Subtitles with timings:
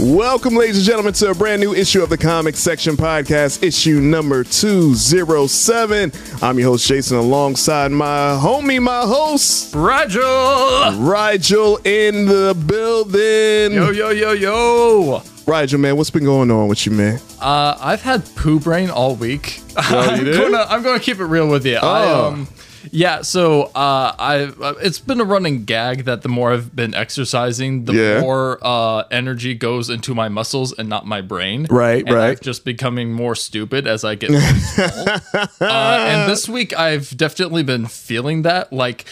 [0.00, 4.00] Welcome, ladies and gentlemen, to a brand new issue of the Comic Section Podcast, issue
[4.00, 6.12] number 207.
[6.42, 10.98] I'm your host, Jason, alongside my homie, my host, Rigel!
[10.98, 13.72] Rigel in the building.
[13.76, 15.22] Yo, yo, yo, yo!
[15.46, 17.20] Rigel, man, what's been going on with you, man?
[17.40, 19.60] Uh, I've had poo brain all week.
[19.76, 21.76] Oh, you I'm gonna, I'm gonna keep it real with you.
[21.76, 22.26] I, Oh.
[22.32, 22.48] um,
[22.94, 26.94] yeah, so uh, I uh, it's been a running gag that the more I've been
[26.94, 28.20] exercising, the Yeah.
[28.20, 31.66] more uh, energy goes into my muscles and not my brain.
[31.68, 32.38] Right, and right.
[32.38, 34.30] I'm just becoming more stupid as I get
[34.80, 38.72] uh, and this week I've definitely been feeling that.
[38.72, 39.06] Like,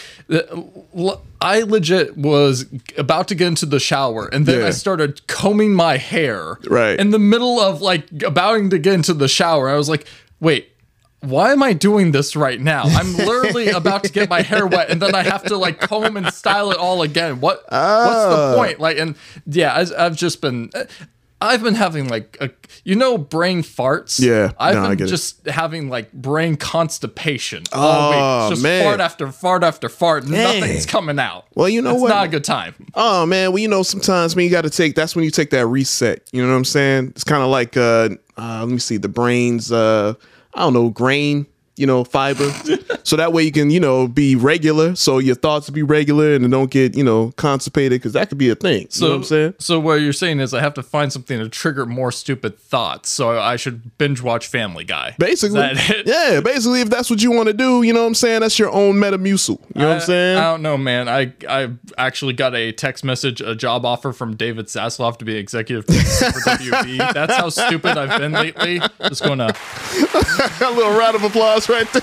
[1.41, 2.65] I legit was
[2.97, 4.67] about to get into the shower, and then Yeah.
[4.67, 6.57] I started combing my hair.
[6.67, 6.97] Right.
[6.99, 10.07] In the middle of like about to get into the shower, I was like,
[10.39, 10.69] wait.
[11.23, 12.83] Why am I doing this right now?
[12.83, 16.17] I'm literally about to get my hair wet, and then I have to like comb
[16.17, 17.39] and style it all again.
[17.39, 17.57] What?
[17.63, 18.51] What's Ah.
[18.51, 18.79] the point?
[18.79, 20.69] Like, and yeah, I, I've just been,
[21.39, 22.49] I've been having like a,
[22.83, 24.19] you know, brain farts.
[24.19, 25.11] Yeah, I've no, I been get it.
[25.11, 28.51] just having like brain constipation all Oh, week.
[28.55, 28.83] Just man.
[28.83, 30.23] fart after fart after fart.
[30.23, 31.45] and Nothing's coming out.
[31.55, 32.09] Well, you know what it's what?
[32.09, 32.75] not a good time.
[32.95, 35.51] Oh man, well you know sometimes man you got to take that's when you take
[35.51, 36.21] that reset.
[36.33, 37.07] You know what I'm saying?
[37.15, 40.15] It's kind of like uh, uh let me see the brains uh
[40.55, 42.49] I don't know grain you know fiber
[43.03, 46.49] so that way you can you know be regular so your thoughts be regular and
[46.51, 48.87] don't get you know constipated because that could be a thing.
[48.89, 49.53] So you know what I'm saying?
[49.59, 53.09] So what you're saying is I have to find something to trigger more stupid thoughts.
[53.09, 55.15] So I should binge watch Family Guy.
[55.19, 56.07] Basically, Is that it?
[56.33, 56.41] yeah.
[56.41, 58.41] Basically, if that's what you want to do, you know what I'm saying.
[58.41, 59.59] That's your own Metamucil.
[59.75, 60.37] You know what I'm saying?
[60.37, 61.09] I don't know, man.
[61.09, 65.35] I I actually got a text message, a job offer from David Zaslav to be
[65.35, 67.13] executive producer for WB.
[67.13, 68.79] That's how stupid I've been lately.
[69.07, 69.45] Just gonna
[70.61, 72.01] a little round of applause right there.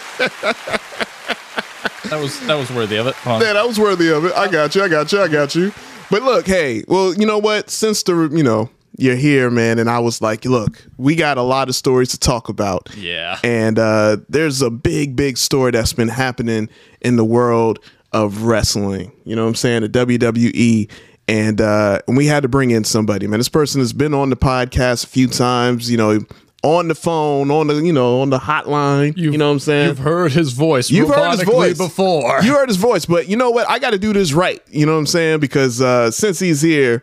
[2.11, 3.27] that was that was worthy of it.
[3.27, 3.41] On.
[3.41, 4.33] Yeah, that was worthy of it.
[4.35, 4.83] I got you.
[4.83, 5.21] I got you.
[5.21, 5.73] I got you.
[6.11, 7.71] But look, hey, well, you know what?
[7.71, 11.43] Since the you know you're here, man, and I was like, look, we got a
[11.43, 12.89] lot of stories to talk about.
[12.97, 13.39] Yeah.
[13.43, 16.69] And uh, there's a big, big story that's been happening
[17.01, 17.79] in the world
[18.13, 19.13] of wrestling.
[19.25, 19.83] You know what I'm saying?
[19.83, 20.91] The WWE.
[21.29, 23.39] And uh, and we had to bring in somebody, man.
[23.39, 26.19] This person has been on the podcast a few times, you know,
[26.63, 29.17] on the phone, on the, you know, on the hotline.
[29.17, 29.89] you know what I'm saying?
[29.89, 30.91] You've heard his voice.
[30.91, 32.43] You've heard his voice before.
[32.43, 33.69] You heard his voice, but you know what?
[33.69, 34.61] I got to do this right.
[34.69, 35.41] You know what I'm saying?
[35.41, 37.03] Because uh, since he's here,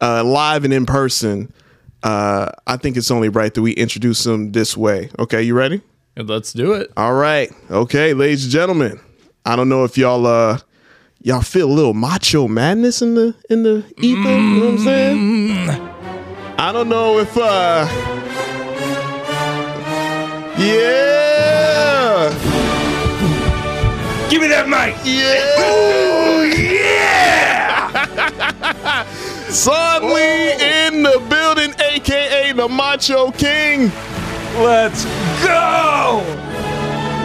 [0.00, 1.52] uh, live and in person,
[2.02, 5.10] uh, I think it's only right that we introduce him this way.
[5.18, 5.80] Okay, you ready?
[6.16, 6.92] Let's do it.
[6.96, 7.50] All right.
[7.70, 9.00] Okay, ladies and gentlemen.
[9.46, 10.58] I don't know if y'all uh
[11.22, 14.04] y'all feel a little macho madness in the in the ether.
[14.04, 15.68] You know what I'm saying?
[16.58, 17.86] I don't know if uh
[20.58, 22.30] Yeah.
[24.28, 24.96] Give me that mic!
[25.04, 25.54] Yeah.
[29.50, 33.92] Son Lee in the building, aka the Macho King.
[34.56, 35.04] Let's
[35.44, 36.24] go!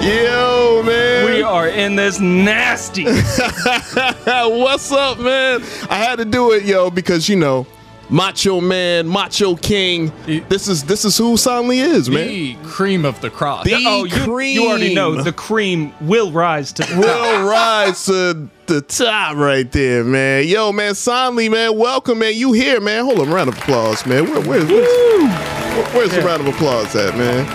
[0.04, 1.26] Yo, man.
[1.26, 3.06] We are in this nasty.
[4.26, 5.64] What's up, man?
[5.90, 7.66] I had to do it, yo, because you know,
[8.10, 10.12] Macho Man, Macho King.
[10.26, 12.28] This is this is who Sondley is, man.
[12.28, 13.66] The cream of the crop.
[13.66, 17.00] The oh, you, cream you already know the cream will rise to the top.
[17.00, 20.48] will rise to the top right there, man.
[20.48, 22.34] Yo, man, Sondley, man, welcome, man.
[22.36, 23.06] You here, man?
[23.06, 24.26] Hold on, round of applause, man.
[24.26, 27.46] Where, where, where's, where's the round of applause at, man?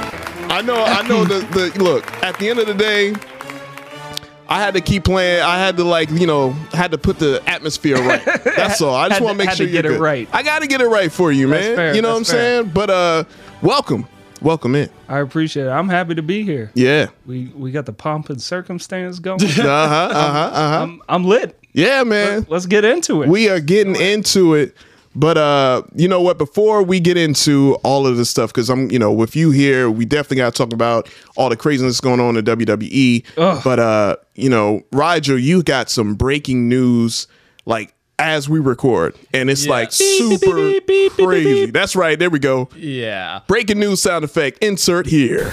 [0.51, 1.25] I know, I know.
[1.25, 3.13] The, the look at the end of the day,
[4.49, 5.43] I had to keep playing.
[5.43, 8.25] I had to like, you know, had to put the atmosphere right.
[8.45, 8.95] That's all.
[8.95, 10.01] I just want to- make sure you're get it good.
[10.01, 10.29] right.
[10.33, 11.77] I got to get it right for you, man.
[11.77, 12.63] fair, You know what I'm fair.
[12.63, 12.71] saying?
[12.73, 13.25] But uh,
[13.63, 14.07] welcome,
[14.41, 14.89] welcome in.
[15.09, 15.71] I appreciate it.
[15.71, 16.71] I'm happy to be here.
[16.75, 17.09] Yeah.
[17.27, 19.43] We we got the pomp and circumstance going.
[19.45, 19.63] Uh huh.
[19.63, 20.11] Uh huh.
[20.13, 20.83] Uh huh.
[20.83, 21.59] I'm, I'm lit.
[21.75, 22.47] Yeah, man.
[22.49, 23.29] Let's get into it.
[23.29, 24.75] we are getting into it
[25.17, 26.39] but uh you know what?
[26.39, 29.91] Before we get into all of this stuff because i'm you know with you here
[29.91, 33.61] we definitely got to talk about all the craziness going on in wwe Ugh.
[33.65, 37.27] but uh you know rigel you got some breaking news
[37.67, 39.71] like as we record and it's Yeah.
[39.71, 41.71] like Beep, super beep, beep, crazy.
[41.71, 42.19] that's right.
[42.19, 42.69] There we go.
[42.77, 43.41] Yeah.
[43.47, 44.59] breaking news sound effect.
[44.63, 45.53] Insert here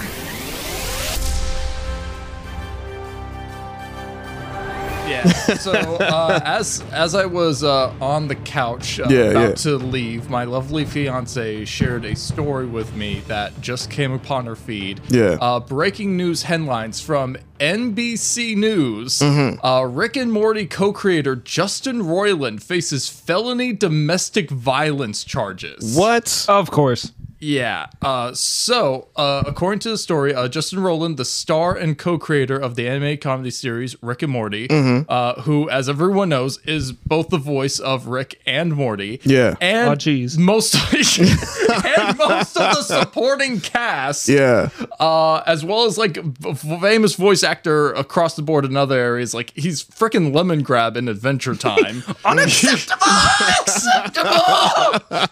[5.16, 5.54] Yeah.
[5.56, 9.54] So uh, as as I was uh, on the couch uh, Yeah, about yeah.
[9.54, 14.56] to leave, my lovely fiance shared a story with me that just came upon her
[14.56, 15.00] feed.
[15.08, 15.38] Yeah.
[15.40, 19.64] Uh, breaking news headlines from NBC News: Mm-hmm.
[19.64, 25.96] uh, Rick and Morty co-creator Justin Roiland faces felony domestic violence charges.
[25.96, 26.46] What?
[26.48, 27.12] Of course.
[27.38, 27.86] Yeah.
[28.00, 32.76] Uh, so, uh, according to the story, uh, Justin Roiland, the star and co-creator of
[32.76, 35.02] the animated comedy series Rick and Morty, Mm-hmm.
[35.10, 39.20] uh, who, as everyone knows, is both the voice of Rick and Morty.
[39.24, 39.54] Yeah.
[39.60, 40.38] And Oh, jeez.
[40.38, 40.74] most
[41.18, 44.28] and most of the supporting cast.
[44.28, 44.70] Yeah.
[44.98, 49.34] Uh, as well as like v- famous voice actor across the board in other areas.
[49.34, 52.02] Like he's freaking Lemongrab in Adventure Time.
[52.24, 53.02] Unacceptable!
[54.06, 55.26] Unacceptable!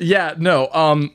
[0.00, 0.68] yeah, no.
[0.72, 1.14] Um,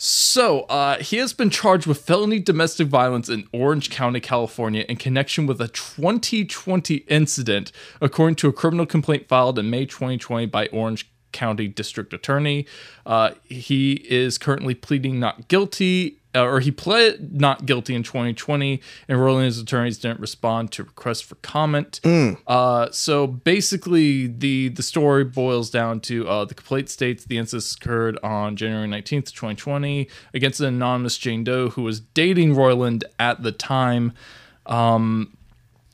[0.00, 4.94] so uh, he has been charged with felony domestic violence in Orange County, California, in
[4.94, 10.68] connection with a 2020 incident, according to a criminal complaint filed in May 2020 by
[10.68, 12.64] Orange County District Attorney.
[13.04, 18.80] Uh, he is currently pleading not guilty, uh, or he pled not guilty in 2020,
[19.08, 22.00] and Roiland's attorneys didn't respond to requests for comment.
[22.46, 27.58] Uh, so basically, the the story boils down to uh, the complaint states the incident
[27.80, 33.42] occurred on January 19th, 2020, against an anonymous Jane Doe who was dating Roiland at
[33.42, 34.12] the time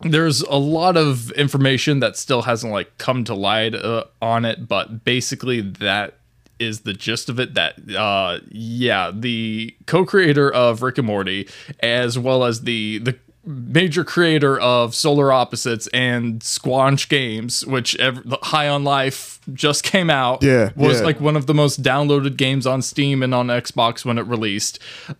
[0.00, 4.68] there's a lot of information that still hasn't like come to light uh, on it
[4.68, 6.18] but basically that
[6.58, 11.48] is the gist of it that uh yeah the co-creator of rick and morty
[11.80, 13.16] as well as the the
[13.46, 20.08] major creator of solar opposites and squanch games which ev- high on life just came
[20.08, 21.04] out Yeah, was yeah.
[21.04, 24.78] like one of the most downloaded games on steam and on xbox when it released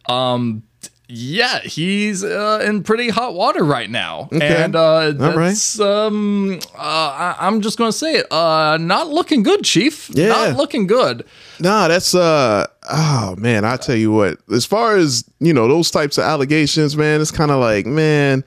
[0.09, 0.63] um
[1.09, 5.35] yeah, he's uh, in pretty hot water right now, and uh, right.
[5.49, 8.33] that's um, uh, I- I'm just gonna say it.
[8.33, 10.09] Uh, not looking good, Chief.
[10.11, 10.29] Yeah.
[10.29, 11.25] not looking good.
[11.61, 14.39] Nah, that's uh oh man, I tell you what.
[14.53, 18.43] As far as, you know, those types of allegations, man, it's kind of like, man,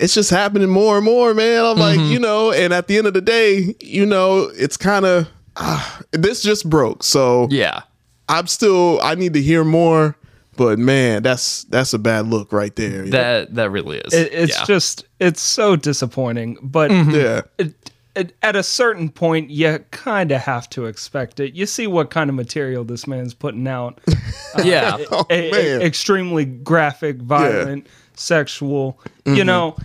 [0.00, 1.64] it's just happening more and more, man.
[1.64, 2.12] I'm like, Mm-hmm.
[2.12, 6.00] you know, and at the end of the day, you know, it's kind of uh,
[6.12, 7.02] this just broke.
[7.02, 7.82] So Yeah,
[8.28, 10.16] I'm still I need to hear more,
[10.56, 13.04] but man, that's that's a bad look right there.
[13.08, 14.12] that that really is.
[14.14, 14.64] It, it's yeah.
[14.64, 16.58] just it's so disappointing.
[16.62, 17.42] But yeah.
[17.58, 17.74] it,
[18.14, 21.54] it, at a certain point, you kind of have to expect it.
[21.54, 24.00] You see what kind of material this man's putting out.
[24.64, 24.96] yeah.
[25.10, 25.82] Oh, A- a- man.
[25.82, 28.98] extremely graphic, violent, sexual.
[29.26, 29.46] You Mm-hmm.
[29.46, 29.76] know,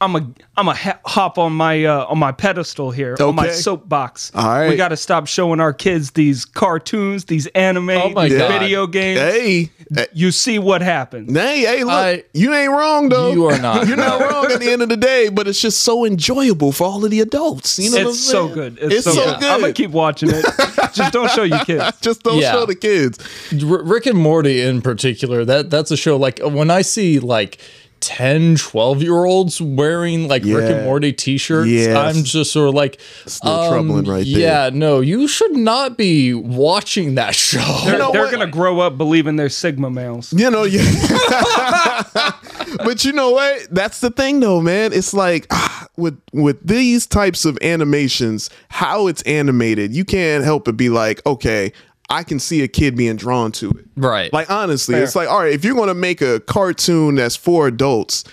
[0.00, 3.50] I'm a I'm a ha- hop on my uh, on my pedestal here on my
[3.50, 4.30] soapbox.
[4.34, 4.68] All right.
[4.68, 8.60] we got to stop showing our kids these cartoons, these anime, Oh my these God.
[8.60, 9.18] video games.
[9.18, 11.32] Hey, hey, You see what happens.
[11.36, 13.32] hey, hey, look, I- you ain't wrong though.
[13.32, 13.88] You are not.
[13.88, 16.84] You're not wrong at the end of the day, but it's just so enjoyable for
[16.84, 17.78] all of the adults.
[17.80, 18.54] You know, what I'm It's so saying?
[18.54, 18.78] good.
[18.80, 19.40] It's, It's so, so good.
[19.40, 19.48] good.
[19.50, 20.44] I'm gonna keep watching it.
[20.94, 21.98] Just don't show your kids.
[22.00, 22.52] Just don't Yeah.
[22.52, 23.18] show the kids.
[23.52, 27.58] R- Rick and Morty in particular, that that's a show like when I see like
[28.00, 31.96] 10, 12 year olds wearing like Rick and Morty t shirts, Yes.
[31.96, 34.40] I'm just sort of like, It's a little troubling right there.
[34.40, 37.58] Yeah, no, you should not be watching that show.
[37.84, 38.32] They're, know they're what?
[38.32, 40.32] gonna grow up believing they're Sigma males.
[40.32, 40.82] You know, yeah.
[42.78, 43.68] but you know what?
[43.70, 44.92] That's the thing, though, man.
[44.92, 50.64] It's like ah, with with these types of animations, how it's animated, you can't help
[50.64, 51.72] but be like, okay,
[52.08, 53.86] I can see a kid being drawn to it.
[53.96, 54.32] Right.
[54.32, 55.04] Like honestly, Fair.
[55.04, 58.24] it's like all right, if you're gonna make a cartoon that's for adults,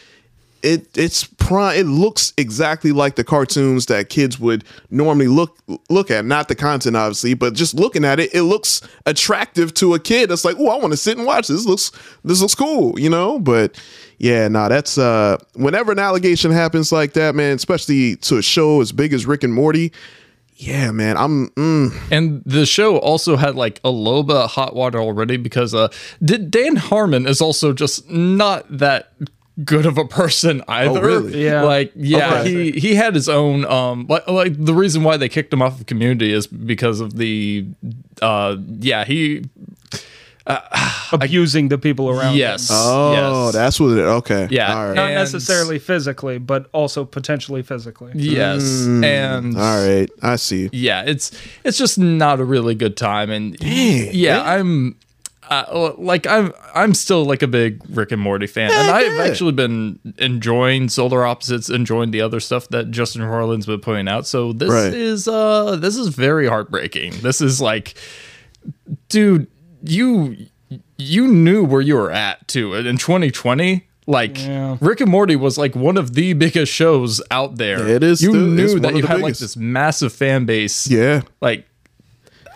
[0.65, 1.77] it it's prime.
[1.77, 5.57] It looks exactly like the cartoons that kids would normally look
[5.89, 6.25] look at.
[6.25, 10.31] Not the content, obviously, but just looking at it, it looks attractive to a kid.
[10.31, 11.65] It's like, oh, I want to sit and watch this.
[11.65, 11.91] Looks
[12.23, 13.37] this looks cool, you know.
[13.39, 13.79] But
[14.17, 18.81] yeah, nah, that's uh, whenever an allegation happens like that, man, especially to a show
[18.81, 19.91] as big as Rick and Morty.
[20.57, 21.49] Yeah, man, I'm.
[21.49, 25.73] Mm, And the show also had like a little bit of hot water already because
[25.75, 25.89] uh,
[26.23, 29.11] did Dan Harmon is also just not that
[29.65, 31.01] good of a person either.
[31.01, 31.43] really?
[31.43, 31.63] Yeah.
[31.63, 32.71] Like yeah, Okay.
[32.71, 35.79] he he had his own um like like the reason why they kicked him off
[35.79, 37.65] of Community is because of the
[38.21, 39.43] uh yeah he
[41.11, 42.35] abusing the people around.
[42.35, 43.53] yes oh, yes.
[43.53, 44.01] that's what it.
[44.01, 44.75] Okay, Yeah.
[44.75, 48.11] all right, Not And- necessarily physically, but also potentially physically.
[48.15, 49.57] yes and Mm.
[49.57, 50.09] all right.
[50.21, 50.69] I see.
[50.71, 51.31] yeah it's
[51.63, 54.95] it's just not a really good time and yeah i'm
[55.49, 59.23] uh, like i'm i'm still like a big rick and morty fan and i've yeah.
[59.23, 64.25] actually been enjoying solar opposites enjoying the other stuff that justin Roiland's been putting out
[64.25, 64.93] so this Right.
[64.93, 67.93] is uh this is very heartbreaking this is like
[69.09, 69.47] dude
[69.87, 70.35] you
[70.97, 74.77] you knew where you were at too in 2020 Like Yeah.
[74.81, 77.87] Rick and Morty was like one of the biggest shows out there.
[77.87, 80.87] It is You still- knew that you the had like this massive fan base.
[80.87, 81.21] Yeah.
[81.41, 81.65] Like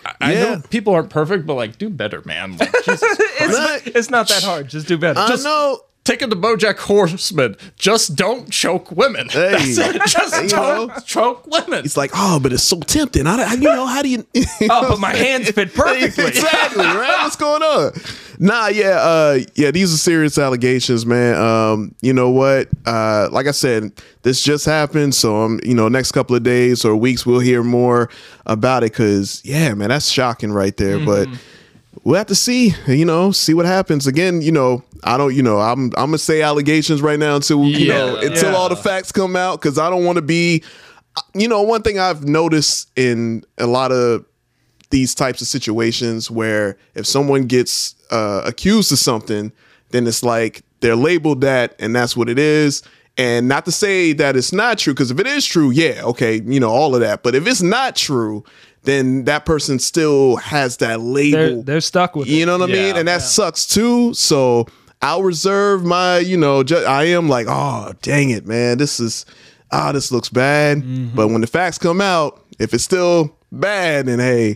[0.05, 0.43] I, I Yeah.
[0.55, 2.57] know people aren't perfect, but like do better, man.
[2.57, 3.01] Like, Jesus
[3.41, 4.69] It's, it's not that hard.
[4.69, 5.19] Just do better.
[5.19, 5.81] I Just, know.
[6.10, 7.56] Take it to BoJack Horseman.
[7.78, 9.28] Just don't choke women.
[9.39, 10.01] Hey, That's it.
[10.08, 10.96] Just you don't know.
[11.06, 11.86] choke women.
[11.86, 13.25] It's like, oh, but it's so tempting.
[13.28, 14.25] I, don't- you know, how do you?
[14.70, 16.25] oh, but my hands fit perfectly.
[16.25, 17.18] exactly, right?
[17.24, 17.92] What's going on?
[18.39, 21.36] Nah, yeah, uh, yeah, these are serious allegations, man.
[21.36, 22.70] Um, you know what?
[22.86, 23.92] Uh, like I said,
[24.24, 27.63] this just happened, so um, you know, next couple of days or weeks we'll hear
[27.63, 28.10] more
[28.46, 28.89] about it.
[28.92, 31.04] Cause yeah, man, that's shocking right there.
[31.06, 31.28] But
[32.03, 34.08] we'll have to see, you know, see what happens.
[34.08, 37.63] Again, you know, I don't, you know, I'm I'm gonna say allegations right now until
[37.63, 38.58] you know until yeah.
[38.58, 40.63] all the facts come out, because I don't want to be.
[41.34, 44.25] You know, one thing I've noticed in a lot of
[44.89, 49.51] these types of situations where if someone gets uh, accused of something,
[49.89, 52.84] then it's like they're labeled that and that's what it is.
[53.18, 56.41] And not to say that it's not true, because if it is true, yeah, okay,
[56.46, 57.22] you know, all of that.
[57.22, 58.46] But if it's not true,
[58.83, 61.63] then that person still has that They're, label.
[61.63, 62.45] they're stuck with you it.
[62.45, 62.95] know what I mean?
[62.98, 64.13] And that sucks too.
[64.13, 64.67] So
[65.01, 68.77] I'll reserve my, you know, ju- I am like, oh, dang it, man.
[68.77, 69.25] This is,
[69.71, 71.15] ah, this looks bad.
[71.15, 74.53] But when the facts come out, if it's still bad, then hey,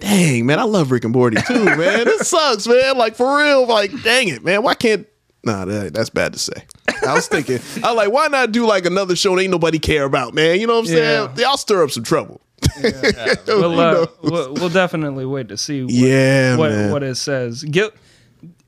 [0.00, 2.06] dang, man, I love Rick and Morty too, man.
[2.08, 2.96] It sucks, man.
[2.98, 4.62] Like for real, like, dang it, man.
[4.62, 5.06] Why can't
[5.46, 6.64] Nah, that, that's bad to say.
[7.06, 9.78] I was thinking, I was like, why not do like another show that ain't nobody
[9.78, 10.58] care about, man?
[10.58, 11.30] You know what I'm saying?
[11.36, 11.48] Yeah.
[11.48, 12.40] Y'all stir up some trouble.
[13.46, 17.62] We'll, uh, we'll, we'll definitely wait to see what, Yeah, what, what it says.
[17.64, 17.92] Guil-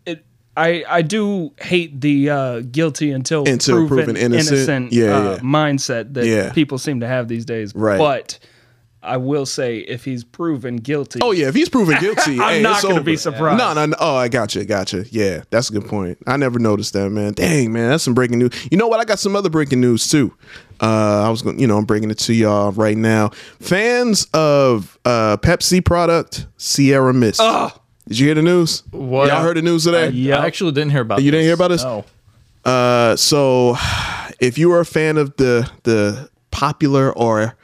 [0.05, 0.25] it,
[0.57, 4.93] I, I do hate the uh, guilty until, Until proven, proven innocent.
[4.93, 5.39] Yeah, uh, yeah.
[5.41, 6.53] mindset that Yeah.
[6.53, 7.75] people seem to have these days.
[7.75, 7.99] Right.
[7.99, 8.39] But
[9.07, 12.63] I will say, if he's proven guilty, Oh yeah, if he's proven guilty, I'm hey,
[12.63, 13.05] not gonna over.
[13.05, 13.59] be surprised.
[13.59, 13.97] No, no, no.
[13.99, 15.05] Oh, I got you, got you.
[15.11, 16.19] Yeah, that's a good point.
[16.27, 17.33] I never noticed that, man.
[17.35, 18.69] Dang, man, that's some breaking news.
[18.71, 19.01] You know what?
[19.01, 20.35] I got some other breaking news too.
[20.81, 23.31] Uh, I was going, to you know, I'm bringing it to y'all right now.
[23.61, 27.41] Fans of uh, Pepsi product Sierra Mist.
[28.09, 28.83] Did you hear the news?
[28.91, 29.29] What?
[29.29, 30.11] Y'all heard the news today?
[30.11, 31.23] Yeah, I actually didn't hear about.
[31.23, 31.83] You didn't hear about this?
[31.83, 32.05] No.
[32.65, 33.77] Uh, so
[34.41, 37.57] if you are a fan of the the popular or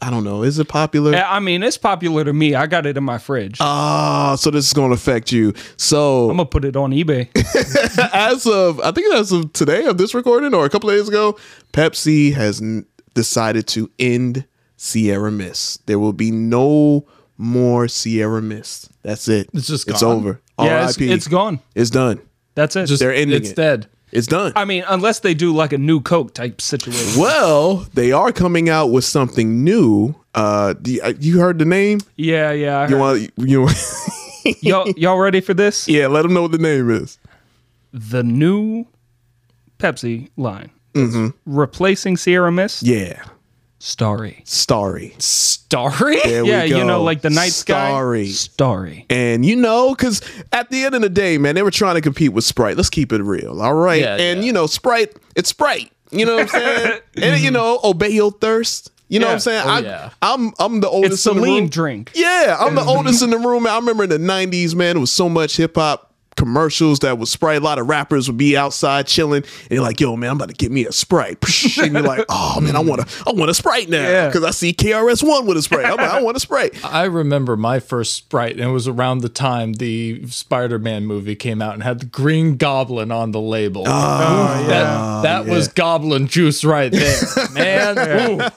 [0.00, 1.14] I don't know, is it popular?
[1.16, 2.54] I mean, it's popular to me.
[2.54, 3.58] I got it in my fridge.
[3.60, 5.54] Ah, so this is going to affect you.
[5.76, 7.28] So I'm gonna put it on eBay.
[8.12, 11.08] as of I think as of today of this recording or a couple of days
[11.08, 11.36] ago,
[11.72, 14.44] Pepsi has n- decided to end
[14.76, 15.86] Sierra Mist.
[15.86, 18.90] There will be no more Sierra Mist.
[19.02, 19.50] That's it.
[19.52, 20.16] It's just it's gone?
[20.16, 20.40] over.
[20.60, 21.10] yeah, it's, RIP.
[21.10, 21.60] it's gone.
[21.74, 22.20] It's done.
[22.54, 22.86] That's it.
[22.86, 23.56] Just They're ending it's it.
[23.56, 23.88] dead.
[24.10, 24.52] It's done.
[24.56, 27.20] I mean, unless they do like a new Coke type situation.
[27.20, 30.14] well, they are coming out with something new.
[30.34, 32.00] Uh, you, uh, you heard the name?
[32.16, 32.78] Yeah, yeah.
[32.80, 33.68] I You want you?
[34.62, 35.86] Y'all, y'all ready for this?
[35.88, 37.18] yeah, let them know what the name is.
[37.92, 38.86] The new
[39.78, 40.70] Pepsi line,
[41.44, 42.82] replacing Sierra Mist.
[42.82, 43.22] Yeah,
[43.80, 44.42] Starry.
[44.44, 45.14] Starry.
[45.18, 46.18] Starry.
[46.24, 48.26] There we yeah, you know, like the night Starry.
[48.26, 48.26] sky.
[48.26, 48.26] Starry.
[48.26, 49.06] Starry.
[49.08, 50.20] And you know, because
[50.52, 52.76] at the end of the day, man, they were trying to compete with Sprite.
[52.76, 54.00] Let's keep it real, all right?
[54.00, 54.46] Yeah, and yeah.
[54.46, 55.92] you know, Sprite, it's Sprite.
[56.10, 57.00] You know what I'm saying?
[57.16, 58.90] and you know, obey your thirst.
[59.08, 59.62] You know what I'm saying?
[59.64, 60.10] Oh, I, yeah.
[60.20, 61.68] I'm I'm the oldest It's in the Celine room.
[61.70, 62.12] drink.
[62.14, 63.66] Yeah, I'm the oldest in the room.
[63.66, 66.07] I remember in the '90s, man, it was so much hip hop
[66.38, 67.60] commercials that was Sprite.
[67.60, 70.50] A lot of rappers would be outside chilling, and you're like, "Yo, man, I'm about
[70.50, 71.38] to get me a Sprite,"
[71.78, 74.28] and you're like, "Oh man, I want a I want a Sprite now Yeah.
[74.28, 75.84] because I see KRS One with a Sprite.
[75.86, 79.18] I'm like, I want a Sprite." I remember my first Sprite, and it was around
[79.18, 83.82] the time the Spider-Man movie came out and had the Green Goblin on the label.
[83.86, 87.20] Oh, that that was Goblin juice right there,
[87.52, 88.52] man.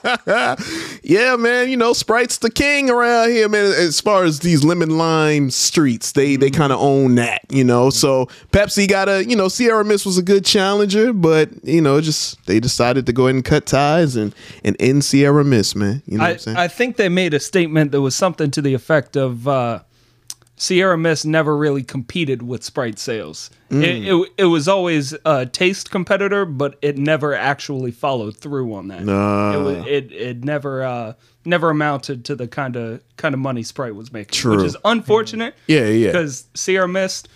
[1.02, 1.68] Yeah, man.
[1.68, 3.72] You know, Sprite's the king around here, man.
[3.72, 6.56] As far as these lemon lime streets, they they mm.
[6.56, 7.71] kind of own that, you know.
[7.90, 12.00] So Pepsi got a, you know, Sierra Mist was a good challenger, but you know,
[12.00, 16.02] just they decided to go ahead and cut ties and and end Sierra Mist, man.
[16.06, 16.56] You know what I, I'm saying?
[16.56, 19.80] I think they made a statement that was something to the effect of uh,
[20.56, 23.50] Sierra Mist never really competed with Sprite sales.
[23.70, 23.82] Mm.
[23.82, 28.86] It, it, it was always a taste competitor, but it never actually followed through on
[28.88, 29.02] that.
[29.02, 31.14] It, was, it it never uh,
[31.44, 34.56] never amounted to the kind of kind of money Sprite was making, True.
[34.56, 35.54] which is unfortunate.
[35.66, 36.12] Yeah, yeah.
[36.12, 37.28] Because Sierra Mist,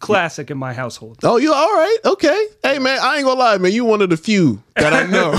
[0.00, 1.18] classic in my household.
[1.22, 1.98] Oh, you all right?
[2.04, 2.46] Okay.
[2.62, 3.72] Hey, man, I ain't gonna lie, man.
[3.72, 5.32] You one of the few that I know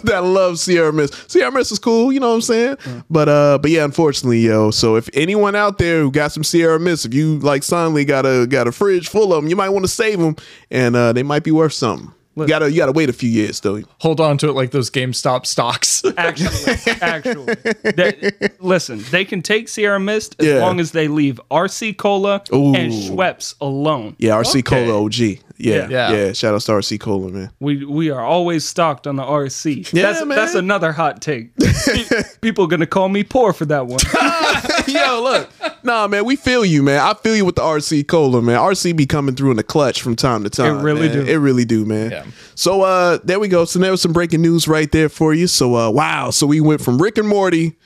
[0.04, 1.30] that love Sierra Mist.
[1.30, 2.76] Sierra Mist is cool, you know what I'm saying?
[3.08, 4.70] But uh, but yeah, unfortunately, yo.
[4.70, 8.26] So if anyone out there who got some Sierra Mist, if you like suddenly got
[8.26, 10.36] a got a fridge full of them, you might want to save them,
[10.70, 12.12] and uh, they might be worth something.
[12.36, 13.82] You gotta you gotta wait a few years though.
[13.98, 16.02] Hold on to it like those GameStop stocks.
[16.16, 20.60] Actually, actually, They- listen, they can take Sierra Mist as Yeah.
[20.60, 22.74] long as they leave RC Cola Ooh.
[22.74, 24.14] and Schweppes alone.
[24.18, 24.86] Yeah, RC Okay.
[24.86, 25.38] Cola OG.
[25.60, 26.32] Yeah, yeah, Yeah.
[26.32, 27.50] Shout out to RC Cola, man.
[27.60, 29.92] We we are always stocked on the RC.
[29.92, 30.36] Yeah, that's, man.
[30.36, 31.54] that's another hot take.
[31.58, 34.00] Pe- People gonna call me poor for that one.
[34.88, 35.50] Yo, look.
[35.82, 37.00] Nah, man, we feel you, man.
[37.00, 38.58] I feel you with the RC Cola, man.
[38.58, 40.78] RC be coming through in the clutch from time to time.
[40.78, 41.24] It really man.
[41.24, 41.32] do.
[41.32, 42.10] It really do, man.
[42.10, 42.24] Yeah.
[42.54, 43.64] So uh there we go.
[43.64, 45.46] So there was some breaking news right there for you.
[45.46, 46.30] So uh wow.
[46.30, 47.76] So we went from Rick and Morty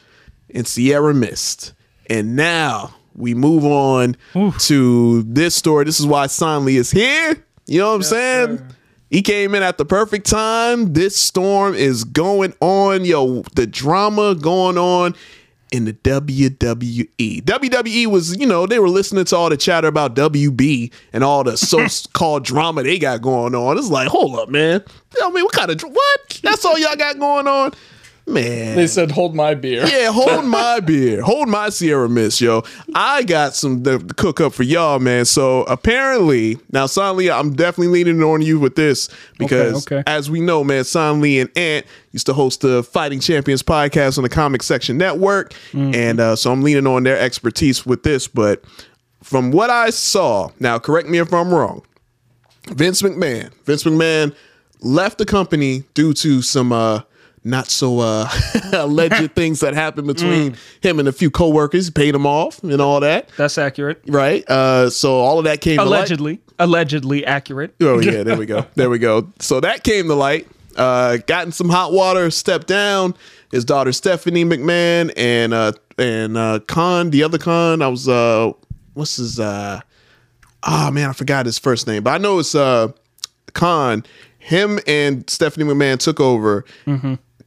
[0.52, 1.72] and Sierra Mist.
[2.10, 4.16] And now we move on
[4.60, 5.84] to this story.
[5.84, 7.44] This is why Sondley is here.
[7.66, 8.62] You know what I'm saying?
[9.10, 10.92] He came in at the perfect time.
[10.92, 13.04] This storm is going on.
[13.04, 15.14] Yo, the drama going on
[15.74, 17.42] in the WWE.
[17.42, 21.42] WWE was, you know, they were listening to all the chatter about WB and all
[21.42, 23.76] the so-called drama they got going on.
[23.76, 24.84] It's like, hold up, man.
[25.22, 26.40] I mean, what kind of what?
[26.42, 27.72] That's all y'all got going on,
[28.26, 28.76] man.
[28.76, 31.22] They said, "Hold my beer." Yeah, hold my beer.
[31.22, 32.62] Hold my Sierra Mist, yo.
[32.94, 35.24] I got some to cook up for y'all, man.
[35.24, 40.02] So apparently, now Sondley, I'm definitely leaning on you with this because okay.
[40.06, 44.22] as we know, man, Sondley and Ant used to host the Fighting Champions podcast on
[44.22, 45.52] the Comic Section Network.
[45.74, 48.28] And uh, so I'm leaning on their expertise with this.
[48.28, 48.64] But
[49.22, 51.82] from what I saw, now correct me if I'm wrong.
[52.68, 53.52] Vince McMahon.
[53.64, 54.34] Vince McMahon
[54.80, 57.00] left the company due to some uh
[57.44, 58.28] not so uh
[58.72, 63.00] alleged things that happened between him and a few coworkers, paid him off and all
[63.00, 63.28] that.
[63.36, 64.02] That's accurate.
[64.06, 64.48] Right?
[64.48, 65.98] Uh so all of that came to light.
[65.98, 67.74] Allegedly, allegedly accurate.
[67.80, 68.66] Oh yeah, there we go.
[68.74, 69.30] There we go.
[69.38, 70.48] So that came to light.
[70.76, 73.14] Uh, got in some hot water, stepped down.
[73.52, 78.50] His daughter Stephanie McMahon and uh and uh Khan, the other Khan, I was uh
[78.94, 79.80] what's his uh
[80.64, 82.88] oh man, I forgot his first name, but I know it's uh
[83.52, 84.04] Khan.
[84.38, 86.64] Him and Stephanie McMahon took over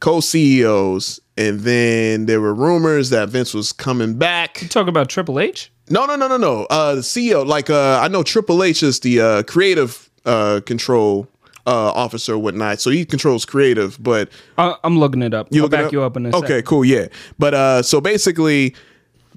[0.00, 4.62] co-CEOs, and then there were rumors that Vince was coming back.
[4.62, 5.70] You talk about Triple H.
[5.90, 6.64] No, no, no, no, no.
[6.70, 11.26] Uh, the CEO, like uh, I know Triple H is the uh, creative uh, control
[11.66, 12.80] uh, officer, or whatnot.
[12.80, 15.48] So he controls creative, but I, I'm looking it up.
[15.50, 16.66] you I'll back you up in a Okay, second.
[16.66, 17.08] cool, yeah.
[17.38, 18.74] But uh, so basically,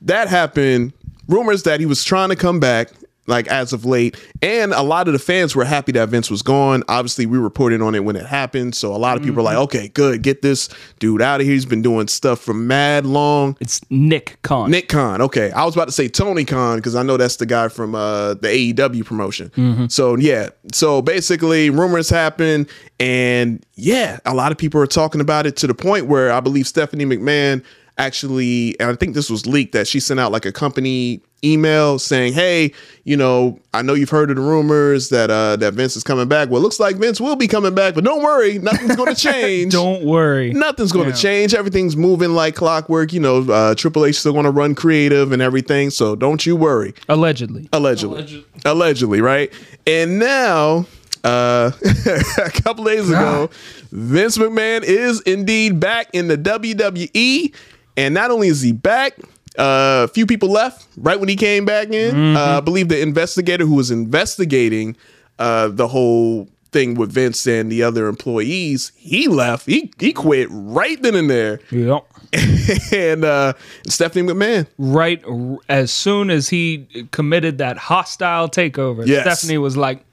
[0.02, 0.93] that happened.
[1.28, 2.89] Rumors that he was trying to come back,
[3.27, 6.41] like as of late, and a lot of the fans were happy that Vince was
[6.41, 6.84] gone.
[6.88, 9.55] Obviously, we reported on it when it happened, so a lot of people are like,
[9.55, 9.63] Mm-hmm.
[9.63, 11.53] "Okay, good, get this dude out of here.
[11.53, 14.71] He's been doing stuff for mad long." It's Nick Khan.
[14.71, 15.21] Nick Khan.
[15.21, 17.95] Okay, I was about to say Tony Khan because I know that's the guy from
[17.95, 19.49] uh, the AEW promotion.
[19.49, 19.88] Mm-hmm.
[19.88, 22.67] So yeah, so basically rumors happen,
[22.99, 26.39] and yeah, a lot of people are talking about it to the point where I
[26.39, 27.63] believe Stephanie McMahon
[27.97, 31.97] actually, and I think this was leaked that she sent out like a company email
[31.97, 32.71] saying, "Hey,
[33.04, 36.27] you know, I know you've heard of the rumors that uh, that Vince is coming
[36.27, 36.49] back.
[36.49, 39.19] Well, it looks like Vince will be coming back, but don't worry, nothing's going to
[39.19, 39.73] change.
[39.73, 40.51] Don't worry.
[40.54, 41.21] Nothing's going to Yeah.
[41.21, 41.54] change.
[41.54, 43.12] Everything's moving like clockwork.
[43.13, 45.89] You know, uh, Triple H still going to run creative and everything.
[45.89, 46.93] So don't you worry.
[47.10, 47.67] Allegedly.
[47.73, 49.51] Allegedly, allegedly, right?
[49.88, 50.86] And now,
[51.23, 51.71] uh,
[52.38, 53.49] a couple days ago,
[53.91, 57.54] Vince McMahon is indeed back in the WWE,
[57.97, 59.13] and not only is he back.
[59.60, 62.38] Uh, a few people left right when he came back in.
[62.38, 64.95] Uh, I believe the investigator who was investigating
[65.39, 69.65] uh, the whole thing with Vince and the other employees, he left.
[69.65, 71.60] He he quit right then and there.
[71.69, 72.06] Yep.
[72.93, 73.51] and uh,
[73.89, 74.67] Stephanie McMahon.
[74.77, 79.23] Right r- as soon as he committed that hostile takeover, Yes.
[79.39, 80.06] Stephanie was like,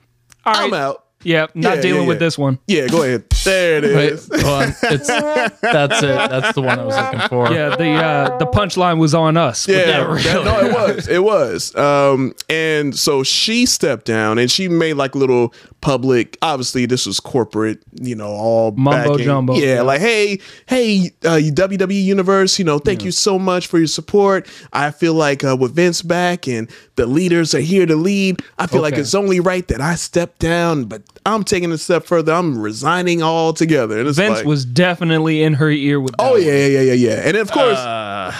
[0.44, 1.04] "All right, I'm out.
[1.28, 2.26] Yeah, not Yeah, dealing yeah, with yeah.
[2.26, 3.24] this one." Yeah, go ahead.
[3.44, 4.68] There it Wait, hold on.
[4.82, 5.06] It's
[5.60, 6.30] that's it.
[6.30, 7.52] That's the one I was looking for.
[7.52, 9.68] Yeah, the uh, the punchline was on us.
[9.68, 10.22] Yeah, that.
[10.24, 11.74] that- no, it was, it was.
[11.76, 16.36] Um, and so she stepped down, and she made like little public.
[16.42, 19.24] Obviously, this was corporate, you know, all Mumbo backing.
[19.24, 19.54] jumbo.
[19.54, 19.82] Yeah, Yeah.
[19.82, 24.46] like hey, hey, uh, WWE Universe, you know, thank you so much for your support.
[24.72, 28.66] I feel like uh, with Vince back and the leaders are here to lead, I
[28.66, 32.32] feel like it's only right that I step down, but I'm taking a step further.
[32.32, 34.00] I'm resigning altogether.
[34.00, 36.14] And Vince like, was definitely in her ear with.
[36.18, 37.22] Oh yeah, yeah, yeah, yeah.
[37.28, 37.78] And of course,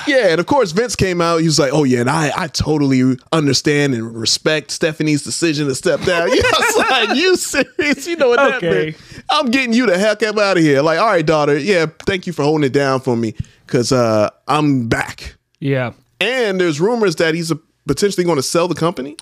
[0.07, 1.39] yeah, and of course, Vince came out.
[1.39, 5.75] He was like, "Oh yeah, and I, I totally understand and respect Stephanie's decision to
[5.75, 6.77] step down." Yeah, I was
[7.09, 8.07] like, "You serious?
[8.07, 8.85] You know what that Okay.
[8.85, 8.97] meant?
[9.31, 11.57] I'm getting you the heck up out of here." Like, all right, daughter.
[11.59, 13.35] Yeah, thank you for holding it down for me
[13.67, 15.35] because uh, I'm back.
[15.61, 15.93] yeah.
[16.21, 17.53] And there's rumors that he's
[17.87, 19.17] potentially going to sell the company.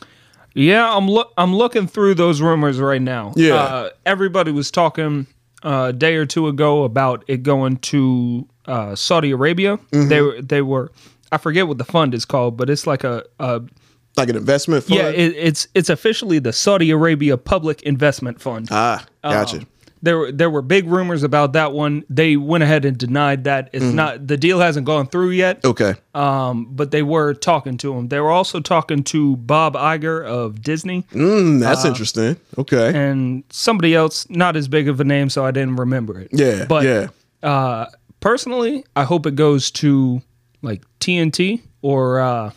[0.54, 3.34] Yeah, I'm look I'm looking through those rumors right now.
[3.36, 3.54] Yeah.
[3.56, 5.26] uh, everybody was talking
[5.62, 9.76] uh, a day or two ago about it going to uh, Saudi Arabia.
[9.76, 10.08] Mm-hmm.
[10.08, 10.90] They were they were
[11.30, 13.60] I forget what the fund is called, but it's like a, a
[14.16, 14.98] Like an investment fund.
[14.98, 18.68] yeah, it, it's it's officially the Saudi Arabia Public Investment Fund.
[18.70, 19.58] ah, gotcha.
[19.58, 19.66] Um,
[20.02, 22.04] there were there were big rumors about that one.
[22.08, 23.70] They went ahead and denied that.
[23.72, 25.64] It's not the deal hasn't gone through yet.
[25.64, 25.94] Okay.
[26.14, 28.08] Um, but they were talking to him.
[28.08, 32.36] They were also talking to Bob Iger of Disney Mm, that's Uh, interesting.
[32.56, 32.92] Okay.
[32.94, 36.28] and somebody else, not as big of a name, so I didn't remember it.
[36.32, 37.08] Yeah, but yeah.
[37.42, 37.86] Uh,
[38.20, 40.22] personally, I hope it goes to
[40.62, 42.50] like TNT or uh,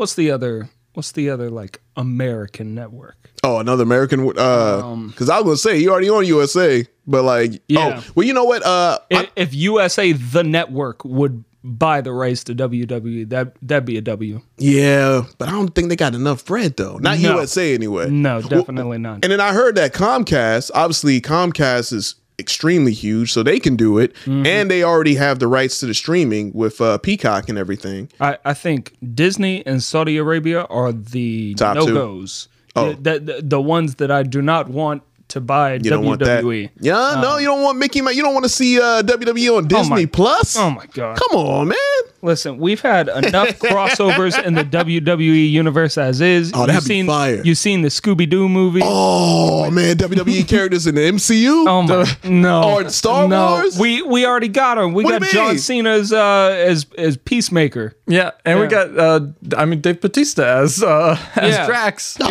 [0.00, 0.70] what's the other?
[0.94, 3.30] What's the other like American network?
[3.44, 4.20] Oh, another American.
[4.36, 8.00] Uh, because I was gonna say you already on USA, but like, Yeah.
[8.00, 8.64] oh, well, you know what?
[8.64, 13.84] Uh, I- If, if USA the network would buy the rights to WWE, that that'd
[13.84, 14.40] be a W.
[14.56, 16.96] yeah, but I don't think they got enough bread though.
[16.96, 17.34] Not No.
[17.36, 18.08] USA anyway.
[18.10, 19.20] No, definitely not.
[19.22, 23.98] And then I heard that Comcast, obviously Comcast is extremely huge, so they can do
[23.98, 24.46] it, Mm-hmm.
[24.46, 28.08] and they already have the rights to the streaming with uh, Peacock and everything.
[28.20, 31.94] I, I think Disney and Saudi Arabia are the Top no two.
[31.94, 32.48] goes.
[32.74, 32.92] Oh.
[32.94, 36.42] The, the, the ones that I do not want to buy You don't want that.
[36.42, 36.70] WWE.
[36.80, 38.16] Yeah, no, you don't want Mickey Mouse.
[38.16, 40.56] You don't want to see uh, WWE on Disney Oh my- Plus.
[40.56, 41.16] Oh my god!
[41.18, 41.76] Come on, man.
[42.22, 46.52] Listen, we've had enough crossovers in the WWE universe as is.
[46.54, 47.42] Oh, that'd you've be seen, fire.
[47.42, 48.80] You've seen the Scooby Doo movie.
[48.84, 51.64] Oh man, WWE characters in the MCU.
[51.66, 52.72] Oh my no!
[52.74, 53.52] Or Star no.
[53.52, 53.78] Wars?
[53.78, 54.92] We we already got him.
[54.92, 55.58] We What got John?
[55.58, 57.94] Cena as uh as as Peacemaker.
[58.06, 59.20] Yeah, and we got uh
[59.56, 61.66] I mean Dave Batista as uh as Yeah.
[61.66, 62.04] Drax.
[62.04, 62.26] So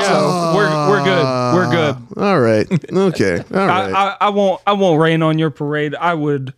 [0.56, 1.56] we're we're good.
[1.56, 1.96] We're good.
[2.18, 2.68] All right.
[2.92, 3.38] Okay.
[3.38, 3.92] All right.
[3.94, 5.96] I, I, I won't I won't rain on your parade.
[5.96, 6.54] I would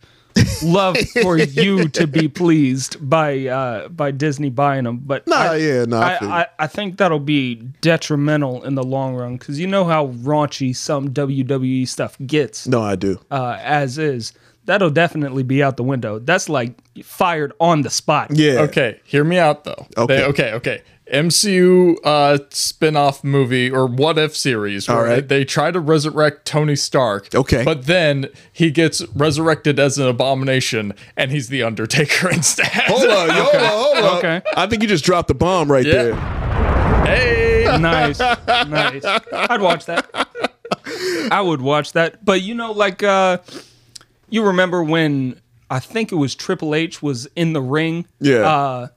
[0.63, 5.56] love for you to be pleased by uh by Disney buying them, but Nah, I,
[5.58, 6.41] yeah, nah, I I.
[6.41, 10.76] I, I think that'll be detrimental in the long run because you know how raunchy
[10.76, 13.20] some WWE stuff gets no, I do.
[13.32, 14.34] uh, as is.
[14.65, 16.20] That'll definitely be out the window.
[16.20, 18.30] That's like fired on the spot.
[18.32, 18.60] Yeah.
[18.62, 19.88] Okay, hear me out though.
[19.98, 20.17] Okay.
[20.17, 20.82] They- okay, okay.
[21.12, 25.28] MCU uh spin-off movie or what if series where All right.
[25.28, 27.34] they try to resurrect Tony Stark.
[27.36, 27.63] Okay.
[27.63, 32.67] But then he gets resurrected as an abomination and he's the Undertaker instead.
[32.67, 34.17] Hold on, yo, hold on, hold on.
[34.19, 34.41] Okay.
[34.56, 35.91] I think you just dropped the bomb right Yeah.
[36.04, 37.06] there.
[37.06, 37.52] hey.
[37.80, 39.06] nice, nice.
[39.06, 40.10] I'd watch that.
[41.32, 42.24] I would watch that.
[42.26, 43.38] But you know, like uh
[44.30, 48.39] you remember when I think it was Triple H was in the ring, Yeah.
[48.47, 48.88] uh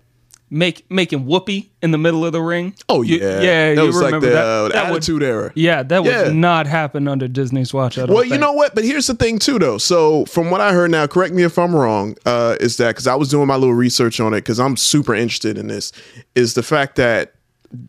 [0.50, 2.74] make making whoopee in the middle of the ring.
[2.88, 3.74] Oh You- yeah, yeah.
[3.74, 4.44] That you was like remember the, that?
[4.44, 5.52] uh, That would- Attitude Era.
[5.54, 7.96] Yeah, that would not happen under Disney's watch.
[7.96, 8.74] Well, you know what?
[8.74, 9.78] But here's the thing too, though.
[9.78, 12.16] So from what I heard now, correct me if I'm wrong.
[12.24, 15.14] Uh, is that because I was doing my little research on it because I'm super
[15.14, 15.92] interested in this.
[16.34, 17.32] Is the fact that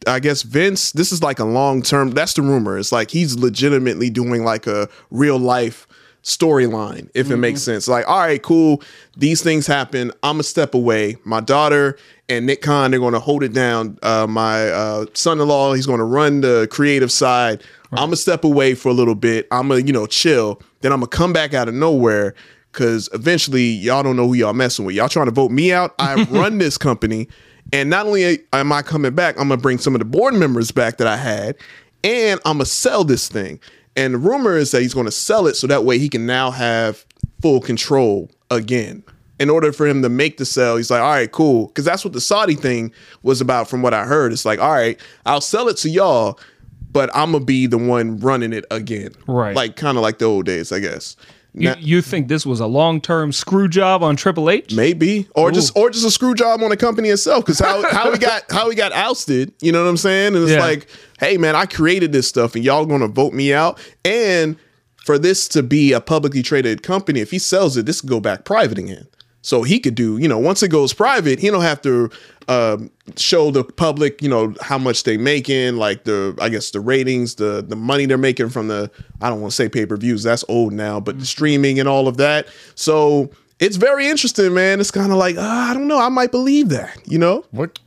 [0.07, 2.11] I guess Vince, this is like a long term.
[2.11, 2.79] That's the rumor.
[2.79, 5.85] It's like he's legitimately doing like a real life
[6.25, 7.87] storyline, if it makes sense.
[7.87, 8.81] Like, all right, cool.
[9.15, 10.11] These things happen.
[10.23, 11.17] I'm a step away.
[11.23, 13.97] My daughter and Nick Khan, they're going to hold it down.
[14.03, 17.63] Uh, my uh, son-in-law, he's going to run the creative side.
[17.91, 19.47] I'm gonna step away for a little bit.
[19.51, 20.61] I'm gonna, you know, chill.
[20.81, 22.35] Then I'm gonna come back out of nowhere
[22.71, 24.95] because eventually y'all don't know who y'all messing with.
[24.95, 25.95] Y'all trying to vote me out.
[25.99, 27.27] I run this company,
[27.71, 30.71] and not only am I coming back, I'm gonna bring some of the board members
[30.71, 31.55] back that I had,
[32.03, 33.59] and I'm gonna sell this thing.
[33.95, 36.51] And the rumor is that he's gonna sell it so that way he can now
[36.51, 37.05] have
[37.41, 39.03] full control again.
[39.37, 41.67] In order for him to make the sale, he's like, all right, cool.
[41.67, 44.31] Because that's what the Saudi thing was about, from what I heard.
[44.31, 46.39] It's like, all right, I'll sell it to y'all,
[46.91, 49.11] but I'm gonna be the one running it again.
[49.27, 49.55] Right.
[49.55, 51.17] Like kind of like the old days, I guess.
[51.57, 54.73] You, Now- you think this was a long term screw job on Triple H?
[54.75, 57.45] Maybe, or just or just a screw job on the company itself.
[57.45, 60.35] Because how how we got how we got ousted, you know what I'm saying?
[60.35, 60.59] And it's Yeah.
[60.59, 60.87] like,
[61.19, 63.79] hey man, I created this stuff, and y'all gonna vote me out.
[64.03, 64.57] And
[65.05, 68.19] for this to be a publicly traded company, if he sells it, this could go
[68.19, 69.07] back private again.
[69.45, 72.09] So he could do, you know, once it goes private, he don't have to
[72.47, 76.79] um, show the public, you know, how much they making, like the, I guess the
[76.79, 78.89] ratings, the the money they're making from the,
[79.21, 81.87] I don't want to say pay per views, that's old now, but the streaming and
[81.87, 82.47] all of that.
[82.73, 83.29] So
[83.59, 84.79] it's very interesting, man.
[84.79, 87.45] It's kind of like, uh, I don't know, I might believe that, you know.
[87.51, 87.77] What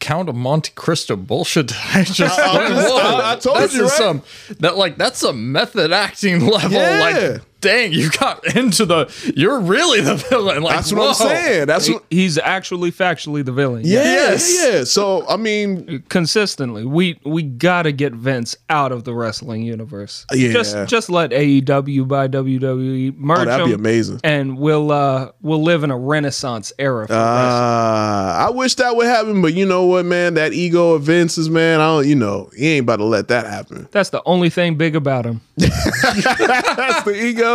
[0.00, 2.38] Count of Monte Cristo bullshit I just?
[2.40, 3.90] I- I just- I- I told this you, right?
[3.92, 4.22] Some
[4.60, 6.72] that like that's a method acting level.
[6.72, 7.32] Yeah.
[7.34, 9.32] Like, dang, you got into the.
[9.36, 10.62] You're really the villain.
[10.62, 11.66] Like, That's what I'm saying.
[11.66, 12.04] That's what.
[12.10, 13.82] He's actually factually the villain.
[13.84, 14.54] Yeah, Yes.
[14.62, 14.84] yeah, yeah.
[14.84, 16.84] So I mean, consistently.
[16.84, 20.24] We we gotta get Vince out of the wrestling universe.
[20.32, 20.52] Yeah.
[20.52, 24.20] Just just let AEW buy WWE, merge Oh, that'd be amazing.
[24.22, 27.06] and we'll uh we'll live in a renaissance era.
[27.08, 27.14] For.
[27.14, 30.34] Uh, I wish that would happen, but you know what, man?
[30.34, 31.80] That ego of Vince's, man.
[31.80, 33.88] I don't, you know, he ain't about to let that happen.
[33.90, 35.40] That's the only thing big about him.
[35.56, 37.53] that's the ego.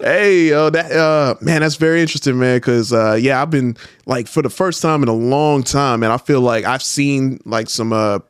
[0.00, 2.58] Hey, yo, that uh, man, that's very interesting, man.
[2.58, 3.76] Because uh, yeah, I've been
[4.06, 7.40] like for the first time in a long time, and I feel like I've seen
[7.44, 8.20] like some uh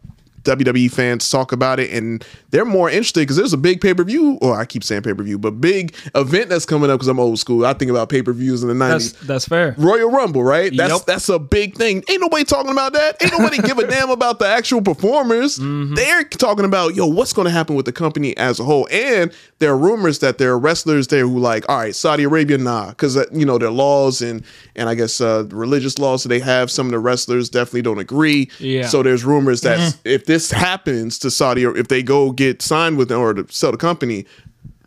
[0.44, 4.04] WWE fans talk about it, and they're more interested because there's a big pay per
[4.04, 4.38] view.
[4.40, 7.20] Or I keep saying pay per view, but big event that's coming up because I'm
[7.20, 7.66] old school.
[7.66, 9.20] I think about pay per views in the That's '90s.
[9.26, 9.74] that's fair.
[9.78, 10.74] Royal Rumble, right?
[10.74, 11.06] That's Yep.
[11.06, 12.02] that's a big thing.
[12.08, 13.22] Ain't nobody talking about that.
[13.22, 15.58] Ain't nobody give a damn about the actual performers.
[15.70, 15.94] Mm-hmm.
[15.94, 18.88] They're talking about yo, what's going to happen with the company as a whole.
[18.90, 22.58] And there are rumors that there are wrestlers there who like, all right, Saudi Arabia,
[22.58, 24.42] nah, because uh, you know their laws and
[24.74, 26.70] and I guess uh, religious laws that they have.
[26.70, 28.50] Some of the wrestlers definitely don't agree.
[28.58, 28.86] Yeah.
[28.88, 29.98] So there's rumors that Mm-hmm.
[30.04, 33.52] if this happens to Saudi, or if they go get signed with them or to
[33.52, 34.24] sell the company,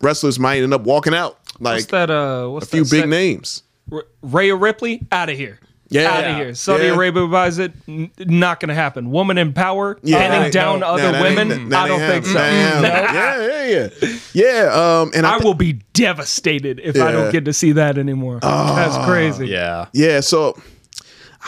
[0.00, 1.38] wrestlers might end up walking out.
[1.60, 2.10] Like What's that?
[2.10, 3.62] Uh, what's a few that big sec- names.
[3.92, 5.60] R- Rhea Ripley out of here.
[5.90, 6.10] Yeah.
[6.10, 6.54] out of here.
[6.54, 6.94] Saudi Yeah.
[6.94, 7.72] Arabia buys it.
[7.86, 9.10] N- not going to happen.
[9.12, 11.52] Woman in power, that handing down no, other nah, women.
[11.52, 12.32] ain't- that I don't ain't think so.
[12.32, 12.40] Nah,
[12.88, 14.18] Yeah, yeah, yeah.
[14.32, 17.72] Yeah, um, and I, I thi- will be devastated if I don't get to see
[17.72, 18.40] that anymore.
[18.40, 19.46] That's crazy.
[19.48, 19.86] Yeah.
[19.92, 20.60] Yeah, so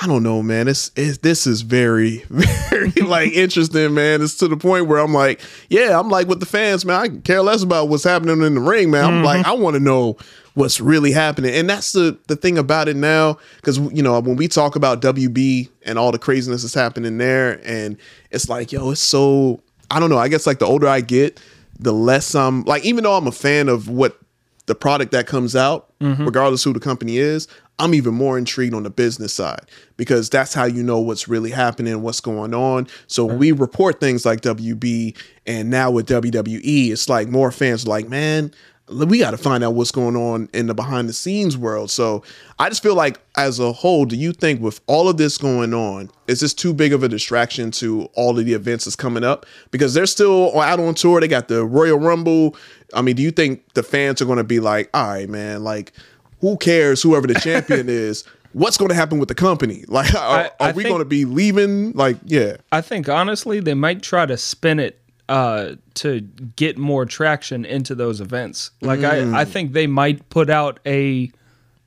[0.00, 0.68] I don't know, man.
[0.68, 4.20] It's, it's this is very, very like interesting, man.
[4.20, 7.00] It's to the point where I'm like, yeah, I'm like with the fans, man.
[7.00, 9.04] I care less about what's happening in the ring, man.
[9.04, 9.50] I'm like, mm-hmm.
[9.50, 10.18] I want to know
[10.52, 14.36] what's really happening, and that's the the thing about it now, because you know when
[14.36, 17.96] we talk about WB and all the craziness that's happening there, and
[18.30, 20.18] it's like, yo, it's so I don't know.
[20.18, 21.40] I guess like the older I get,
[21.78, 24.18] the less I'm like, even though I'm a fan of what
[24.66, 26.24] the product that comes out, mm-hmm.
[26.24, 30.54] regardless who the company is, I'm even more intrigued on the business side because that's
[30.54, 32.88] how you know what's really happening, what's going on.
[33.06, 37.84] So when we report things like WB and now with WWE, it's like more fans
[37.84, 38.52] are like, man,
[38.88, 41.90] we got to find out what's going on in the behind the scenes world.
[41.90, 42.22] So
[42.58, 45.74] I just feel like as a whole, do you think with all of this going
[45.74, 49.24] on, is this too big of a distraction to all of the events that's coming
[49.24, 49.44] up?
[49.70, 51.20] Because they're still out on tour.
[51.20, 52.56] They got the Royal Rumble.
[52.94, 55.64] I mean, do you think the fans are going to be like, all right, man,
[55.64, 55.92] like,
[56.40, 58.24] who cares whoever the champion is?
[58.52, 59.84] What's going to happen with the company?
[59.88, 61.92] Like, are, I- I are we going to be leaving?
[61.92, 62.56] Like, yeah.
[62.72, 66.20] I think honestly, they might try to spin it uh, to
[66.56, 68.70] get more traction into those events.
[68.80, 71.30] Like I, I think they might put out a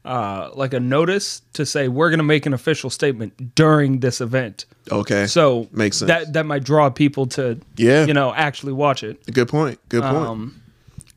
[0.05, 4.21] uh, like a notice to say we're going to make an official statement during this
[4.21, 4.65] event.
[4.91, 5.25] Okay.
[5.27, 6.07] So Makes sense.
[6.07, 8.05] That that might draw people to Yeah.
[8.05, 9.23] you know actually watch it.
[9.31, 9.79] Good point.
[9.89, 10.15] Good point.
[10.15, 10.61] Um,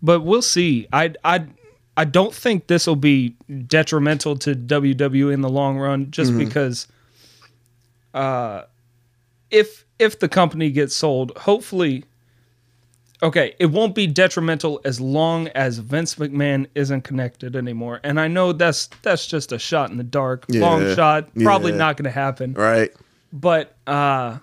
[0.02, 0.86] but we'll see.
[0.92, 1.44] I I
[1.96, 6.86] I don't think this will be detrimental to WWE in the long run, just because.
[8.14, 8.62] Uh,
[9.50, 12.04] if if the company gets sold, hopefully.
[13.22, 18.00] Okay, it won't be detrimental as long as Vince McMahon isn't connected anymore.
[18.02, 21.78] And I know that's that's just a shot in the dark, long shot, probably Yeah.
[21.78, 22.54] not going to happen.
[22.54, 22.90] right.
[23.32, 24.38] But uh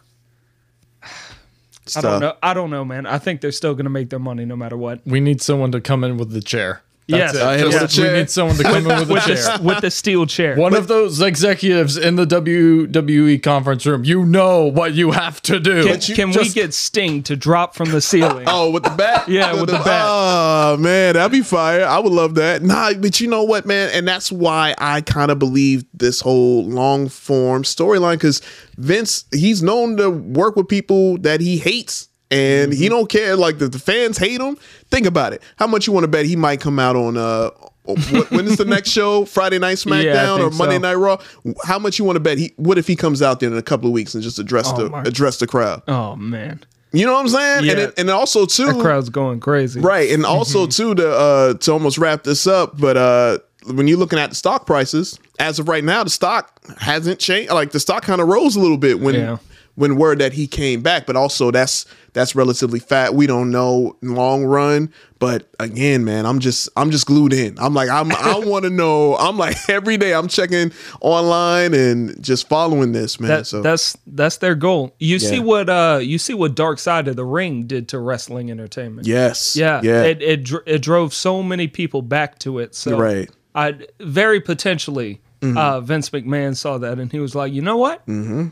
[1.98, 2.36] I don't know.
[2.42, 3.06] I don't know, man.
[3.06, 5.02] I think they're still going to make their money no matter what.
[5.06, 6.82] We need someone to come in with the chair.
[7.10, 7.36] That's Yes.
[7.36, 7.42] it.
[7.42, 8.14] I hit Just- with a chair.
[8.14, 9.58] We need someone to come in with a with chair.
[9.58, 10.56] the, with the steel chair.
[10.56, 15.60] One of those executives in the WWE conference room, you know what you have to
[15.60, 15.84] do.
[15.86, 18.46] Can, can we Just- get Sting to drop from the ceiling?
[18.52, 19.28] Oh, with the bat?
[19.28, 20.04] Yeah, with the bat.
[20.06, 21.86] Oh, man, that'd be fire.
[21.86, 22.62] I would love that.
[22.62, 23.90] Nah, but you know what, man?
[23.94, 28.42] And that's why I kind of believe this whole long form storyline because
[28.78, 32.09] Vince, he's known to work with people that he hates.
[32.32, 32.82] And Mm-hmm.
[32.82, 33.36] he don't care.
[33.36, 34.56] Like the, the fans hate him.
[34.92, 35.42] Think about it.
[35.58, 37.50] How much you want to bet he might come out on uh
[37.86, 39.26] what, when is the next show?
[39.38, 40.80] Friday Night SmackDown or Monday so.
[40.82, 41.18] Night Raw?
[41.64, 42.54] How much you want to bet he?
[42.58, 44.84] What if he comes out there in a couple of weeks and just address Oh,
[44.84, 45.82] the my- address the crowd?
[45.88, 47.58] oh man, You know what I'm saying?
[47.58, 47.86] And Yeah.
[47.86, 49.80] it, and also too, the crowd's going crazy.
[49.80, 50.70] Right, and also Mm-hmm.
[50.90, 53.40] too to uh to almost wrap this up, but uh
[53.74, 57.52] when you're looking at the stock prices, as of right now, the stock hasn't changed.
[57.52, 59.38] Like the stock kind of rose a little bit when Yeah.
[59.80, 63.14] When word that he came back, but also that's that's relatively fat.
[63.14, 67.58] We don't know long run, but again, man, I'm just I'm just glued in.
[67.58, 69.16] I'm like I'm I want to know.
[69.16, 73.30] I'm like every day I'm checking online and just following this, man.
[73.30, 74.94] That, so that's that's their goal.
[75.00, 78.52] You see what uh you see what Dark Side of the Ring did to wrestling
[78.52, 79.08] entertainment.
[79.08, 82.76] yes, Yeah, yeah, It it, it drove so many people back to it.
[82.76, 83.30] So Right.
[83.56, 85.58] I very potentially Mm-hmm.
[85.58, 88.06] uh, Vince McMahon saw that and he was like, you know what?
[88.08, 88.48] Mm-hmm.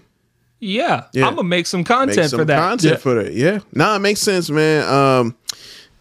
[0.59, 1.27] Yeah, Yeah.
[1.27, 2.57] I'm gonna make some content make some for that.
[2.59, 2.97] content Yeah.
[2.97, 3.33] for that.
[3.33, 4.87] Yeah, nah, it makes sense, man.
[4.91, 5.35] Um,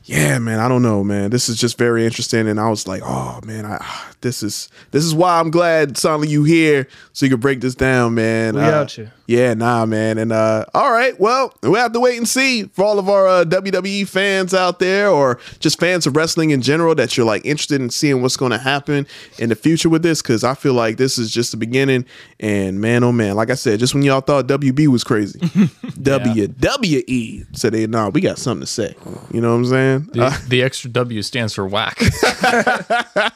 [0.04, 0.60] yeah, man.
[0.60, 1.30] I don't know, man.
[1.30, 3.84] This is just very interesting, and I was like, oh man, I
[4.22, 7.74] this is this is why I'm glad Sonny you here so you can break this
[7.74, 8.54] down, man.
[8.54, 9.10] We Uh, out you.
[9.26, 10.18] Yeah, nah, man.
[10.18, 13.26] And uh, all right, well, we have to wait and see for all of our
[13.26, 17.44] uh, WWE fans out there, or just fans of wrestling in general, that you're like
[17.44, 19.06] interested in seeing what's going to happen
[19.38, 22.06] in the future with this, because I feel like this is just the beginning.
[22.38, 27.56] And man, oh man, like I said, just when y'all thought WB was crazy, WWE
[27.56, 28.94] said, "Hey, nah, we got something to say."
[29.32, 30.08] You know what I'm saying?
[30.12, 31.98] the, the extra W stands for whack.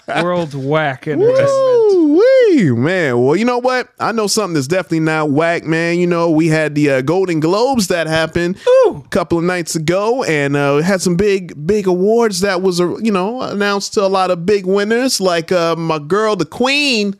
[0.22, 1.48] World Whack Entertainment.
[1.48, 2.20] Woo-wee.
[2.50, 3.22] Woo, man.
[3.22, 3.88] Well, you know what?
[3.98, 5.79] I know something that's definitely not whack, man.
[5.88, 10.22] You know, we had the uh, Golden Globes that happened a couple of nights ago,
[10.24, 14.08] and uh, had some big, big awards that was, uh, you know, announced to a
[14.08, 17.14] lot of big winners, like uh, my girl, the Queen.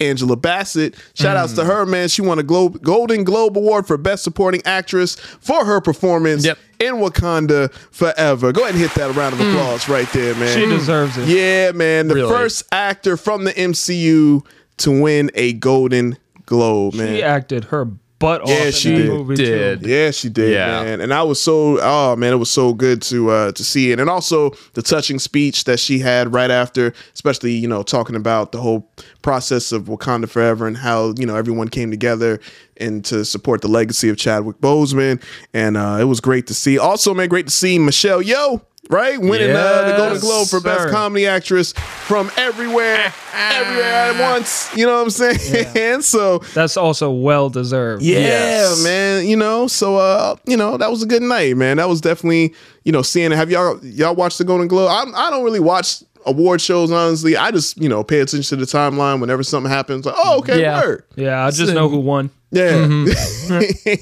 [0.00, 0.94] Angela Bassett.
[1.14, 1.56] Shout outs Mm.
[1.56, 2.08] to her, man.
[2.08, 6.56] She won a Globe, Golden Globe Award for Best Supporting Actress for her performance Yep.
[6.78, 8.52] in Wakanda Forever.
[8.52, 10.56] Go ahead and hit that round of applause right there, man.
[10.56, 11.26] She deserves it.
[11.26, 12.06] Yeah, man.
[12.06, 12.30] The Really?
[12.32, 14.42] first actor from the MCU
[14.76, 16.16] to win a Golden
[16.48, 17.14] Globe, man.
[17.14, 17.84] She acted her
[18.18, 18.48] butt off.
[18.48, 19.08] Yeah, in she that did.
[19.12, 19.82] movie, Did.
[19.84, 19.88] Too.
[19.90, 20.82] Yeah, she did, Yeah.
[20.82, 21.00] man.
[21.00, 24.00] And I was so oh man, it was so good to uh to see it.
[24.00, 28.50] And also the touching speech that she had right after, especially, you know, talking about
[28.50, 28.90] the whole
[29.22, 32.40] process of Wakanda Forever and how, you know, everyone came together
[32.78, 35.22] and to support the legacy of Chadwick Boseman.
[35.54, 36.76] And uh it was great to see.
[36.76, 39.20] Also, man, great to see Michelle Yeoh, right?
[39.20, 40.90] Winning uh, the Golden Globe for Best.
[40.90, 44.74] Comedy Actress from everywhere, everywhere at once.
[44.76, 46.02] You know what I'm saying?
[46.02, 48.02] so That's also well deserved.
[48.02, 48.82] yeah, Yes.
[48.84, 49.26] man.
[49.26, 51.76] You know, so uh, you know, that was a good night, man.
[51.78, 53.36] That was definitely, you know, seeing it.
[53.36, 54.88] Have y'all y'all watched the Golden Globe?
[54.90, 57.36] I I don't really watch award shows, honestly.
[57.36, 60.04] I just, you know, pay attention to the timeline whenever something happens.
[60.04, 60.80] Like, oh, okay, Yeah.
[60.82, 61.04] word.
[61.16, 62.30] Yeah, I just know who won.
[62.60, 62.86] Yeah.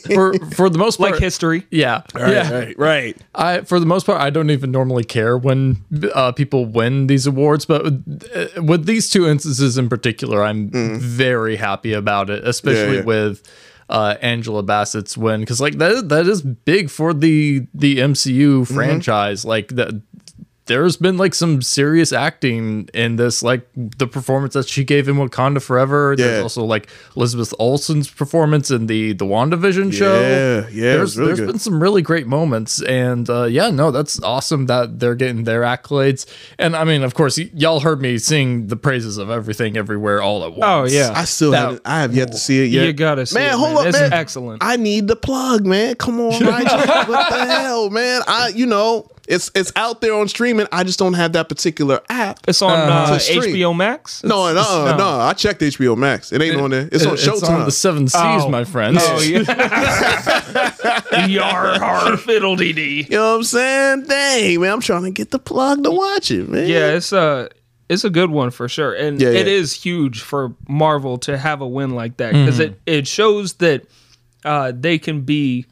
[0.06, 1.66] for for the most part, Like history.
[1.70, 2.50] yeah, yeah.
[2.52, 3.16] right, right.
[3.34, 5.78] I for the most part, I don't even normally care when
[6.14, 10.70] uh, people win these awards, but with, uh, with these two instances in particular, I'm
[11.00, 12.92] very happy about it, especially Mm.
[12.92, 13.04] Yeah, yeah.
[13.04, 13.42] with
[13.88, 18.74] uh, Angela Bassett's win because like that that is big for the the MCU Mm-hmm.
[18.74, 19.44] franchise.
[19.44, 20.00] Like that,
[20.66, 25.14] there's been like some serious acting in this, like the performance that she gave in
[25.16, 26.14] Wakanda Forever.
[26.18, 26.26] Yeah.
[26.26, 30.20] There's also like Elizabeth Olsen's performance in the the WandaVision show.
[30.20, 31.46] Yeah, yeah, it was There's really there's good.
[31.46, 35.62] been some really great moments, and uh, yeah, no, that's awesome that they're getting their
[35.62, 36.26] accolades.
[36.58, 40.20] And I mean, of course, y- y'all heard me sing the praises of everything, everywhere,
[40.20, 40.92] all at once.
[40.92, 41.12] Oh yeah.
[41.14, 42.86] I still That- haven't I have yet to see it yet.
[42.86, 43.78] You gotta see man, it, hold man.
[43.82, 44.12] up, It's man.
[44.12, 44.62] excellent.
[44.64, 45.94] I need the plug, man.
[45.94, 46.78] Come on, Nigel.
[47.06, 48.22] what the hell, man?
[48.26, 50.66] I you know, it's it's out there on streaming.
[50.72, 52.40] I just don't have that particular app.
[52.48, 53.32] it's on uh, to.
[53.40, 54.22] HBO Max.
[54.24, 55.20] No, no, no, no.
[55.20, 56.32] I checked HBO Max.
[56.32, 56.88] It ain't on there.
[56.92, 57.64] It's It- on it's on Showtime.
[57.64, 58.48] the seven seas, Oh.
[58.48, 58.98] my friends.
[59.02, 59.42] Oh yeah.
[61.26, 63.02] Yar har fiddle dee dee.
[63.08, 64.04] you know what I'm saying?
[64.04, 66.68] Dang, man, I'm trying to get the plug to watch it, man.
[66.68, 67.48] Yeah, it's a
[67.88, 69.52] it's a good one for sure, and Yeah, it yeah.
[69.52, 73.82] is huge for Marvel to have a win like that because it it shows that
[74.44, 75.66] uh, they can be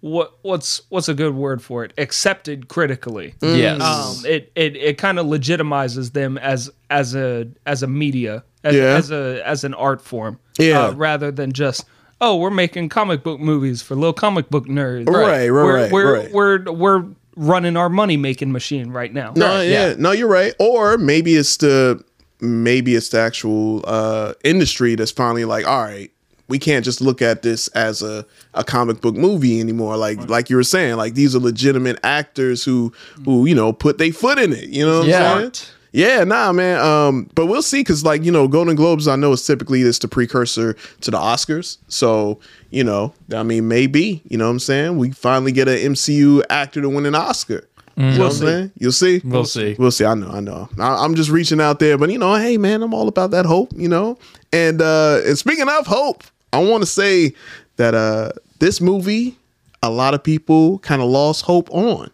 [0.00, 3.34] what what's what's a good word for it accepted critically.
[3.42, 3.80] Yes.
[3.82, 8.74] Um, it it it kind of legitimizes them as as a as a media as,
[8.74, 8.82] Yeah.
[8.96, 10.38] as a as an art form.
[10.58, 10.86] Yeah.
[10.86, 11.84] uh, rather than just.
[12.22, 15.06] Oh, we're making comic book movies for little comic book nerds.
[15.08, 16.32] Right, right, we're, right, We're, right.
[16.32, 19.32] we're we're running our money making machine right now.
[19.36, 19.88] No, yeah.
[19.88, 19.94] yeah.
[19.96, 20.52] no, you're right.
[20.58, 22.04] Or maybe it's the
[22.40, 26.10] maybe it's the actual uh, industry that's finally like, all right,
[26.50, 29.96] we can't just look at this as a, a comic book movie anymore.
[29.96, 32.92] Like like you were saying, like these are legitimate actors who
[33.24, 34.68] who you know put their foot in it.
[34.68, 35.32] You know what Yeah.
[35.32, 35.68] I'm saying?
[35.92, 36.78] Yeah, nah, man.
[36.80, 39.98] Um, but we'll see, cause like you know, Golden Globes, I know is typically it's
[39.98, 41.78] the precursor to the Oscars.
[41.88, 42.38] So
[42.70, 44.98] you know, I mean, maybe you know what I'm saying.
[44.98, 47.66] We finally get an MCU actor to win an Oscar.
[47.96, 48.72] You know what I'm saying?
[48.78, 49.20] You'll see.
[49.24, 49.76] We'll see.
[49.78, 50.06] We'll see.
[50.06, 50.30] I know.
[50.30, 50.68] I know.
[50.78, 53.44] I, I'm just reaching out there, but you know, hey man, I'm all about that
[53.44, 53.72] hope.
[53.74, 54.16] You know,
[54.52, 57.34] and uh, and speaking of hope, I want to say
[57.76, 59.36] that uh, this movie,
[59.82, 62.10] a lot of people kind of lost hope on,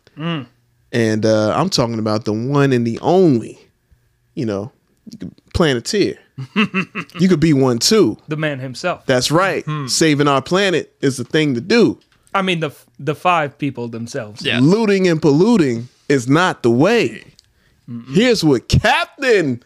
[0.92, 3.58] and uh, I'm talking about the one and the only.
[4.34, 4.72] You know,
[5.10, 6.18] you could Planeteer.
[7.18, 8.18] you could be one too.
[8.28, 9.06] The man himself.
[9.06, 9.64] That's right.
[9.86, 11.98] Saving our planet is the thing to do.
[12.34, 14.42] I mean the the five people themselves.
[14.42, 14.60] Yeah.
[14.62, 17.24] looting and polluting is not the way.
[18.12, 19.62] Here's what Captain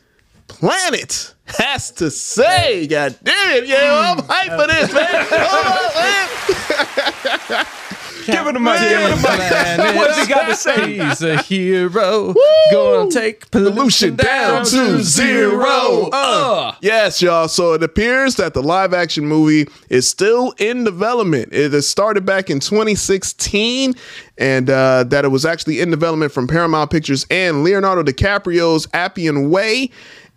[0.46, 2.86] Planet has to say.
[2.86, 5.06] God damn it, yeah, I'm hyped for this, man.
[5.30, 7.66] Hold on, man.
[8.26, 8.80] Give it a mic.
[8.80, 9.96] Give it a mic.
[9.96, 10.98] What's he got to say?
[10.98, 12.34] He's a hero.
[12.70, 16.10] Gonna take pollution down to zero.
[16.12, 16.74] Uh.
[16.80, 17.48] Yes, y'all.
[17.48, 21.52] So it appears that the live action movie is still in development.
[21.52, 23.94] It has started back in 2016,
[24.38, 29.50] and uh, that it was actually in development from Paramount Pictures and Leonardo DiCaprio's Appian
[29.50, 29.90] Way,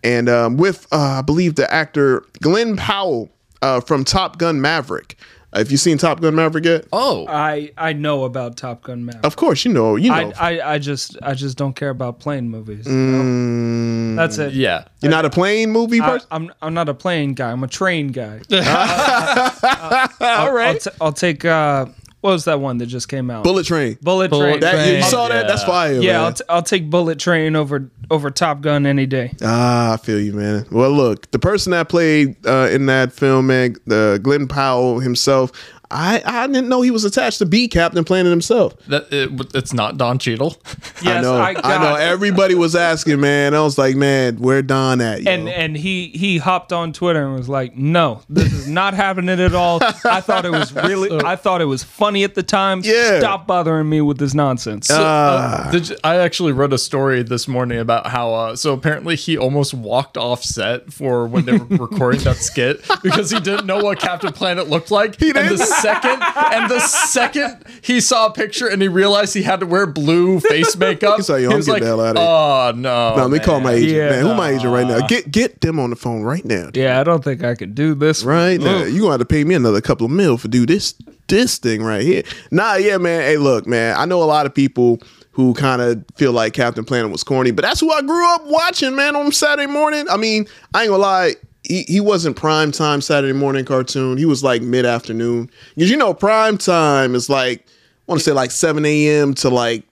[0.04, 3.30] and um, with uh, I believe the actor Glen Powell
[3.62, 5.16] uh, from Top Gun Maverick.
[5.54, 6.86] Uh, have you seen Top Gun Maverick yet?
[6.92, 9.26] Oh, I I know about Top Gun Maverick.
[9.26, 9.96] Of course, you know.
[9.96, 10.34] You know.
[10.36, 12.88] I, I I just I just don't care about plane movies.
[12.88, 14.16] you know?
[14.16, 14.54] That's it.
[14.54, 14.86] yeah.
[15.02, 16.28] You're not a plane movie I, person.
[16.32, 17.52] I'm I'm not a plane guy.
[17.52, 18.42] I'm a train guy.
[18.52, 20.12] All right.
[20.20, 20.82] I'll, right.
[20.82, 21.86] t- I'll take uh,
[22.24, 23.44] what was that one that just came out?
[23.44, 23.98] Bullet Train.
[24.02, 24.60] Bullet Bullet Train.
[24.62, 25.46] That, you saw that?
[25.46, 26.00] That's fire.
[26.00, 26.22] yeah, man.
[26.22, 29.34] I'll, t- I'll take Bullet Train over over Top Gun any day.
[29.44, 30.66] Ah, I feel you, man.
[30.72, 35.52] Well, look, the person that played uh, in that film, man, the Glen Powell himself.
[35.94, 38.76] I, I didn't know he was attached to B Captain Planet himself.
[38.88, 40.58] That it, it's not Don Cheadle.
[41.04, 41.36] Yes, I know.
[41.36, 41.96] I, got know.
[41.96, 42.00] it.
[42.02, 43.54] Everybody was asking, man.
[43.54, 45.22] I was like, man, where Don at?
[45.22, 45.30] Yo?
[45.30, 49.38] and and he he hopped on Twitter and was like, "No, this is not happening
[49.42, 49.80] at all.
[50.06, 52.82] I thought it was really, I thought it was funny at the time.
[52.86, 53.20] Yeah.
[53.20, 57.50] stop bothering me with this nonsense." Uh, did you- I actually read a story this
[57.50, 61.66] morning about how uh, so apparently he almost walked off set for when they were
[61.88, 65.22] recording that skit because he didn't know what Captain Planet looked like.
[65.22, 69.60] and the second and the second he saw a picture and he realized he had
[69.60, 72.20] to wear blue face makeup, He's like, "Yo, he I'm was like, the hell outta
[72.20, 74.10] here." "Oh no!" no, let me call my agent, Yeah.
[74.10, 74.26] man.
[74.26, 75.06] Who my agent right now?
[75.08, 76.70] Get get them on the phone right now.
[76.74, 78.24] yeah, I don't think I could do this.
[78.24, 78.92] Right now, mm.
[78.94, 80.96] you gonna have to pay me another couple of mil for do this
[81.28, 82.24] this thing right here.
[82.52, 83.22] Nah, yeah, man.
[83.22, 83.96] Hey, look, man.
[83.98, 85.00] I know a lot of people
[85.32, 88.44] who kind of feel like Captain Planet was corny, but that's who I grew up
[88.46, 89.16] watching, man.
[89.16, 90.06] On Saturday morning.
[90.10, 91.36] I mean, I ain't gonna lie.
[91.64, 94.18] He, he wasn't prime time Saturday morning cartoon.
[94.18, 95.50] He was like mid afternoon.
[95.76, 99.34] Because you know, prime time is like I want to say like seven a.m.
[99.36, 99.84] to like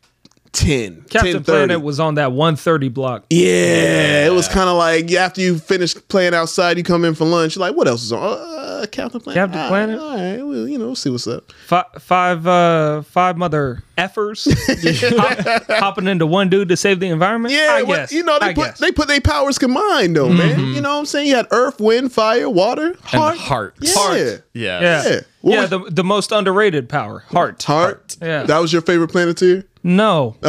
[0.53, 1.05] 10.
[1.09, 1.45] Captain 10:30.
[1.45, 3.23] Planet was on that 130 block.
[3.29, 7.25] Yeah, it was kind of like after you finish playing outside, you come in for
[7.25, 7.55] lunch.
[7.55, 8.21] You're like, what else is on?
[8.21, 9.35] Uh, Captain Planet.
[9.39, 9.99] Captain All right, Planet?
[9.99, 11.51] All right, well, you know, we'll see what's up.
[11.67, 14.45] Five, five, uh, five mother effers
[15.17, 17.53] hop, hopping into one dude to save the environment.
[17.53, 18.11] Yeah, I well, guess.
[18.11, 18.79] you know, they I put guess.
[18.79, 20.59] they put their powers combined though, man.
[20.73, 21.27] You know what I'm saying?
[21.27, 23.37] You had earth, wind, fire, water, and heart.
[23.37, 23.75] heart.
[23.79, 23.93] Yeah.
[23.95, 24.17] Heart.
[24.19, 24.37] Yeah.
[24.53, 24.79] Yeah.
[24.81, 25.61] yeah, Yeah.
[25.61, 27.61] Was- The the most underrated power, heart.
[27.63, 28.17] Heart.
[28.21, 28.43] Yeah.
[28.43, 29.65] That was your favorite planeteer?
[29.83, 30.35] No,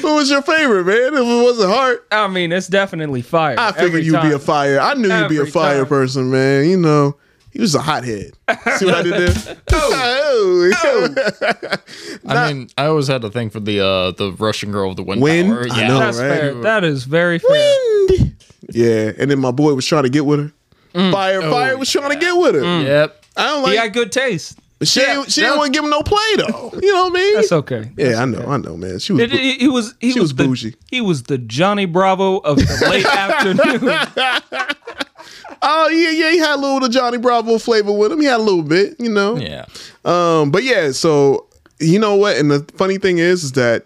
[0.00, 1.14] Who was your favorite, man?
[1.14, 3.56] If it wasn't heart, I mean it's definitely fire.
[3.58, 4.80] I figured every you'd be a fire.
[4.80, 5.86] I knew you'd be a fire time.
[5.86, 6.68] person, man.
[6.68, 7.16] You know,
[7.52, 8.32] he was a hothead.
[8.76, 9.56] See what I did there?
[9.72, 10.70] oh,
[12.26, 15.02] I mean, I always had a thing for the uh the Russian girl with the
[15.04, 15.50] wind, Wind?
[15.50, 15.66] power.
[15.70, 15.88] I Yeah.
[15.88, 15.98] know.
[16.00, 16.28] That's right?
[16.28, 16.54] fair.
[16.54, 17.50] That is very fair.
[17.50, 18.36] wind.
[18.70, 20.52] Yeah, and then my boy was trying to get with her.
[20.94, 21.12] Mm.
[21.12, 22.82] Fire, fire was trying to get with her.
[22.82, 23.24] Yep.
[23.36, 23.70] I don't like.
[23.72, 23.84] He like.
[23.84, 24.58] had good taste.
[24.82, 26.70] She ain't, she didn't want to give him no play though.
[26.80, 27.34] You know what I mean?
[27.34, 27.90] That's okay.
[27.96, 28.98] yeah, I know, I know, man.
[29.00, 29.22] She was.
[29.22, 30.74] It, it- he was he She was, was the, bougie.
[30.90, 33.80] He was the Johnny Bravo of the late afternoon.
[35.62, 36.30] oh yeah, yeah.
[36.30, 38.20] He had a little of the Johnny Bravo flavor with him.
[38.20, 39.36] He had a little bit, you know.
[39.36, 39.64] Yeah.
[40.04, 41.46] Um, but yeah, so
[41.80, 42.36] you know what?
[42.36, 43.82] And the funny thing is, is that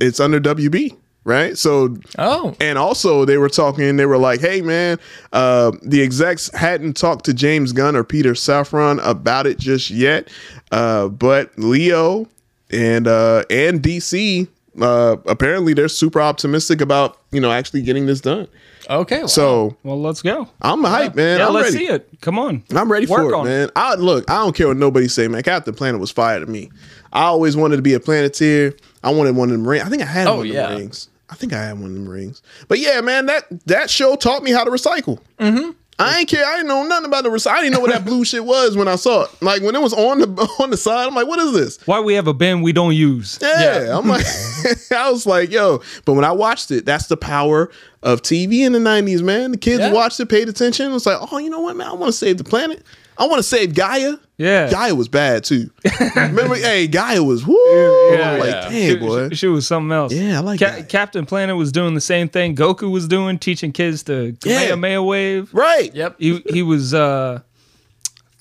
[0.00, 1.56] it's under WB, right?
[1.58, 2.54] So Oh.
[2.60, 3.96] And also, they were talking.
[3.96, 4.98] They were like, "Hey, man,
[5.32, 10.28] uh, the execs hadn't talked to James Gunn or Peter Safran about it just yet,
[10.70, 12.26] uh, but Leo
[12.70, 14.48] and uh, and DC
[14.80, 18.48] uh, apparently they're super optimistic about you know actually getting this done.
[18.90, 19.20] Okay.
[19.20, 19.26] wow.
[19.26, 20.48] So well, let's go.
[20.60, 21.38] I'm hyped, man.
[21.38, 21.86] Yeah, I'm let's ready.
[21.86, 22.08] see it.
[22.20, 22.64] Come on.
[22.74, 23.70] I'm ready Work for it, on man.
[23.76, 24.28] I look.
[24.28, 25.42] I don't care what nobody say, man.
[25.44, 26.70] Captain Planet was fire to me.
[27.12, 28.74] I always wanted to be a Planeteer.
[29.04, 29.84] I wanted one of them rings.
[29.84, 30.68] I think I had Oh, one of yeah.
[30.70, 31.08] them rings.
[31.32, 32.42] I think I had one of them rings.
[32.68, 35.18] But yeah, man, that that show taught me how to recycle.
[35.38, 35.70] Mm-hmm.
[35.98, 36.44] I ain't care.
[36.44, 37.52] I didn't know nothing about the recycle.
[37.52, 39.30] I didn't know what that blue shit was when I saw it.
[39.40, 40.26] Like when it was on the
[40.60, 41.78] on the side, I'm like, what is this?
[41.86, 43.38] Why we have a bin we don't use?
[43.40, 44.26] Yeah, I'm like,
[44.94, 45.80] I was like, yo.
[46.04, 47.70] But when I watched it, that's the power
[48.02, 49.52] of TV in the '90s, man.
[49.52, 49.92] The kids Yeah.
[49.92, 50.90] watched it, paid attention.
[50.90, 51.86] It was like, oh, you know what, man?
[51.86, 52.82] I want to save the planet.
[53.22, 54.14] I want to save Gaia.
[54.36, 54.70] Yeah.
[54.70, 55.70] Gaia was bad too.
[56.16, 57.54] Remember, hey, Gaia was woo.
[57.56, 58.32] Yeah.
[58.32, 58.68] I'm like, Yeah.
[58.68, 59.28] damn, She, boy.
[59.28, 60.12] she- she was something else.
[60.12, 60.88] Yeah, I like that.
[60.88, 64.58] Captain Planet was doing the same thing Goku was doing, teaching kids to Yeah.
[64.70, 65.54] Kamehameha wave.
[65.54, 65.94] right.
[65.94, 66.16] Yep.
[66.18, 67.40] He he was uh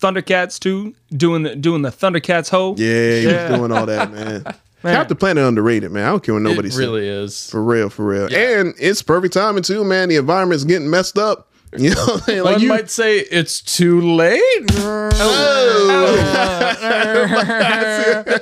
[0.02, 2.76] Thundercats too, doing the doing the Thundercats hoe.
[2.78, 2.88] Yeah,
[3.20, 3.50] he Yeah.
[3.52, 4.44] was doing all that, man.
[4.82, 6.06] Captain Planet underrated, man.
[6.06, 6.80] I don't care what nobody it says.
[6.80, 7.48] really is.
[7.52, 8.34] For real, for real.
[8.34, 10.10] And it's perfect timing too, man.
[10.10, 11.50] The environment's getting messed up.
[11.78, 12.44] You know what I'm saying?
[12.44, 14.42] Like One you, might say it's too late.
[14.74, 16.18] Oh.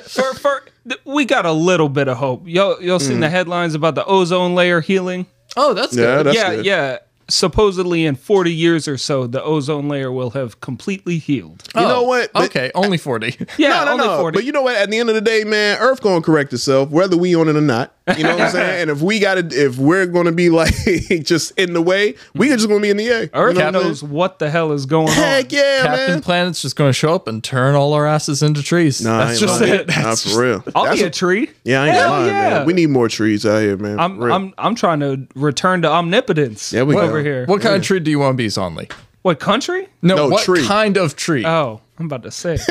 [0.10, 0.62] For, for
[1.04, 2.42] we got a little bit of hope.
[2.46, 3.20] Y'all y'all seen hmm.
[3.20, 5.26] the headlines about the ozone layer healing?
[5.56, 6.26] Oh, that's Yeah, good.
[6.26, 6.64] that's yeah, good.
[6.66, 6.98] yeah.
[7.28, 11.62] Supposedly in 40 years or so, the ozone layer will have completely healed.
[11.76, 12.32] you Oh, know what?
[12.32, 13.36] But- okay, only 40.
[13.56, 14.18] Yeah, no, no, only no.
[14.18, 14.36] 40.
[14.36, 14.74] But you know what?
[14.74, 17.54] At the end of the day, man, Earth gonna correct itself, whether we on it
[17.54, 17.94] or not.
[18.16, 18.82] You know what I'm saying?
[18.82, 20.74] And if we got to, if we're gonna be like
[21.22, 23.30] just in the way, we are just gonna be in the air.
[23.34, 25.14] Earth you know what I'm knows what the hell is going on.
[25.14, 26.22] Heck yeah, Captain man.
[26.22, 29.00] Planet's just going to show up and turn all our asses into trees.
[29.02, 29.74] Nah, that's just lying.
[29.74, 29.88] it.
[29.88, 30.64] Nah, That's for real.
[30.74, 31.50] I'll That's be a what- tree.
[31.64, 32.50] Yeah, I ain't Hell gonna yeah.
[32.50, 32.66] man.
[32.66, 33.98] We need more trees out here, man.
[34.00, 37.00] I'm I'm I'm trying to return to omnipotence Yeah, we go.
[37.00, 37.46] over here.
[37.46, 38.90] What kind of tree do you want to be, Sondley?
[39.22, 39.86] What country?
[40.02, 40.66] No, No, what tree.
[40.66, 41.44] kind of tree?
[41.44, 42.56] Oh, I'm about to say.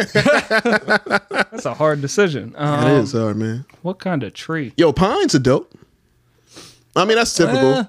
[1.52, 2.54] That's a hard decision.
[2.58, 3.66] Um, it is hard, man.
[3.84, 4.74] What kind of tree?
[4.76, 5.72] Yo, pines are dope.
[6.96, 7.74] I mean, that's typical.
[7.76, 7.84] Eh,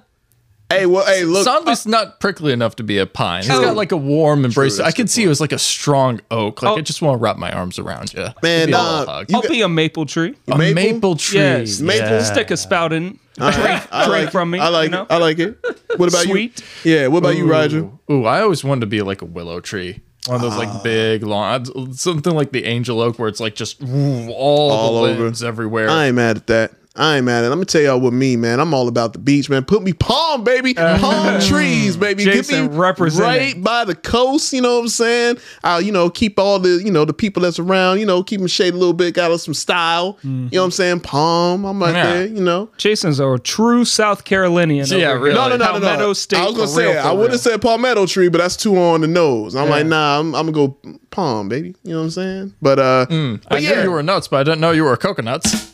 [0.72, 1.44] Hey, well, hey, look.
[1.44, 3.42] Sondley's not prickly enough to be a pine.
[3.42, 4.76] He's got like a warm embrace.
[4.76, 6.62] that's I can good see it was like a strong oak.
[6.62, 6.76] Like Oh.
[6.76, 8.20] I just want to wrap my arms around you.
[8.40, 10.36] Man, Give you nah, you I'll got- be a maple tree.
[10.46, 10.74] a maple?
[10.74, 11.40] maple, tree.
[11.40, 11.80] Yes.
[11.80, 12.06] Maple?
[12.08, 12.22] Yeah.
[12.22, 13.18] Stick a spout in.
[13.40, 14.30] I Drink, like drink it.
[14.30, 14.58] from me.
[14.60, 15.02] I like you know?
[15.02, 15.10] it.
[15.10, 15.58] I like it.
[15.96, 16.62] What about Sweet.
[16.84, 16.92] you?
[16.94, 17.06] Yeah.
[17.08, 17.90] What about you, Roger?
[18.08, 20.02] Ooh, I always wanted to be like a willow tree.
[20.26, 20.58] One of those Ah.
[20.58, 25.02] like big, long, something like the angel oak, where it's like just ooh, all, All
[25.02, 25.22] the over.
[25.42, 25.88] everywhere.
[25.88, 26.72] I am mad at that.
[27.00, 27.44] I ain't mad at.
[27.44, 27.52] it.
[27.52, 28.60] I'm gonna tell y'all what me, man.
[28.60, 29.64] I'm all about the beach, man.
[29.64, 30.98] Put me palm, baby, uh-huh.
[30.98, 32.24] palm trees, baby.
[32.24, 34.52] Get me right by the coast.
[34.52, 35.38] You know what I'm saying?
[35.64, 38.00] I'll, you know, keep all the, you know, the people that's around.
[38.00, 39.14] You know, keep them shade a little bit.
[39.14, 40.18] Got us some style.
[40.22, 40.48] You mm-hmm.
[40.54, 41.00] know what I'm saying?
[41.00, 41.64] Palm.
[41.64, 42.12] I'm right Yeah.
[42.12, 42.26] there.
[42.26, 42.68] You know.
[42.76, 44.86] Jason's a true South Carolinian.
[44.86, 45.18] Yeah, over here.
[45.20, 45.34] really.
[45.34, 45.80] No, no, no, no, no.
[45.80, 47.30] Palmetto State I was gonna say I would real.
[47.30, 49.54] have said palmetto tree, but that's too on the nose.
[49.54, 49.70] I'm Yeah.
[49.70, 50.76] like, nah, I'm, I'm gonna go
[51.10, 51.74] palm, baby.
[51.82, 52.54] You know what I'm saying?
[52.60, 53.38] But uh, mm.
[53.46, 55.72] I but knew yeah, you were nuts, but I didn't know you were coconuts.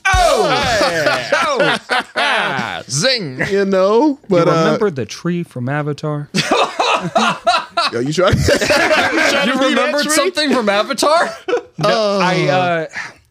[2.88, 3.40] Zing!
[3.50, 4.18] you know.
[4.28, 6.28] But You uh, remember the tree from Avatar?
[7.92, 8.32] yo, you try.
[9.46, 11.34] You remembered something from Avatar?
[11.84, 12.86] I uh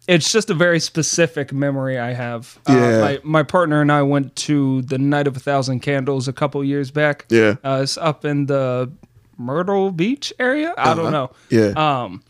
[0.08, 2.60] it's just a very specific memory I have.
[2.70, 3.02] Uh, Yeah.
[3.02, 6.64] my, my partner and I went to the Night of a Thousand Candles a couple
[6.64, 7.26] years back.
[7.30, 7.56] Yeah.
[7.64, 8.92] Uh, it's up in the
[9.38, 10.76] Myrtle Beach area.
[10.78, 11.32] I don't know.
[11.50, 11.70] Yeah.
[11.76, 12.22] Um,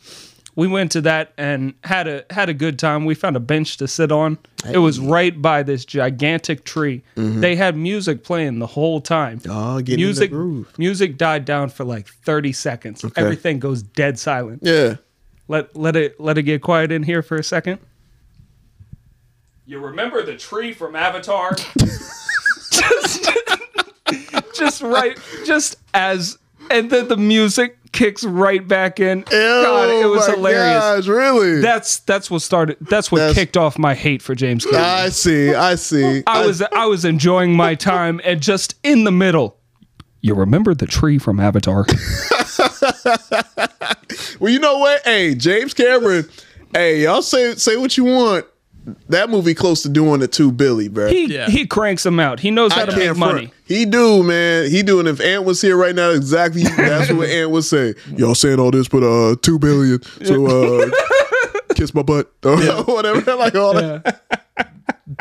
[0.56, 3.06] we went to that and had a had a good time.
[3.06, 4.38] We found a bench to sit on.
[4.72, 7.04] It was right by this gigantic tree.
[7.16, 9.40] They had music playing the whole time.
[9.40, 9.52] Mm-hmm.
[9.52, 10.74] Oh, the music groove.
[10.78, 13.06] music died down for like 30 seconds.
[13.16, 14.62] Everything goes dead silent.
[14.64, 14.96] yeah.
[15.48, 17.80] Let let it let it get quiet in here for a second.
[19.68, 21.56] You remember the tree from Avatar?
[22.72, 23.30] just,
[24.56, 26.38] just right, just as,
[26.70, 29.22] and then the music kicks right back in.
[29.22, 29.32] God,
[29.90, 30.80] it oh was Oh my hilarious.
[30.84, 31.62] Gosh, really?
[31.62, 32.78] That's that's what started.
[32.82, 34.84] That's what That's- kicked off my hate for James Cameron.
[34.84, 35.54] I see.
[35.54, 36.24] I see.
[36.28, 39.58] I was I was enjoying my time, and just in the middle.
[40.22, 41.86] You remember the tree from Avatar?
[44.40, 45.02] Well, you know what?
[45.06, 46.28] Hey, James Cameron.
[46.74, 48.46] Hey, y'all say say what you want.
[49.10, 51.08] That movie close to doing the two Billy, bro.
[51.08, 51.48] He Yeah.
[51.50, 52.40] he cranks them out.
[52.40, 53.36] He knows how I to can't make front.
[53.36, 53.52] money.
[53.66, 54.70] He do, man.
[54.70, 55.00] He do.
[55.00, 57.96] And if Ant was here right now, exactly that's what Ant would say.
[58.16, 60.02] Y'all saying all this, but uh, two billion.
[60.24, 60.90] So uh,
[61.76, 63.36] kiss my butt or whatever.
[63.36, 64.22] Like all that.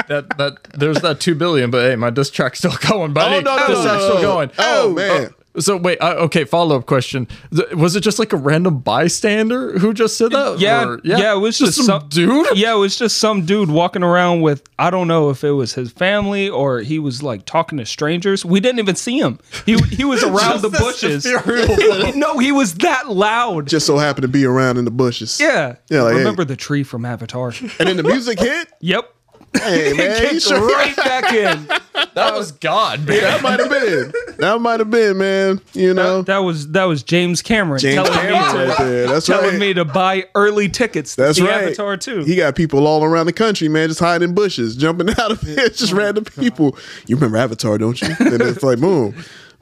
[0.08, 3.36] that that there's that two billion, but hey, my diss track's still going, buddy.
[3.36, 4.22] Oh, no, no, diss no, track's no, still no.
[4.22, 4.50] going.
[4.58, 5.34] Oh, man.
[5.58, 6.44] So wait, uh, okay.
[6.44, 7.28] Follow up question:
[7.74, 10.58] Was it just like a random bystander who just said that?
[10.58, 12.56] Yeah, Or- yeah, it was just, some, some dude.
[12.56, 15.74] Yeah, it was just some dude walking around with I don't know if it was
[15.74, 18.44] his family or he was like talking to strangers.
[18.44, 19.38] We didn't even see him.
[19.64, 21.24] He he was around the bushes.
[22.16, 23.66] no, he was that loud.
[23.68, 25.38] Just so happened to be around in the bushes.
[25.40, 25.76] yeah.
[25.88, 26.18] Yeah, like, hey.
[26.18, 27.52] Remember the tree from Avatar?
[27.78, 28.68] And then the music hit.
[28.80, 29.14] yep.
[29.56, 31.66] Hey man, you right back in.
[32.14, 33.20] That was God, man.
[33.20, 34.12] That might have been.
[34.38, 35.60] That might have been, man.
[35.72, 39.06] You know, That was that was James Cameron James telling Cameron me right to there.
[39.06, 39.58] That's telling right.
[39.58, 41.64] me to buy early tickets to That's right.
[41.64, 42.24] Avatar too.
[42.24, 45.46] He got people all around the country, man, just hiding in bushes, jumping out of
[45.46, 46.76] it, just oh random people.
[47.06, 48.08] You remember Avatar, don't you?
[48.20, 49.14] And it's like, boom.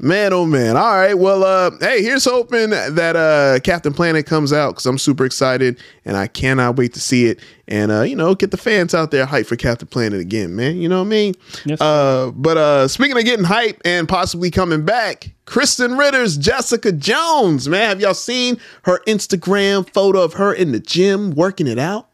[0.04, 0.76] Man, oh man.
[0.76, 1.14] All right.
[1.16, 5.78] Well, uh, hey, here's hoping that uh Captain Planet comes out because I'm super excited
[6.04, 7.38] and I cannot wait to see it.
[7.68, 10.78] And uh, you know, get the fans out there hype for Captain Planet again, man.
[10.78, 11.34] You know what I mean?
[11.64, 16.90] Yes, uh, but uh speaking of getting hype and possibly coming back, Krysten Ritter's Jessica
[16.90, 17.88] Jones, man.
[17.88, 22.08] Have y'all seen her Instagram photo of her in the gym working it out?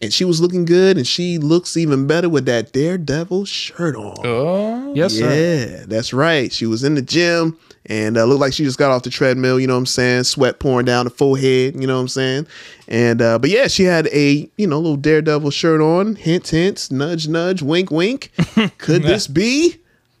[0.00, 4.16] And she was looking good, and she looks even better with that Daredevil shirt on.
[4.24, 5.32] Oh, yes, sir.
[5.34, 6.52] yeah, that's right.
[6.52, 9.60] She was in the gym and uh, looked like she just got off the treadmill.
[9.60, 10.24] You know what I'm saying?
[10.24, 11.80] Sweat pouring down the forehead.
[11.80, 12.46] You know what I'm saying?
[12.88, 16.16] And uh, but yeah, she had a you know little Daredevil shirt on.
[16.16, 18.30] Hint, hint, nudge, nudge, wink, wink.
[18.78, 19.76] Could this be?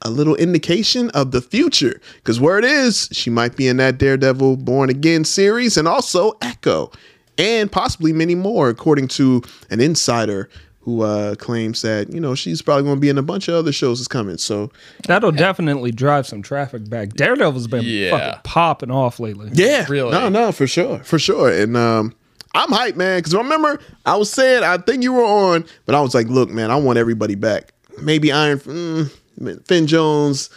[0.06, 3.96] A little indication of the future, because where it is she might be in that
[3.96, 6.92] Daredevil Born Again series, and also Echo,
[7.38, 10.48] and possibly many more, according to an insider
[10.80, 13.54] who uh, claims that you know she's probably going to be in a bunch of
[13.54, 14.36] other shows that's coming.
[14.36, 14.70] So
[15.06, 17.14] That'll definitely drive some traffic back.
[17.14, 18.10] Daredevil's been Yeah.
[18.10, 19.50] fucking popping off lately.
[19.54, 20.10] Yeah, Really?
[20.12, 21.50] No, no, for sure, for sure.
[21.50, 22.14] And um,
[22.54, 26.02] I'm hyped, man, because remember I was saying I think you were on, but I
[26.02, 27.72] was like, look, man, I want everybody back.
[28.02, 30.50] Maybe Iron mm, Finn Jones.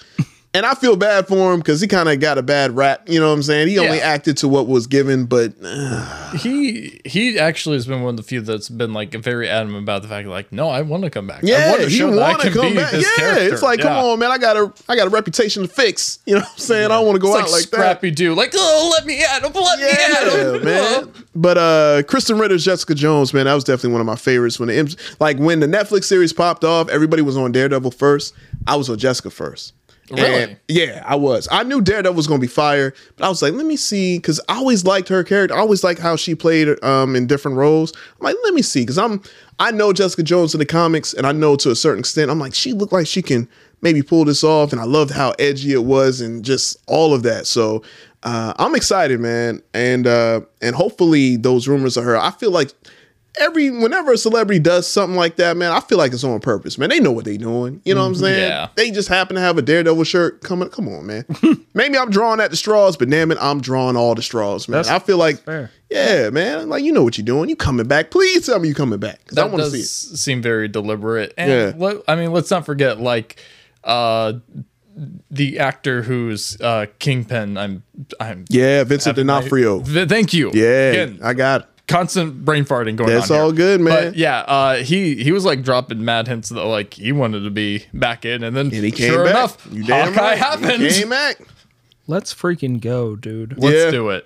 [0.57, 3.07] And I feel bad for him because he kind of got a bad rap.
[3.07, 3.67] You know what I'm saying?
[3.67, 8.15] He only acted to what was given, but uh, he he actually has been one
[8.15, 11.03] of the few that's been like very adamant about the fact like, no, I want
[11.03, 11.43] to come back.
[11.43, 12.91] I yeah, want to he show that I want to can come be back.
[12.91, 13.53] this Yeah, character.
[13.53, 16.17] it's like, come on, man, I got a, I got a reputation to fix.
[16.25, 16.85] You know what I'm saying?
[16.85, 17.77] I don't want to go It's out like, like that.
[17.77, 21.13] Scrappy Doo, like, oh, let me at him, let me at him, man.
[21.35, 24.59] But uh Krysten Ritter's Jessica Jones, man, that was definitely one of my favorites.
[24.59, 28.33] When the like when the Netflix series popped off, everybody was on Daredevil first.
[28.65, 29.73] I was on Jessica first.
[30.09, 30.43] Really?
[30.43, 31.47] And yeah, I was.
[31.51, 34.39] I knew Daredevil was gonna be fire, but I was like, let me see, because
[34.47, 35.55] I always liked her character.
[35.55, 37.93] I always liked how she played um in different roles.
[37.93, 39.21] I'm like, let me see, because I'm
[39.59, 42.31] I know Jessica Jones in the comics, and I know to a certain extent.
[42.31, 43.49] I'm like, she looked like she can
[43.81, 47.23] maybe pull this off, and I loved how edgy it was, and just all of
[47.23, 47.47] that.
[47.47, 47.83] So
[48.23, 52.17] uh, I'm excited, man, and uh, and hopefully those rumors are her.
[52.17, 52.71] I feel like
[53.39, 56.77] every whenever a celebrity does something like that, man, I feel like it's on purpose,
[56.77, 56.89] man.
[56.89, 57.81] They know what they're doing.
[57.85, 58.49] You know what I'm saying?
[58.49, 58.69] Yeah.
[58.75, 60.69] They just happen to have a Daredevil shirt coming.
[60.69, 61.25] Come on, man.
[61.73, 64.77] Maybe I'm drawing at the straws, but damn it, I'm drawing all the straws, man.
[64.79, 65.71] That's I feel like, fair.
[65.89, 66.69] yeah, man.
[66.69, 67.49] Like you know what you're doing.
[67.49, 68.11] You coming back?
[68.11, 69.25] Please tell me you coming back.
[69.27, 70.17] 'cause I that want to does see it.
[70.17, 71.33] seem very deliberate.
[71.37, 71.71] And Yeah.
[71.77, 73.37] let- I mean, let's not forget, like,
[73.83, 74.33] uh,
[75.29, 77.55] the actor who's uh, Kingpin.
[77.57, 77.83] I'm,
[78.19, 78.45] I'm.
[78.49, 79.79] Yeah, Vincent having my- D'Onofrio.
[79.79, 80.49] V- thank you.
[80.55, 81.61] Yeah, Again, I got.
[81.61, 81.67] It.
[81.87, 83.35] Constant brain farting going That's on.
[83.37, 83.43] here.
[83.43, 84.11] all good, man.
[84.11, 87.49] But yeah, uh, he he was like dropping mad hints that like he wanted to
[87.49, 89.31] be back in, and then And he came sure back.
[89.35, 90.37] enough, You damn Hawkeye right.
[90.37, 90.83] happened.
[90.83, 91.39] He came back.
[92.09, 93.55] Let's freaking go, dude.
[93.57, 93.91] Let's Yeah.
[93.91, 94.25] do it.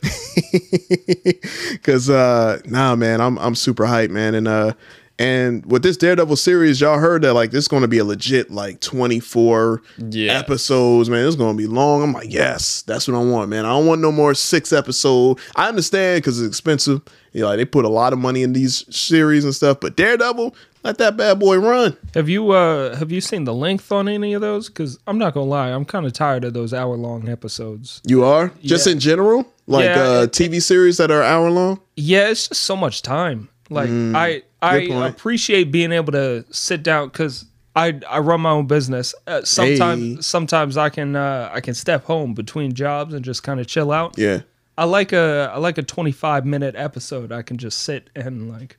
[1.83, 4.35] Cause uh nah man, I'm I'm super hyped, man.
[4.35, 4.73] And uh
[5.19, 8.51] and with this Daredevil series, y'all heard that like this is gonna be a legit
[8.51, 10.37] like 24 Yeah.
[10.39, 11.25] episodes, man.
[11.27, 12.03] It's gonna be long.
[12.03, 13.65] I'm like, yes, that's what I want, man.
[13.65, 15.39] I don't want no more six episode.
[15.55, 17.01] I understand because it's expensive.
[17.33, 19.95] You know, like, they put a lot of money in these series and stuff, but
[19.95, 20.53] Daredevil,
[20.83, 21.95] let that bad boy run.
[22.13, 24.67] Have you uh have you seen the length on any of those?
[24.67, 28.01] Because I'm not gonna lie, I'm kind of tired of those hour long episodes.
[28.05, 28.51] You are?
[28.63, 29.45] Just in general?
[29.67, 31.79] Like Yeah, uh TV series that are hour long?
[31.95, 33.47] Yeah, it's just so much time.
[33.69, 35.13] Like I I point.
[35.15, 37.45] appreciate being able to sit down because
[37.75, 39.15] I I run my own business.
[39.27, 40.21] Uh, sometimes Hey.
[40.21, 43.91] sometimes I can uh, I can step home between jobs and just kind of chill
[43.91, 44.17] out.
[44.17, 44.41] Yeah.
[44.77, 47.31] I like a I like a 25 minute episode.
[47.31, 48.77] I can just sit and like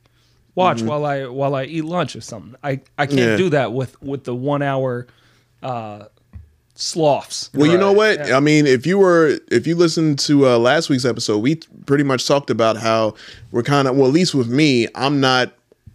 [0.55, 2.55] watch while I while I eat lunch or something.
[2.63, 3.29] I I can't Mm-hmm.
[3.31, 3.37] Yeah.
[3.37, 5.07] do that with with the one hour
[5.63, 6.05] uh
[6.75, 7.49] sloughs.
[7.53, 8.19] Well, you know Right.
[8.19, 8.31] what?
[8.31, 11.55] I mean, if you were if you listened to uh, last week's episode, we
[11.85, 13.15] pretty much talked about how
[13.51, 15.53] we're kind of well, at least with me, I'm not.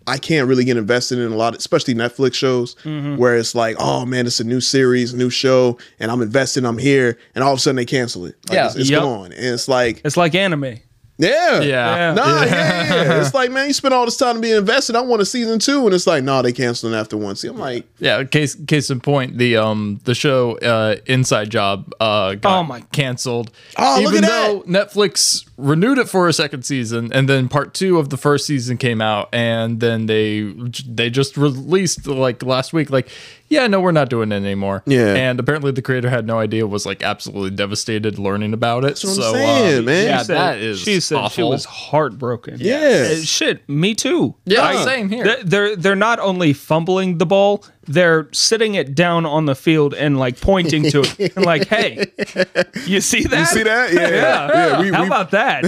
[0.08, 3.16] I can't really get invested in a lot, especially Netflix shows, Mm-hmm.
[3.16, 6.78] where it's like, oh man, it's a new series, new show, and I'm invested, I'm
[6.78, 8.36] here, and all of a sudden they cancel it.
[8.48, 8.66] Like, Yeah.
[8.66, 9.02] it's, it's Yep.
[9.02, 10.78] gone, and it's like, It's like anime.
[11.18, 12.14] Yeah, Yeah.
[12.14, 13.20] Nah, yeah, yeah.
[13.20, 14.94] It's like, man, you spent all this time to be invested.
[14.96, 17.34] I want a season two, and it's like, no, nah, they canceled it after one.
[17.36, 21.92] See, I'm like, Yeah, case case in point, the um the show uh Inside Job
[22.00, 23.50] uh got Oh my- canceled.
[23.76, 27.74] Oh, look even at though Netflix renewed it for a second season and then part
[27.74, 30.54] 2 of the first season came out and then they
[30.88, 33.08] they just released like last week like
[33.48, 34.82] yeah, no, we're not doing it anymore.
[34.86, 35.14] Yeah.
[35.14, 38.98] And apparently the creator had no idea was like absolutely devastated learning about it.
[38.98, 40.06] what I'm so saying, um, man.
[40.06, 41.50] Yeah, She said- that is she said she awful.
[41.50, 42.56] was heartbroken.
[42.60, 43.08] Yeah.
[43.12, 44.34] Uh, shit, me too.
[44.44, 45.24] Yeah, I- same here.
[45.24, 49.94] They're, they're they're not only fumbling the ball, they're sitting it down on the field
[49.94, 52.04] and like pointing to it and like, hey,
[52.86, 53.38] you see that?
[53.40, 53.92] you see that?
[53.92, 54.48] Yeah, Yeah.
[54.52, 54.80] yeah.
[54.80, 55.64] We, How we, about that?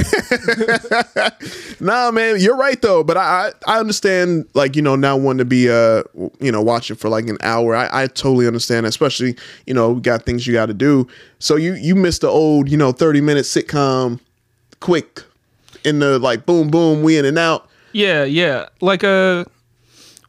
[1.81, 3.03] Nah, man, you're right though.
[3.03, 6.03] But I, I, I understand, like you know, now wanting to be, uh,
[6.41, 7.75] you know, watching for like an hour.
[7.75, 11.07] I, I totally understand, especially you know, we got things you got to do.
[11.39, 14.21] So you, you missed the old, you know, thirty minute sitcom,
[14.81, 15.23] quick,
[15.85, 17.67] in the like boom, boom, we in and out.
[17.93, 18.69] yeah, yeah.
[18.83, 19.47] Like a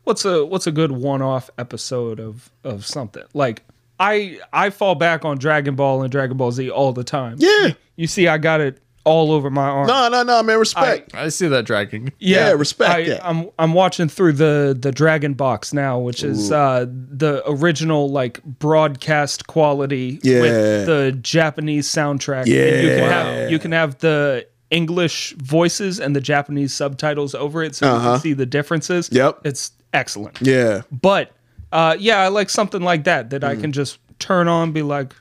[0.03, 3.63] what's a what's a good one off episode of of something like.
[3.99, 7.35] I I fall back on Dragon Ball and Dragon Ball Z all the time.
[7.37, 7.73] Yeah.
[7.97, 9.85] You see, I got it all over my arm.
[9.85, 11.13] No, no, no, man, respect.
[11.13, 12.11] I see that dragging.
[12.19, 13.23] Yeah, respect I, that.
[13.23, 18.43] I'm I'm watching through the the Dragon Box now, which is uh, the original like
[18.43, 20.41] broadcast quality Yeah.
[20.41, 22.47] with the Japanese soundtrack.
[22.47, 27.61] And you can have you can have the English voices and the Japanese subtitles over
[27.63, 28.11] it, so you Uh-huh.
[28.13, 29.09] can see the differences.
[29.11, 29.41] Yep.
[29.43, 30.39] it's excellent.
[30.41, 31.31] yeah, But
[31.71, 33.47] uh, yeah, I like something like that that Mm.
[33.47, 35.13] I can just turn on, be like,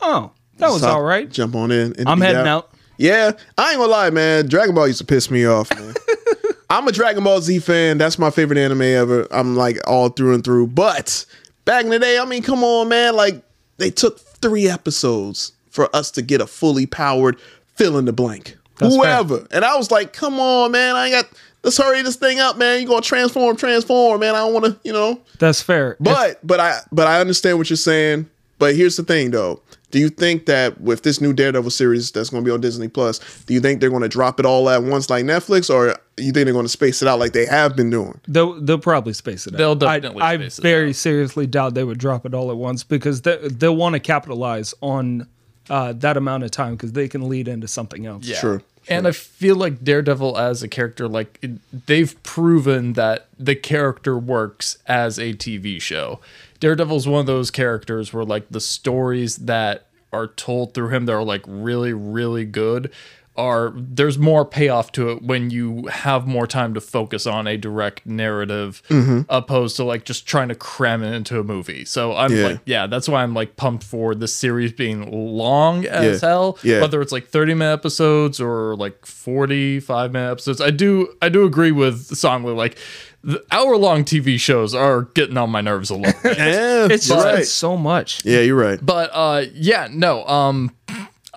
[0.00, 1.30] oh, that was So, all right.
[1.30, 1.94] Jump on in.
[1.98, 2.46] and I'm heading down.
[2.48, 2.70] out.
[2.96, 4.46] Yeah, I ain't gonna lie, man.
[4.48, 5.94] Dragon Ball used to piss me off, man.
[6.70, 7.98] I'm a Dragon Ball Z fan.
[7.98, 9.26] That's my favorite anime ever.
[9.30, 10.68] I'm like all through and through.
[10.68, 11.24] But
[11.64, 13.16] back in the day, I mean, come on, man.
[13.16, 13.42] Like
[13.78, 17.38] they took three episodes for us to get a fully powered
[17.74, 18.56] fill in the blank.
[18.78, 19.46] That's Whoever.
[19.50, 20.96] And I was like, come on, man.
[20.96, 21.26] I got
[21.62, 22.80] let's hurry this thing up, man.
[22.80, 24.34] You're gonna transform, transform, man.
[24.34, 25.20] I don't wanna, you know.
[25.38, 25.96] That's fair.
[26.00, 28.28] But but I but I understand what you're saying.
[28.58, 29.60] But here's the thing though.
[29.90, 32.88] Do you think that with this new Daredevil series that's going to be on Disney
[32.88, 35.96] Plus, do you think they're going to drop it all at once like Netflix, or
[36.16, 38.20] you think they're going to space it out like they have been doing?
[38.26, 39.58] They'll they'll probably space it out.
[39.58, 40.96] They'll definitely I, space I it very out.
[40.96, 44.74] seriously doubt they would drop it all at once because they they'll want to capitalize
[44.80, 45.28] on
[45.70, 48.24] uh, that amount of time because they can lead into something else.
[48.24, 48.40] Yeah.
[48.40, 48.62] True.
[48.86, 54.18] And I feel like Daredevil as a character, like it- they've proven that the character
[54.18, 56.20] works as a TV show.
[56.60, 61.12] Daredevil's one of those characters where like the stories that are told through him that
[61.12, 62.90] are like really, really good
[63.36, 67.56] are there's more payoff to it when you have more time to focus on a
[67.56, 68.80] direct narrative
[69.28, 71.84] opposed to like just trying to cram it into a movie.
[71.84, 72.46] So I'm Yeah.
[72.46, 76.28] like, yeah, that's why I'm like pumped for this series being long as Yeah.
[76.28, 76.58] hell.
[76.62, 76.80] Yeah.
[76.80, 80.60] Whether it's like 30 minute episodes or like 45 minute episodes.
[80.60, 82.78] I do I do agree with Sondley like
[83.22, 86.36] the hour long TV shows are getting on my nerves a little bit.
[86.38, 87.44] Yeah, It's just right.
[87.46, 88.24] so much.
[88.24, 88.78] Yeah, you're right.
[88.84, 90.24] but uh yeah, no.
[90.26, 90.70] Um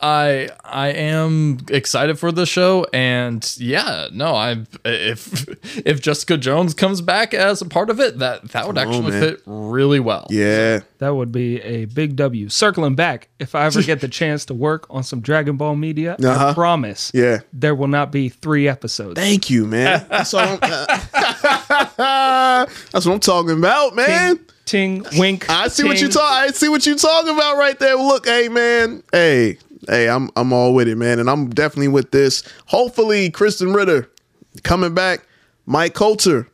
[0.01, 5.47] I I am excited for the show and yeah, no, I if
[5.85, 9.21] if Jessica Jones comes back as a part of it, that that would actually man.
[9.21, 10.27] fit really well.
[10.29, 10.81] Yeah.
[10.99, 12.49] That would be a big W.
[12.49, 16.15] Circling back, if I ever get the chance to work on some Dragon Ball media,
[16.23, 16.47] Uh-huh.
[16.49, 17.39] I promise Yeah.
[17.53, 19.19] there will not be three episodes.
[19.19, 20.05] Thank you, man.
[20.09, 20.57] That's all.
[20.59, 20.59] I'm,
[21.97, 24.39] that's what I'm talking about, man.
[24.65, 25.49] Ting, wink.
[25.49, 26.15] I see what you ting.
[26.15, 26.29] talk.
[26.31, 27.95] I see what you talking about right there.
[27.95, 29.01] Look, hey, man.
[29.11, 32.43] Hey, hey, I'm I'm all with it, man, and I'm definitely with this.
[32.67, 34.09] Hopefully, Krysten Ritter
[34.63, 35.25] coming back.
[35.65, 36.47] Mike Colter,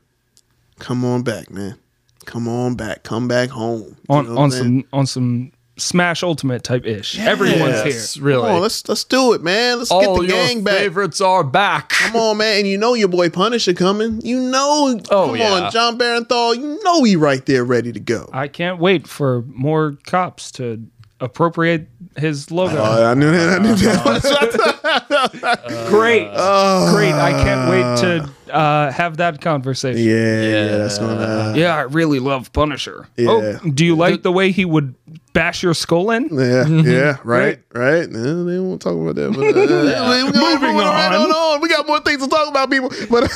[0.80, 1.78] come on back, man.
[2.26, 3.04] Come on back.
[3.04, 3.96] Come back home.
[4.10, 7.20] You on know on I'm some on some Smash Ultimate type ish.
[7.20, 7.82] Everyone's
[8.16, 8.24] here.
[8.24, 8.44] really.
[8.44, 9.80] Come on, let's let's do it, man.
[9.80, 10.78] Let's All get the your gang back.
[10.78, 11.90] favorites are back.
[11.90, 12.60] Come on, man.
[12.60, 14.22] And you know your boy Punisher coming.
[14.22, 15.52] You know, Oh, come yeah.
[15.66, 16.56] on, Jon Bernthal.
[16.56, 18.30] You know he right there ready to go.
[18.32, 20.86] I can't wait for more cops to
[21.24, 22.78] appropriate his logo.
[22.78, 23.50] Oh, I knew that.
[23.50, 24.04] I knew that.
[25.90, 26.28] great,
[26.94, 27.14] great.
[27.14, 27.98] I can't wait
[28.48, 30.02] to uh, have that conversation.
[30.04, 31.54] yeah, yeah, that's gonna.
[31.56, 33.08] Yeah, I really love Punisher.
[33.18, 33.30] Yeah.
[33.30, 34.94] Oh, do you like the way he would
[35.34, 36.28] bash your skull in?
[36.32, 38.08] Yeah, yeah, right, right.
[38.10, 39.32] No, they won't talk about that.
[39.32, 41.22] But, uh, we got- Moving moving right on.
[41.26, 41.62] on, on.
[41.62, 42.90] We got more things to talk about, people.
[43.10, 43.32] But,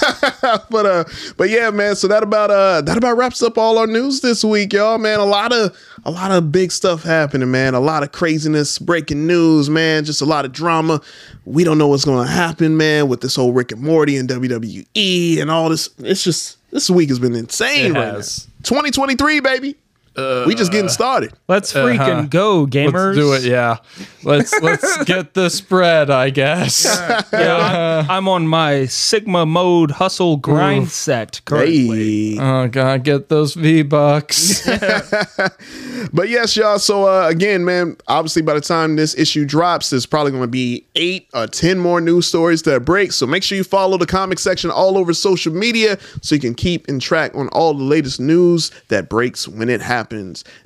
[0.69, 1.03] but, uh,
[1.37, 1.95] but yeah, man.
[1.95, 4.97] So that about uh, that about wraps up all our news this week, y'all.
[4.97, 5.75] Man, a lot of
[6.07, 7.75] a lot of big stuff happening, man.
[7.75, 10.05] A lot of craziness, breaking news, man.
[10.05, 11.01] Just a lot of drama.
[11.43, 14.29] We don't know what's going to happen, man, with this whole Rick and Morty and
[14.29, 15.89] WWE and all this.
[15.97, 18.15] It's just this week has been insane, right
[18.63, 19.75] 2023, baby.
[20.47, 21.31] We just getting started.
[21.47, 22.21] Let's freaking Uh-huh.
[22.23, 23.15] go, gamers.
[23.15, 23.43] Let's do it.
[23.43, 23.77] Yeah.
[24.23, 26.09] Let's let's get the spread.
[26.09, 26.83] I guess.
[27.31, 32.35] Yeah, I'm, I'm on my Sigma mode hustle grind set currently.
[32.35, 32.39] Hey.
[32.41, 34.67] Oh god, get those V bucks.
[36.13, 36.79] But yes, y'all.
[36.79, 40.47] So uh, again, man, obviously by the time this issue drops, there's probably going to
[40.47, 43.11] be eight or ten more news stories that break.
[43.11, 46.53] So make sure you follow the comic section all over social media so you can
[46.55, 50.06] keep in track on all the latest news that breaks when it happens.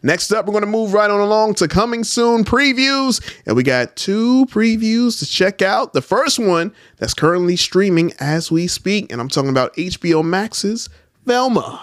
[0.04, 3.64] Next up, we're going to move right on along to coming soon previews, and we
[3.64, 5.94] got two previews to check out.
[5.94, 10.90] The first one that's currently streaming as we speak, and I'm talking about HBO Max's
[11.26, 11.82] Velma.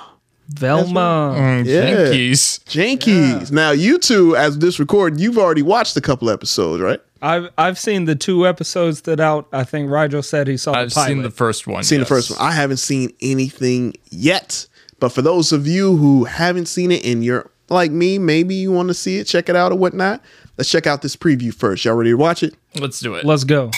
[0.49, 1.63] Velma.
[1.65, 1.83] Yeah.
[1.83, 2.65] Jinkies.
[2.65, 3.53] Jankies.
[3.53, 7.01] Now, you two, as this record, you've already watched a couple episodes, right?
[7.21, 9.49] I've I've seen the two episodes that out.
[9.53, 11.09] I think Rigel said he saw I've the pilot.
[11.09, 11.83] seen the first one.
[11.83, 12.09] Seen yes.
[12.09, 12.39] the first one.
[12.41, 14.67] I haven't seen anything yet.
[15.01, 18.73] But for those of you who haven't seen it and you're like me, maybe you
[18.73, 20.21] want to see it, check it out or whatnot.
[20.57, 21.85] Let's check out this preview first.
[21.85, 22.55] Y'all ready to watch it?
[22.81, 23.25] Let's do it.
[23.25, 23.71] Let's go.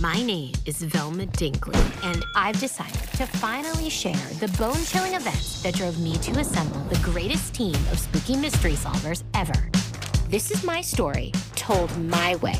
[0.00, 5.62] My name is Velma Dinkley, and I've decided to finally share the bone chilling events
[5.62, 9.70] that drove me to assemble the greatest team of spooky mystery solvers ever.
[10.28, 12.58] This is my story, told my way.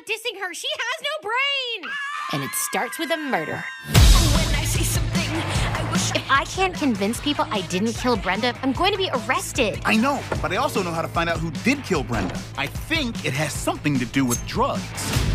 [0.00, 1.92] Not dissing her, she has no brain!
[2.32, 3.64] And it starts with a murder.
[3.86, 8.54] When I see something, I wish If I can't convince people I didn't kill Brenda,
[8.62, 9.80] I'm going to be arrested.
[9.84, 12.38] I know, but I also know how to find out who did kill Brenda.
[12.56, 14.80] I think it has something to do with drugs,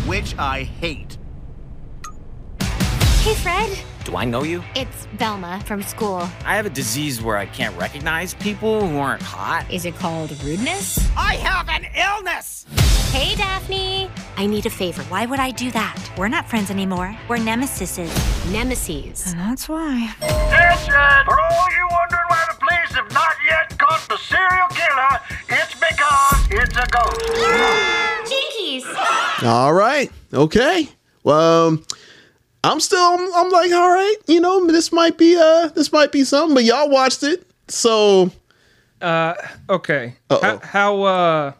[0.06, 1.16] which I hate.
[3.22, 3.95] Hey, Fred.
[4.06, 4.62] Do I know you?
[4.76, 6.20] It's Velma from school.
[6.44, 9.68] I have a disease where I can't recognize people who aren't hot.
[9.68, 10.96] Is it called rudeness?
[11.16, 12.66] I have an illness!
[13.10, 14.08] Hey, Daphne.
[14.36, 15.02] I need a favor.
[15.04, 15.98] Why would I do that?
[16.16, 17.18] We're not friends anymore.
[17.28, 18.06] We're nemesises.
[18.52, 19.32] Nemesis.
[19.32, 20.14] And that's why.
[20.22, 21.24] Attention!
[21.24, 25.74] For all you wondering why the police have not yet caught the serial killer, it's
[25.74, 28.30] because it's a ghost.
[28.30, 29.42] Jinkies.
[29.42, 30.12] All right.
[30.32, 30.88] Okay.
[31.24, 31.80] Well,
[32.70, 36.12] I'm still I'm, I'm like, all right, you know, this might be uh this might
[36.12, 37.48] be something, but y'all watched it.
[37.68, 38.30] So
[39.02, 40.14] Okay.
[40.30, 40.40] Uh-oh.
[40.42, 41.52] How, how uh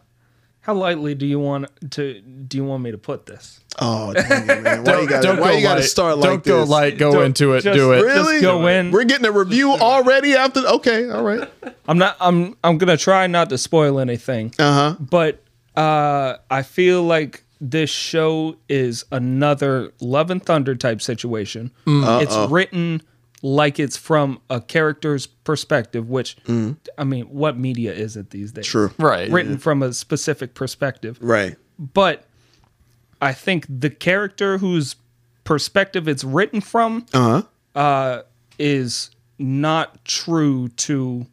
[0.61, 3.61] How lightly do you want to do you want me to put this?
[3.79, 4.85] Oh, dang it, man.
[4.85, 5.89] Why you Don't- gotta, don't why go you gotta light.
[5.89, 6.69] start like Don't go this?
[6.71, 6.99] light.
[6.99, 7.61] Go Don't- into it.
[7.63, 8.01] just- do it.
[8.03, 8.41] Just Really?
[8.41, 8.91] go in.
[8.91, 10.61] We're getting a review already after.
[10.61, 11.49] Okay, all right.
[11.87, 12.17] I'm not.
[12.21, 12.57] I'm.
[12.65, 14.53] I'm gonna try not to spoil anything.
[14.59, 14.97] Uh huh.
[14.99, 15.43] But
[15.77, 21.71] uh, I feel like this show is another Love and Thunder type situation.
[21.87, 23.03] It's written
[23.43, 26.37] like it's from a character's perspective, which
[26.99, 28.67] I mean, what media is it these days?
[28.67, 28.91] True.
[28.99, 29.31] Right.
[29.31, 31.19] Written from a specific perspective.
[31.21, 31.57] Right.
[31.79, 32.25] But
[33.23, 34.97] I think the character whose
[35.45, 37.43] perspective it's written from Uh
[37.75, 37.79] huh.
[37.81, 38.23] uh,
[38.59, 41.27] is not true to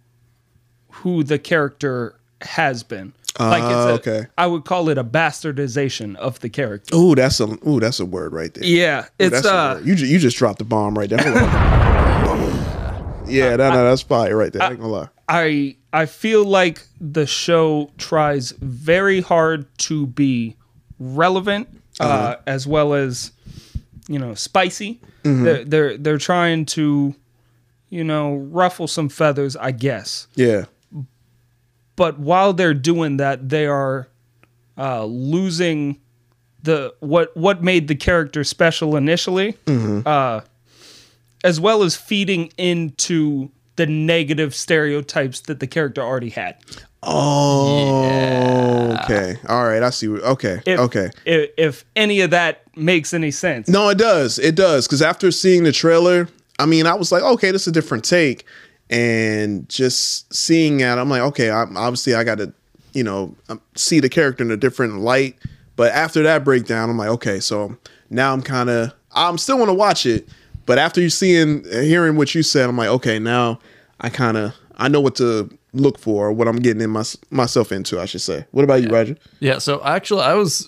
[0.92, 3.14] who the character has been.
[3.40, 4.28] Like it's Ah, a, okay.
[4.38, 6.92] I would call it a bastardization of the character.
[6.94, 8.64] Oh, that's a ooh, that's a word right there.
[8.64, 11.18] Yeah, Ooh, it's uh, you ju- you just dropped the bomb right there.
[11.20, 13.24] Hold on.
[13.28, 14.62] yeah, no, no, that's fire right there.
[14.62, 15.10] I ain't gonna lie.
[15.28, 20.56] I I feel like the show tries very hard to be
[21.00, 21.68] relevant
[22.00, 23.32] uh, as well as
[24.08, 25.02] you know spicy.
[25.24, 27.16] They're, they're they're trying to
[27.90, 30.28] you know ruffle some feathers, I guess.
[30.36, 30.66] Yeah.
[31.96, 34.08] But while they're doing that, they are
[34.78, 36.00] uh, losing
[36.64, 39.56] the what what made the character special initially,
[40.06, 40.42] uh,
[41.44, 46.56] as well as feeding into the negative stereotypes that the character already had.
[47.06, 49.36] Oh, okay.
[49.50, 49.84] All right.
[49.84, 50.08] I see.
[50.10, 50.62] Okay.
[50.66, 51.10] If, okay.
[51.26, 54.40] If, if any of that makes any sense, No, it does.
[54.40, 54.88] It does.
[54.88, 56.30] Because after seeing the trailer,
[56.60, 58.46] I mean, I was like, okay, this is a different take.
[58.90, 62.54] And just seeing that, I'm like, okay, I'm, obviously I got to,
[62.94, 65.38] you know, um, see the character in a different light.
[65.76, 67.76] But after that breakdown, I'm like, okay, so
[68.10, 70.28] now I'm kind of, I'm still want to watch it.
[70.66, 73.60] But after you seeing, hearing what you said, I'm like, okay, now
[74.00, 77.72] I kind of, I know what to look for, what I'm getting in my, myself
[77.72, 78.46] into, I should say.
[78.52, 79.18] What about you, Roger?
[79.40, 80.68] Yeah, so actually, I was.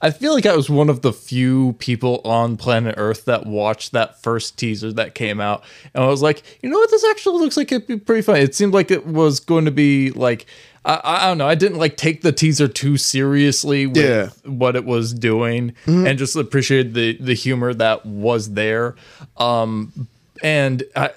[0.00, 3.92] I feel like I was one of the few people on planet Earth that watched
[3.92, 5.64] that first teaser that came out.
[5.94, 6.90] And I was like, you know what?
[6.90, 8.36] This actually looks like it'd be pretty fun.
[8.36, 10.46] It seemed like it was going to be like.
[10.82, 11.46] I, I don't know.
[11.46, 14.30] I didn't like take the teaser too seriously with Yeah.
[14.50, 18.94] what it was doing, and just appreciated the the humor that was there.
[19.36, 20.08] Um,
[20.42, 21.10] and I,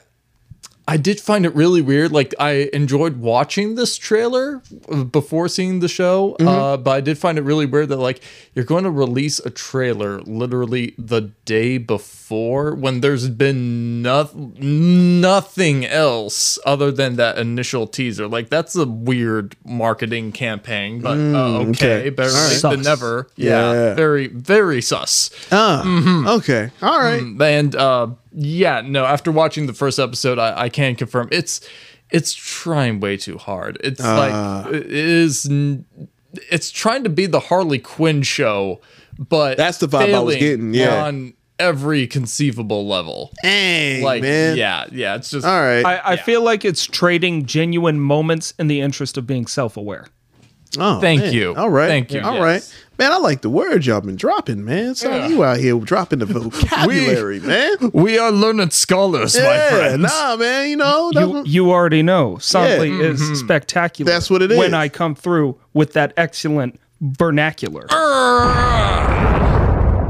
[0.86, 2.12] I did find it really weird.
[2.12, 4.62] Like I enjoyed watching this trailer
[5.12, 8.22] before seeing the show, uh, but I did find it really weird that like
[8.54, 15.86] you're going to release a trailer literally the day before when there's been noth- nothing
[15.86, 18.28] else other than that initial teaser.
[18.28, 22.10] Like that's a weird marketing campaign, but uh, okay, okay.
[22.10, 22.62] better right.
[22.62, 23.30] than never.
[23.38, 23.54] Yeah.
[23.54, 25.30] Yeah, very very sus.
[25.50, 26.72] Ah, okay.
[26.82, 27.22] All right.
[27.22, 29.06] And uh, yeah, no.
[29.06, 31.62] After watching the first episode, I, I can confirm it's
[32.10, 33.78] it's trying way too hard.
[33.84, 34.66] It's Ah.
[34.66, 35.50] like it is.
[36.52, 38.82] It's trying to be the Harley Quinn show,
[39.20, 41.04] but That's the vibe I was getting, yeah.
[41.06, 43.32] on every conceivable level.
[43.44, 44.58] Dang, Like, man.
[44.58, 45.16] yeah, yeah.
[45.16, 45.86] It's just All right.
[45.86, 50.08] I, I feel like it's trading genuine moments in the interest of being self-aware.
[50.80, 51.34] Oh, Thank man.
[51.34, 51.54] you.
[51.56, 51.88] All right.
[51.88, 52.42] Thank you, All yes.
[52.42, 52.83] right.
[53.00, 54.94] Man, I like the words y'all been dropping, man.
[54.94, 55.28] So Yeah.
[55.28, 57.76] you out here dropping the vocabulary, man.
[57.91, 60.02] we are learned scholars, my Yeah, friends.
[60.04, 60.70] nah, man.
[60.70, 63.06] You know, You you already know Sondley Yeah.
[63.10, 64.12] is spectacular.
[64.12, 64.58] That's what it is.
[64.60, 67.88] When I come through with that excellent vernacular.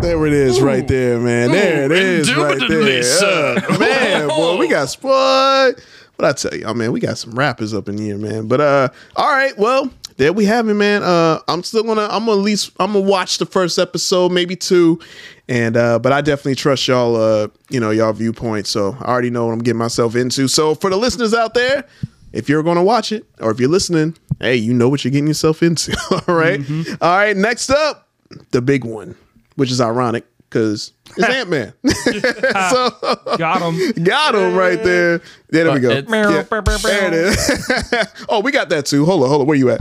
[0.02, 1.52] there it is, right there, man.
[1.52, 3.02] There it is, right there.
[3.04, 3.62] sir.
[3.70, 5.72] Uh, man, boy, we got boy.
[6.18, 8.48] But I tell y'all, man, we got some rappers up in here, man.
[8.48, 11.03] But uh, all right, well, there we have it, man.
[11.03, 14.55] Uh, I'm still gonna, I'm gonna at least, I'm gonna watch the first episode, maybe
[14.55, 14.99] two,
[15.47, 18.68] and uh, but I definitely trust y'all, uh, you know, y'all viewpoint.
[18.68, 20.47] So I already know what I'm getting myself into.
[20.47, 21.86] So for the listeners out there,
[22.32, 25.28] if you're gonna watch it or if you're listening, hey, you know what you're getting
[25.28, 25.95] yourself into.
[26.28, 26.61] all right?
[27.01, 27.36] all right.
[27.36, 28.07] Next up,
[28.51, 29.16] the big one,
[29.55, 31.74] which is ironic because it's Ant Man.
[32.70, 32.89] so
[33.38, 34.04] Got him.
[34.04, 35.14] got him right there.
[35.51, 35.89] Yeah, there we go.
[35.89, 36.43] It's- Yeah,
[36.84, 38.26] there it is.
[38.30, 39.06] oh, we got that too.
[39.06, 39.47] Hold on, hold on.
[39.47, 39.80] Where you at?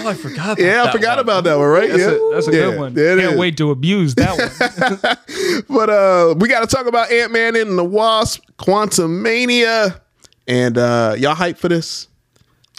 [0.00, 0.52] Oh, I forgot.
[0.58, 1.24] About Yeah, I forgot one.
[1.24, 1.88] about that one, right?
[1.90, 2.94] That's, yeah, a, that's a Yeah, good one.
[2.94, 3.38] there it Can't is.
[3.38, 5.64] wait to abuse that one.
[5.68, 10.00] But uh, we got to talk about Ant Man and the Wasp, Quantumania,
[10.46, 12.06] and uh, y'all hype for this?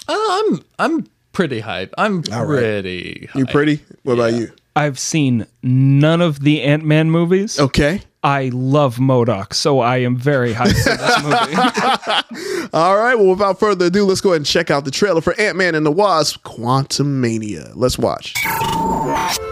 [0.08, 1.94] Uh, I'm I'm pretty hype.
[1.98, 2.60] I'm All right.
[2.60, 3.30] pretty.
[3.36, 3.82] You pretty?
[4.04, 4.52] What about you?
[4.80, 7.60] I've seen none of the Ant Man movies.
[7.60, 8.02] Okay.
[8.24, 12.70] I love MODOK, so I am very hyped for this movie.
[12.74, 13.16] All right.
[13.16, 15.76] Well, without further ado, let's go ahead and check out the trailer for Ant Man
[15.76, 17.74] and the Wasp, Quantumania.
[17.76, 18.34] Let's watch.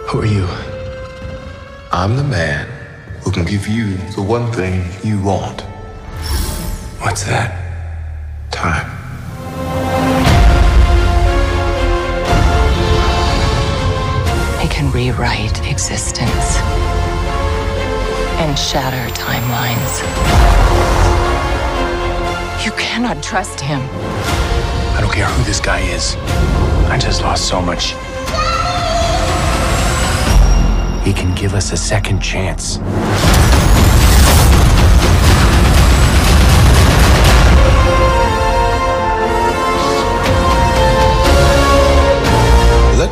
[0.10, 0.48] Who are you?
[1.92, 2.66] I'm the man
[3.22, 5.60] who can give you the one thing you want.
[7.02, 7.64] What's that?
[8.52, 8.97] Time.
[14.98, 16.58] Rewrite existence
[18.42, 20.02] and shatter timelines.
[22.66, 23.80] You cannot trust him.
[24.96, 26.16] I don't care who this guy is.
[26.90, 27.92] I just lost so much.
[31.06, 32.80] He can give us a second chance.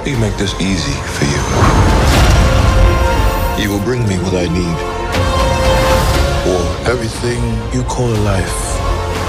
[0.05, 1.41] Let me make this easy for you.
[3.59, 4.77] You will bring me what I need.
[6.45, 7.41] Or everything
[7.73, 8.77] you call a life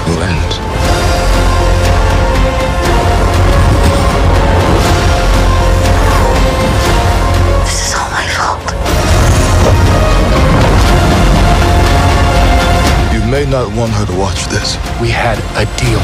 [0.05, 0.51] will end.
[7.65, 8.61] This is all my fault.
[13.15, 14.77] You may not want her to watch this.
[15.01, 15.99] We had a deal.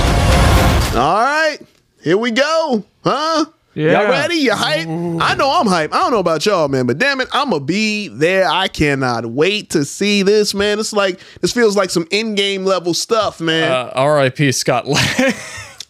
[1.00, 1.60] All right,
[2.02, 3.46] here we go, huh?
[3.76, 4.02] Yeah.
[4.02, 4.36] Y'all ready?
[4.36, 4.88] You hype?
[4.88, 5.94] I know I'm hype.
[5.94, 8.48] I don't know about y'all, man, but damn it, I'ma be there.
[8.48, 10.80] I cannot wait to see this, man.
[10.80, 13.72] It's like this feels like some in-game level stuff, man.
[13.72, 14.52] Uh, R.I.P.
[14.52, 15.34] Scott Lang.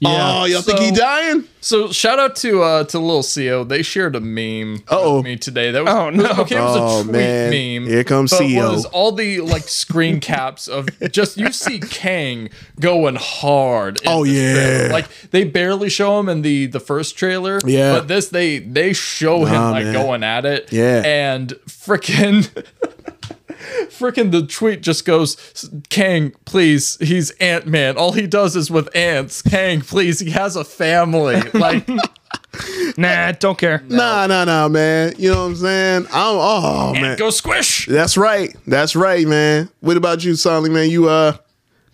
[0.06, 1.46] Oh, y'all think he dying?
[1.62, 3.64] So shout out to uh to Lil Co.
[3.64, 5.18] They shared a meme Uh-oh.
[5.18, 5.72] with me today.
[5.72, 6.30] That was Oh, no.
[6.40, 6.58] okay.
[6.58, 7.50] It was Oh, a tweet man.
[7.84, 7.90] meme.
[7.92, 8.72] Here comes but CO.
[8.74, 12.50] Was all the like screen caps of just you see Kang
[12.80, 14.00] going hard.
[14.06, 14.54] Oh, yeah.
[14.56, 14.90] trailer.
[14.90, 17.60] like they barely show him in the the first trailer.
[17.66, 17.94] Yeah.
[18.00, 19.94] but this they they show him like man.
[19.94, 20.72] going at it.
[20.74, 21.02] Yeah.
[21.06, 22.50] and freaking.
[23.90, 27.98] Freaking the tweet just goes, Kang, please, he's Ant Man.
[27.98, 29.42] All he does is with ants.
[29.42, 31.42] Kang, please, he has a family.
[31.54, 31.88] Like,
[32.98, 33.84] Nah, don't care.
[33.88, 35.14] Nah, nah, nah, man.
[35.18, 36.06] You know what I'm saying?
[36.12, 37.18] I'm oh man.
[37.18, 37.88] go squish.
[37.88, 38.56] That's right.
[38.68, 39.70] That's right, man.
[39.80, 40.90] What about you, Sondley, man?
[40.90, 41.38] You uh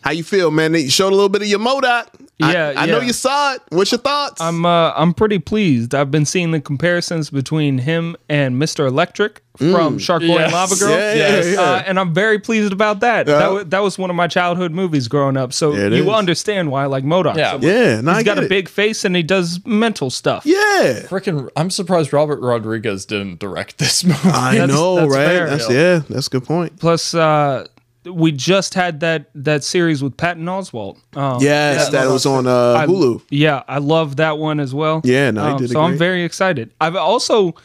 [0.01, 0.73] how you feel, man?
[0.73, 2.07] You showed a little bit of your MODOK.
[2.41, 3.05] I- Yeah, I, know yeah.
[3.07, 3.61] you saw it.
[3.69, 4.39] What's your thoughts?
[4.41, 5.93] I'm uh, I'm pretty pleased.
[5.93, 8.87] I've been seeing the comparisons between him and Mr.
[8.87, 10.53] Electric from Shark Boy and Yes.
[10.53, 11.61] Lava Girl, Yeah, yeah, yeah.
[11.61, 13.27] Uh, and I'm very pleased about that.
[13.27, 13.39] Yeah.
[13.39, 16.07] That, wa- that was one of my childhood movies growing up, so you is.
[16.07, 17.35] understand why I like MODOK.
[17.35, 17.51] Yeah.
[17.51, 17.65] so much.
[17.67, 18.49] yeah, no, I he's got get a it.
[18.49, 20.45] big face and he does mental stuff.
[20.45, 21.01] Yeah.
[21.09, 24.17] Freaking, I'm surprised Robert Rodriguez didn't direct this movie.
[24.29, 25.25] I That's- know, that's right?
[25.25, 25.49] fair.
[25.49, 26.79] That's yeah, that's a good point.
[26.79, 27.67] Plus, uh,
[28.11, 30.97] we just had that that series with Patton Oswalt.
[31.15, 33.21] Um, Yes, that was on uh, I- Hulu.
[33.29, 35.01] Yeah, I love that one as well.
[35.03, 36.71] Yeah, no, Um, did So I'm very excited.
[36.81, 37.55] I've also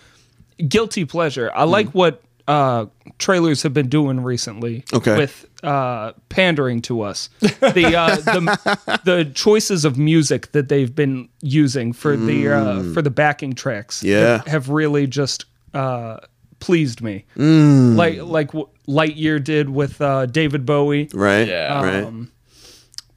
[0.69, 1.51] guilty pleasure.
[1.55, 1.99] I like Mm-hmm.
[1.99, 2.87] what uh,
[3.19, 4.85] trailers have been doing recently.
[4.93, 5.17] Okay.
[5.17, 11.29] With uh, pandering to us, the, uh, the the choices of music that they've been
[11.41, 14.03] using for the uh, for the backing tracks.
[14.03, 14.07] Mm.
[14.09, 14.21] Yeah.
[14.37, 16.19] have, have really just uh,
[16.65, 17.25] pleased me.
[17.37, 17.95] Mm.
[17.97, 21.09] Like like what Lightyear did with uh, David Bowie.
[21.13, 21.47] Right.
[21.47, 21.83] Yeah.
[21.83, 22.05] Right.
[22.05, 22.31] Um,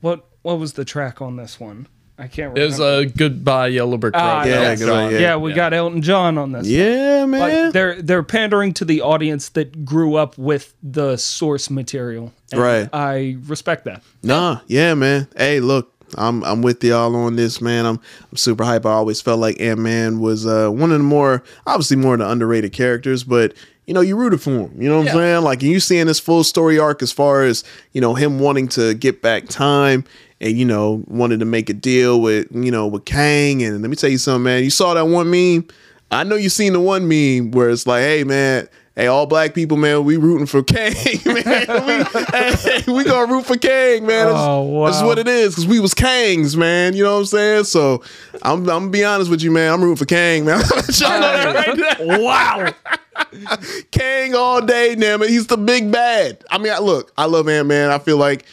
[0.01, 1.87] what what was the track on this one?
[2.19, 2.61] I can't remember.
[2.61, 4.21] It was a goodbye Yellow Brick Road.
[4.23, 5.03] Ah, Yeah, Elton good John.
[5.03, 5.35] one, yeah, yeah.
[5.35, 6.67] we got Elton John on this.
[6.67, 7.29] yeah, one.
[7.31, 7.39] man.
[7.65, 12.33] Like they're they're pandering to the audience that grew up with the source material.
[12.51, 12.89] And Right.
[12.91, 14.01] I respect that.
[14.23, 15.27] Nah, yeah, man.
[15.37, 17.85] Hey, look, I'm I'm with y'all on this, man.
[17.85, 17.99] I'm
[18.31, 18.85] I'm super hype.
[18.85, 22.19] I always felt like Ant Man was uh, one of the more obviously more of
[22.19, 23.53] the underrated characters, but
[23.87, 24.81] you know, you rooted for him.
[24.81, 25.43] You know what I'm saying?
[25.43, 28.93] Like you seeing this full story arc as far as, you know, him wanting to
[28.93, 30.03] get back time
[30.41, 33.63] and, you know, wanted to make a deal with, you know, with Kang.
[33.63, 34.63] And let me tell you something, man.
[34.65, 35.67] You saw that one meme.
[36.11, 38.67] I know you seen the one meme where it's like, hey man,
[38.97, 40.93] hey, all black people, man, we rooting for Kang,
[41.25, 41.35] man.
[41.35, 44.25] we, hey, we gonna root for Kang, man.
[44.25, 44.85] That's, Oh, wow.
[44.89, 46.93] that's what it is, because we was Kangs, man.
[46.95, 47.63] You know what I'm saying?
[47.65, 48.03] So
[48.41, 49.71] I'm, I'm gonna be honest with you, man.
[49.71, 50.61] I'm rooting for Kang, man.
[50.99, 52.73] Right wow.
[53.91, 55.29] Kang all day, damn it.
[55.29, 56.43] He's the big bad.
[56.49, 57.89] I mean, I, look, I love Ant Man.
[57.91, 58.45] I feel like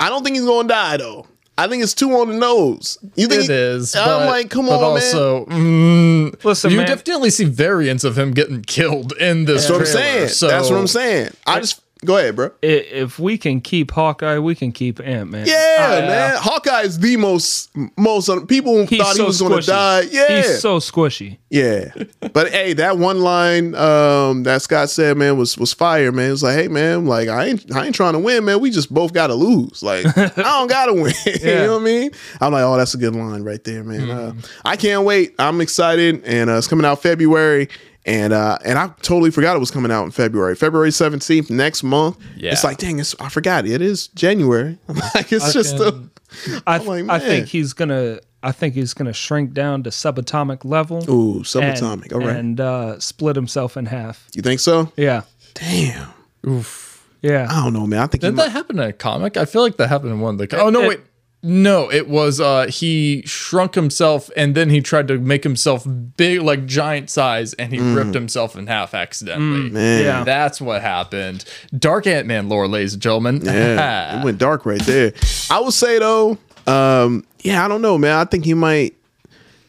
[0.00, 1.26] I don't think he's gonna die though.
[1.56, 2.98] I think it's too on the nose.
[3.14, 3.94] You think It is.
[3.94, 4.90] I'm but- like, come but on, man.
[5.04, 6.86] also, mm, Listen, you man.
[6.88, 9.62] definitely see variants of him getting killed in this.
[9.68, 10.28] That's what I'm saying.
[10.30, 11.30] So That's what I'm saying.
[11.46, 12.50] I just go ahead, bro.
[12.62, 15.46] If we can keep Hawkeye, we can keep Ant Man.
[15.46, 16.36] Yeah, man.
[16.38, 20.02] Hawkeye is the most most people thought he so was gonna die.
[20.10, 21.38] Yeah, He's so squishy.
[21.50, 21.92] Yeah,
[22.32, 26.28] but hey, that one line um, that Scott said, man, was was fire, man.
[26.28, 28.60] It was like, hey, man, like I ain't I ain't trying to win, man.
[28.60, 29.82] We just both got to lose.
[29.82, 31.14] Like I don't got to win.
[31.26, 31.66] you Yeah.
[31.66, 32.10] know what I mean?
[32.40, 34.10] I'm like, oh, that's a good line right there, man.
[34.10, 34.34] Uh,
[34.64, 35.34] I can't wait.
[35.38, 37.68] I'm excited, and uh, it's coming out February.
[38.06, 41.82] And uh, and I totally forgot it was coming out in February, February seventeenth next
[41.82, 42.18] month.
[42.36, 42.52] Yeah.
[42.52, 44.78] It's like, dang, it's, I forgot it is January.
[44.88, 46.02] I'm like, it's just a,
[46.66, 48.20] I, I'm like, I think he's gonna.
[48.42, 50.98] I think he's gonna shrink down to subatomic level.
[51.08, 52.12] Ooh, and- subatomic.
[52.12, 52.36] All right.
[52.36, 54.28] And uh, split himself in half.
[54.34, 54.92] you think so?
[54.98, 55.22] Yeah.
[55.54, 56.10] Damn.
[56.46, 57.08] Oof.
[57.22, 57.46] Yeah.
[57.50, 58.00] I don't know, man.
[58.00, 59.38] I think Didn't might- that happen in a comic?
[59.38, 60.60] I feel like that happened in one of the.
[60.60, 61.00] Oh no, It- wait.
[61.46, 65.86] No, it was uh he shrunk himself and then he tried to make himself
[66.16, 67.94] big like giant size and he Mm.
[67.94, 69.68] ripped himself in half accidentally.
[69.68, 70.02] Mm, man.
[70.04, 70.24] Yeah.
[70.24, 71.44] That's what happened.
[71.78, 73.42] Dark Ant-Man lore, ladies and gentlemen.
[73.44, 75.12] Yeah, it went dark right there.
[75.50, 78.16] I would say though, um, yeah, I don't know, man.
[78.16, 78.94] I think he might.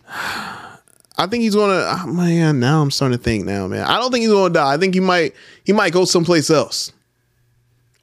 [0.07, 1.83] I think he's gonna.
[1.87, 3.85] ah, man, now I'm starting to think now, man.
[3.85, 4.73] I don't think he's gonna die.
[4.73, 5.33] I think he might.
[5.63, 6.91] He might go someplace else,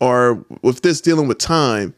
[0.00, 1.94] or with this dealing with time,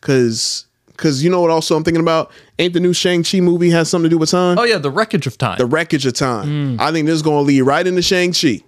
[0.00, 0.66] because
[0.98, 1.50] because you know what?
[1.50, 4.30] Also, I'm thinking about ain't the new Shang Chi movie has something to do with
[4.30, 4.58] time?
[4.58, 5.56] Oh yeah, the wreckage of time.
[5.56, 6.78] The wreckage of time.
[6.78, 8.60] I think this is gonna lead right into Shang Chi.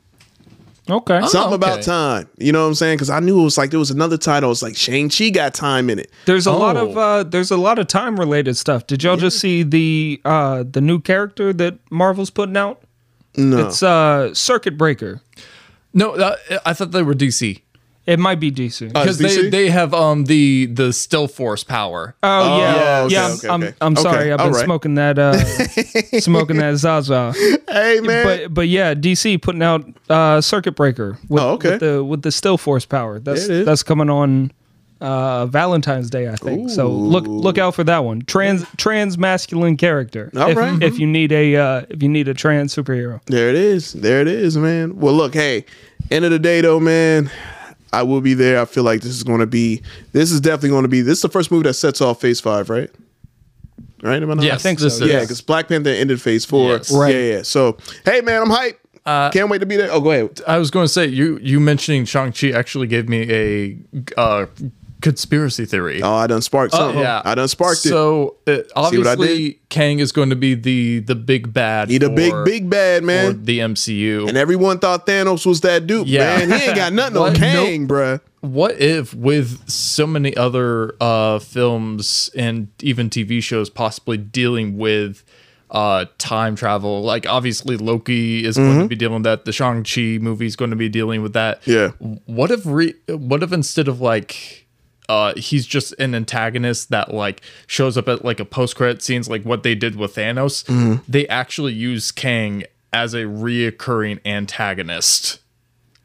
[0.89, 1.21] Okay.
[1.27, 2.29] Something about time.
[2.39, 2.97] You know what I'm saying?
[2.97, 4.51] Because I knew it was like there was another title.
[4.51, 6.11] It's like Shang Chi got time in it.
[6.25, 6.89] There's a lot Oh.
[6.91, 8.87] of uh, there's a lot of time related stuff.
[8.87, 12.83] Did y'all just see the uh, the new character that Marvel's putting out?
[13.37, 13.69] No.
[13.69, 15.21] It's uh, Circuit Breaker.
[15.95, 17.61] No, uh, I thought they were DC.
[18.11, 22.17] It might be DC Because they, they have um the the still force power.
[22.25, 23.25] Oh, yeah, okay, yeah.
[23.25, 23.75] I'm, okay, I'm, okay.
[23.81, 24.33] I'm sorry.
[24.33, 24.65] I've been all right.
[24.65, 25.39] smoking that, uh,
[26.21, 27.33] smoking that Zaza.
[27.71, 31.71] Hey man, But but yeah, DC putting out uh, Circuit Breaker with, Oh, okay.
[31.71, 33.21] with the with the still force power.
[33.21, 33.67] That's it is.
[33.67, 34.51] that's coming on
[35.01, 36.69] uh, Valentine's Day, I think.
[36.71, 38.23] So look look out for that one.
[38.23, 40.33] Trans trans masculine character.
[40.37, 40.83] All if, right.
[40.83, 43.21] if you need a uh, if you need a trans superhero.
[43.27, 43.93] there it is.
[43.93, 44.97] There it is, man.
[44.97, 45.65] Well, look, hey,
[46.11, 47.31] end of the day though, man.
[47.93, 48.61] I will be there.
[48.61, 49.83] I feel like this is going to be.
[50.13, 51.01] This is definitely going to be.
[51.03, 52.91] This is the first movie that sets off Phase Five, right?
[54.03, 54.23] Right?
[54.23, 55.11] Am I not- Yes, I think this so, is.
[55.11, 56.71] Yeah, because Black Panther ended Phase Four.
[56.71, 56.93] Yes.
[56.93, 57.15] Right.
[57.15, 57.43] Yeah, yeah.
[57.43, 58.77] So, hey, man, I'm hyped.
[59.05, 59.33] hype.
[59.33, 59.91] Can't wait to be there.
[59.91, 60.41] Oh, go ahead.
[60.47, 63.77] I was going to say you you mentioning Shang Chi actually gave me a
[64.21, 64.47] uh,
[65.01, 66.03] conspiracy theory.
[66.03, 67.01] Oh, I done sparked something.
[67.01, 67.89] yeah, I done sparked it.
[67.91, 69.07] So uh, what I did?
[69.07, 71.91] obviously, Kang is going to be the the big bad.
[71.91, 73.45] He the big for- big bad for man.
[73.45, 74.29] the MCU.
[74.29, 76.09] And everyone thought Thanos was that dude.
[76.09, 76.39] Yeah.
[76.39, 77.35] man, he ain't got nothing on?
[77.35, 78.21] Kang, bruh.
[78.41, 85.25] What if, with so many other uh, films and even TV shows possibly dealing with
[85.71, 88.89] uh, time travel, like obviously Loki is going to Mhm.
[88.89, 89.45] be dealing with that.
[89.45, 91.61] The Shang Chi movie is going to be dealing with that.
[91.67, 91.91] Yeah.
[92.25, 94.67] What if re- What if instead of like
[95.11, 99.29] uh, he's just an antagonist that like shows up at like a post credit scenes,
[99.29, 100.63] like what they did with Thanos?
[100.67, 101.03] Mhm.
[101.09, 105.40] They actually use Kang as a reoccurring antagonist.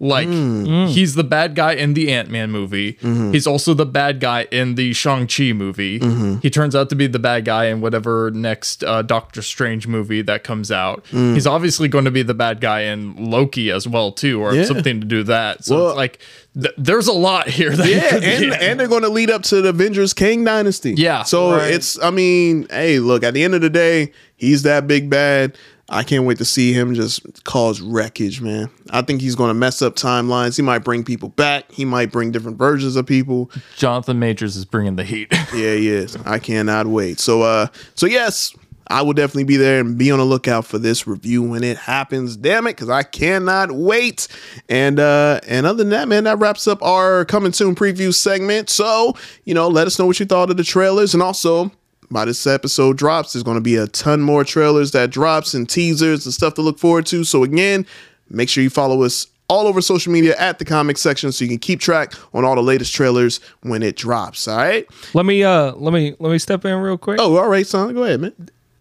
[0.06, 0.88] Like Mm.
[0.90, 2.94] he's the bad guy in the Ant Man movie.
[3.02, 3.34] Mhm.
[3.34, 6.00] He's also the bad guy in the Shang Chi movie.
[6.00, 6.42] Mhm.
[6.42, 10.22] He turns out to be the bad guy in whatever next uh, Doctor Strange movie
[10.22, 11.04] that comes out.
[11.12, 11.34] Mm.
[11.34, 14.66] He's obviously going to be the bad guy in Loki as well too, or Yeah.
[14.66, 15.66] something to do that.
[15.66, 16.20] So Well- it's like
[16.62, 17.76] th- there's a lot here.
[17.76, 20.94] That Yeah, and, and they're going to lead up to the Avengers Kang Dynasty.
[20.98, 21.74] Yeah, So right.
[21.74, 25.58] it's, I mean, hey, look, at the end of the day, he's that big bad.
[25.88, 28.72] I can't wait to see him just cause wreckage, man.
[28.90, 30.56] I think he's going to mess up timelines.
[30.56, 31.72] He might bring people back.
[31.72, 33.52] He might bring different versions of people.
[33.76, 35.28] Jonathan Majors is bringing the heat.
[35.32, 36.16] yeah, he is.
[36.26, 37.20] I cannot wait.
[37.20, 38.56] So, uh, so yes,
[38.88, 41.78] I will definitely be there and be on the lookout for this review when it
[41.78, 42.36] happens.
[42.36, 44.28] Damn it, because I cannot wait.
[44.70, 48.70] And uh, and other than that, man, that wraps up our coming soon preview segment.
[48.70, 51.72] So, you know, let us know what you thought of the trailers, and also.
[52.12, 55.68] By this episode drops, there's going to be a ton more trailers that drops and
[55.68, 57.24] teasers and stuff to look forward to.
[57.24, 57.86] So again,
[58.30, 61.50] make sure you follow us all over social media at the comic section so you
[61.50, 64.48] can keep track on all the latest trailers when it drops.
[64.48, 64.88] All right.
[65.14, 67.20] Let me uh let me let me step in real quick.
[67.20, 67.94] Oh, all right, son.
[67.94, 68.34] Go ahead, man.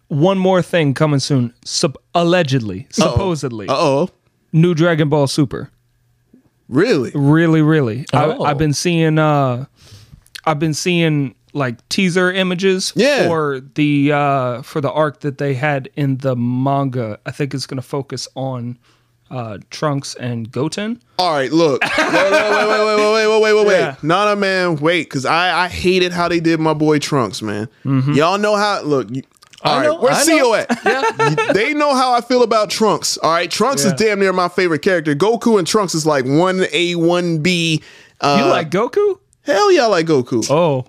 [0.07, 1.53] One more thing coming soon.
[1.63, 3.67] Sup- allegedly, supposedly.
[3.67, 4.09] Uh oh.
[4.53, 5.71] New Dragon Ball Super.
[6.67, 7.11] Really?
[7.13, 8.05] Really, really.
[8.13, 8.43] Oh.
[8.43, 9.65] I, I've been seeing uh
[10.45, 13.27] I've been seeing like teaser images Yeah.
[13.27, 17.17] for the uh for the arc that they had in the manga.
[17.25, 18.77] I think it's gonna focus on
[19.31, 21.01] uh Trunks and Goten.
[21.17, 21.81] All right, look.
[21.97, 23.79] Wait, wait, wait, wait, wait, wait, wait, wait, wait, wait.
[23.79, 23.95] Yeah.
[24.03, 27.67] Nana, man, wait, because I, I hated how they did my boy Trunks, man.
[27.83, 29.23] Y'all know how, look, you,
[29.63, 30.27] all right, know, where's.
[30.27, 30.69] CO at?
[31.39, 33.17] You- they know how I feel about Trunks.
[33.17, 34.07] All right, Trunks is Yeah.
[34.09, 35.15] damn near my favorite character.
[35.15, 37.81] Goku and Trunks is like 1A, 1B.
[38.21, 39.17] Uh, you like Goku?
[39.41, 40.45] Hell yeah, I like Goku.
[40.51, 40.85] Oh.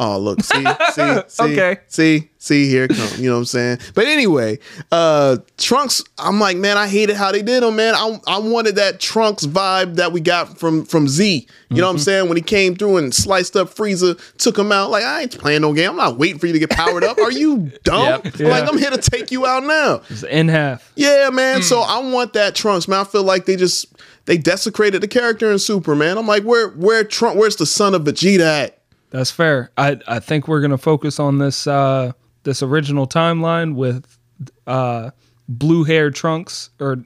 [0.00, 1.78] Oh, look, see, see, see, Okay.
[1.88, 3.08] see, see, here it come.
[3.20, 3.78] You know what I'm saying?
[3.94, 4.60] But anyway,
[4.92, 7.94] uh Trunks, I'm like, man, I hated how they did him, man.
[7.96, 11.26] I, I wanted that Trunks vibe that we got from from Z.
[11.34, 11.82] You know Mm-hmm.
[11.84, 12.28] what I'm saying?
[12.28, 14.90] When he came through and sliced up Frieza, took him out.
[14.90, 15.90] Like, I ain't playing no game.
[15.90, 17.18] I'm not waiting for you to get powered up.
[17.18, 18.22] Are you dumb?
[18.24, 18.38] Yep.
[18.38, 18.48] Yeah.
[18.48, 20.00] Like, I'm here to take you out now.
[20.08, 20.90] It's in half.
[20.96, 21.62] Yeah, man.
[21.62, 23.00] So I want that Trunks, man.
[23.00, 23.86] I feel like they just
[24.26, 26.16] they desecrated the character in Superman.
[26.18, 28.77] I'm like, where where Trump where's the son of Vegeta at?
[29.10, 29.70] That's fair.
[29.78, 32.12] I I think we're gonna focus on this uh
[32.44, 34.18] this original timeline with
[34.66, 35.10] uh
[35.48, 36.98] blue hair trunks or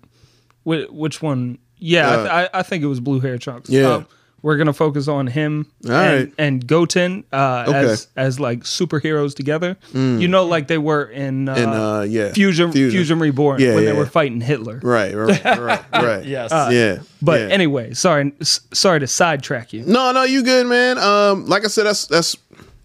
[0.65, 1.59] whi- which one?
[1.79, 3.69] Yeah, I, Uh, th- I, I think it was blue hair trunks.
[3.71, 3.89] Yeah.
[3.89, 4.05] Uh,
[4.43, 6.35] we're gonna focus on him All and, right.
[6.37, 7.79] and Goten uh, Okay.
[7.79, 9.77] as as like superheroes together.
[9.93, 10.21] Mm.
[10.21, 12.91] You know, like they were in uh, In, uh, yeah, Fusion, Fusion.
[12.99, 13.93] Fusion Reborn Yeah, when yeah.
[13.93, 14.81] they were fighting Hitler.
[14.83, 16.25] Right, right, right, right.
[16.25, 16.51] Yes.
[16.53, 16.99] Uh, yeah.
[17.23, 17.47] But yeah.
[17.49, 19.85] anyway, sorry, sorry to sidetrack you.
[19.87, 20.99] No, no, you good, man.
[20.99, 22.37] Um, like I said, that's that's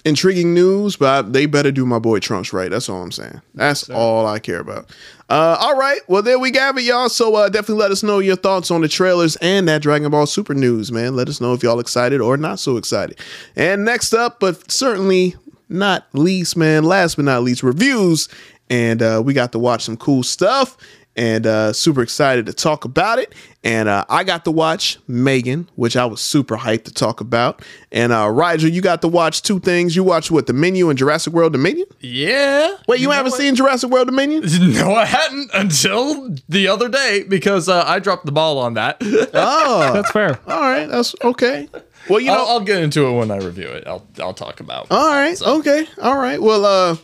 [0.06, 2.70] intriguing news, but I, they better do my boy Trunks right.
[2.70, 3.42] That's all I'm saying.
[3.56, 4.90] That's all I care about.
[5.30, 7.10] Uh, all right, well there we have it, y'all.
[7.10, 10.26] So uh, definitely let us know your thoughts on the trailers and that Dragon Ball
[10.26, 11.18] Super news, man.
[11.18, 13.20] Let us know if y'all excited or not so excited.
[13.56, 15.36] And next up, but certainly
[15.68, 16.86] not least, man.
[16.86, 18.30] Last but not least, reviews.
[18.70, 20.78] And uh, we got to watch some cool stuff
[21.18, 23.34] and uh, super excited to talk about it.
[23.64, 27.64] And uh, I got to watch Megan, which I was super hyped to talk about.
[27.92, 29.96] And uh, Rigel, you got to watch two things.
[29.96, 31.88] You watched what, The Menu and Jurassic World Dominion?
[32.00, 32.78] Yeah.
[32.88, 34.44] Wait, you, haven't seen Jurassic World Dominion?
[34.78, 38.98] No, I hadn't until the other day because uh, I dropped the ball on that.
[39.34, 40.40] Oh, That's fair.
[40.48, 40.86] all right.
[40.86, 41.68] That's okay.
[42.10, 43.86] Well, you know, I'll, I'll get into it when I review it.
[43.88, 44.88] I'll I'll talk about.
[44.92, 45.42] All right.
[45.42, 45.88] Okay.
[46.02, 46.42] All right.
[46.42, 46.96] Well, uh,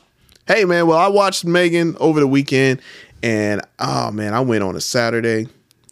[0.48, 0.88] hey man.
[0.88, 2.81] Well, I watched Megan over the weekend,
[3.23, 5.47] and oh man, I went on a Saturday.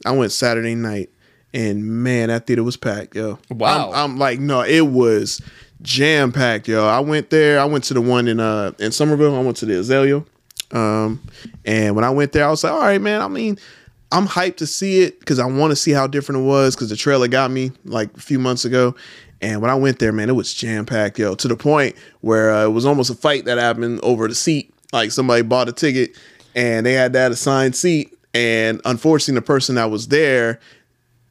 [0.06, 1.10] I went Saturday night,
[1.54, 3.40] and man, that theater was packed, yo.
[3.50, 3.92] Wow.
[3.92, 5.42] I'm, I'm like, no, it was
[5.82, 6.86] jam packed, yo.
[6.86, 7.60] I went there.
[7.60, 9.36] I went to the one in uh in Somerville.
[9.36, 10.24] I went to the Azalea.
[10.72, 11.22] Um,
[11.66, 13.22] and when I went there, I was like, all right, man.
[13.22, 13.58] I mean,
[14.12, 16.90] I'm hyped to see it because I want to see how different it was because
[16.90, 18.96] the trailer got me like a few months ago.
[19.42, 22.52] And when I went there, man, it was jam packed, yo, to the point where
[22.52, 24.74] uh, it was almost a fight that happened over the seat.
[24.94, 26.16] Like somebody bought a ticket
[26.56, 28.18] and they had that assigned seat.
[28.34, 30.60] And unfortunately, the person that was there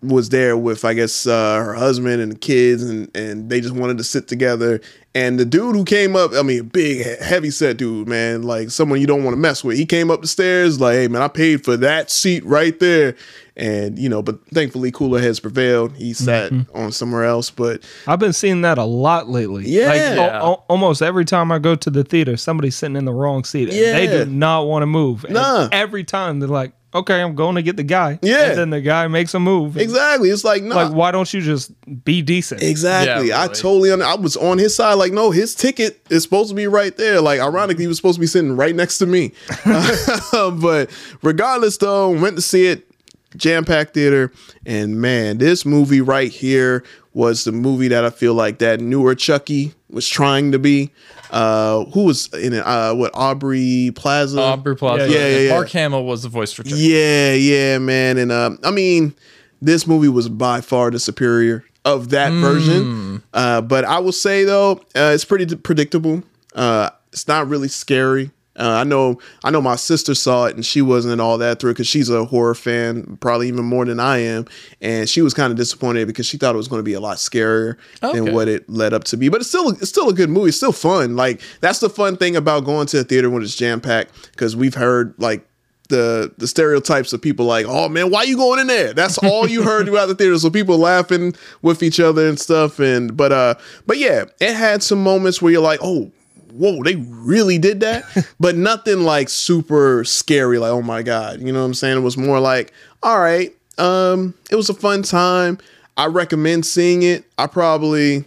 [0.03, 3.75] was there with I guess uh, her husband and the kids, and and they just
[3.75, 4.81] wanted to sit together.
[5.12, 9.01] And the dude who came up, I mean, big, heavy set dude, man, like someone
[9.01, 9.77] you don't want to mess with.
[9.77, 13.16] He came up the stairs, like, hey man, I paid for that seat right there,
[13.57, 15.97] and you know, but thankfully cooler heads prevailed.
[15.97, 16.77] He sat mm-hmm.
[16.77, 19.69] on somewhere else, but I've been seeing that a lot lately.
[19.69, 19.89] Yeah.
[19.89, 20.39] Like, Yeah.
[20.43, 23.69] al- almost every time I go to the theater, somebody's sitting in the wrong seat.
[23.69, 25.24] And They do not want to move.
[25.24, 25.69] And Nah.
[25.73, 28.19] every time they're like, okay, I'm going to get the guy.
[28.23, 28.51] Yeah.
[28.51, 29.77] And then the guy makes a move.
[29.77, 31.73] exactly, it's like no, Like, why don't you just
[32.05, 32.62] be decent?
[32.62, 33.29] Exactly.
[33.29, 33.55] Yeah, I really.
[33.55, 34.95] totally under, I was on his side.
[34.95, 37.21] Like, no, his ticket is supposed to be right there.
[37.21, 39.33] Like, ironically, he was supposed to be sitting right next to me.
[40.33, 40.91] but
[41.23, 42.91] regardless, though, went to see it,
[43.37, 44.33] jam packed theater,
[44.67, 49.15] and man, this movie right here was the movie that I feel like that newer
[49.15, 50.91] Chucky was trying to be.
[51.31, 52.61] Uh, who was in it?
[52.66, 54.40] Uh, what Aubrey Plaza?
[54.40, 55.09] Aubrey Plaza.
[55.11, 55.51] Yeah, yeah, yeah.
[55.51, 56.81] Mark Hamill was the voice for Chucky.
[56.81, 58.19] Yeah, yeah, man.
[58.19, 59.15] And um, I mean,
[59.62, 63.23] this movie was by far the superior of that version.
[63.32, 66.23] Uh, but I will say though, uh, it's pretty d- predictable.
[66.55, 68.31] Uh, it's not really scary.
[68.61, 69.61] Uh, I know, I know.
[69.62, 73.16] My sister saw it and she wasn't all that through because she's a horror fan,
[73.20, 74.45] probably even more than I am,
[74.81, 77.01] and she was kind of disappointed because she thought it was going to be a
[77.01, 78.19] lot scarier Okay.
[78.20, 79.28] than what it led up to be.
[79.31, 80.49] But it's still, it's still a good movie.
[80.49, 81.16] It's still fun.
[81.16, 84.55] Like that's the fun thing about going to a theater when it's jam packed because
[84.55, 85.47] we've heard like
[85.89, 88.93] the the stereotypes of people like, oh man, why you going in there?
[88.93, 90.39] That's all you heard throughout the theater.
[90.39, 92.78] So people laughing with each other and stuff.
[92.78, 93.55] And but uh,
[93.87, 96.12] but yeah, it had some moments where you're like, oh,
[96.51, 98.05] whoa, they really did that.
[98.40, 101.40] but nothing like super scary, like, oh my God.
[101.40, 101.98] You know what I'm saying?
[101.98, 102.72] It was more like,
[103.02, 105.59] all right, um, it was a fun time.
[105.97, 107.24] I recommend seeing it.
[107.36, 108.24] I probably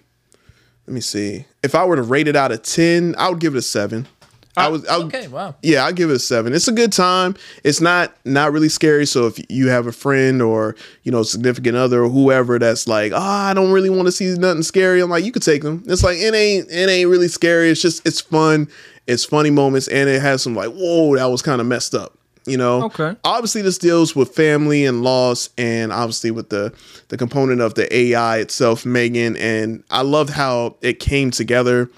[0.87, 1.45] let me see.
[1.63, 4.07] If I were to rate it out of 10, I would give it a seven.
[4.55, 5.55] I was I would, Okay, wow.
[5.63, 6.53] yeah, I'll give it a seven.
[6.53, 7.35] It's a good time.
[7.63, 9.05] It's not not really scary.
[9.05, 13.11] So if you have a friend or you know significant other or whoever that's like,
[13.13, 15.84] oh, I don't really want to see nothing scary, I'm like, you could take them.
[15.88, 17.69] It's like it ain't it ain't really scary.
[17.69, 18.67] It's just it's fun.
[19.07, 22.17] It's funny moments and it has some like, whoa, that was kind of messed up.
[22.45, 22.84] You know.
[22.85, 23.15] Okay.
[23.23, 26.73] Obviously, this deals with family and loss, and obviously with the
[27.07, 29.38] the component of the AI itself, Megan.
[29.38, 31.89] And I loved how it came together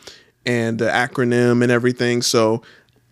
[0.46, 2.22] and the acronym and everything.
[2.22, 2.62] So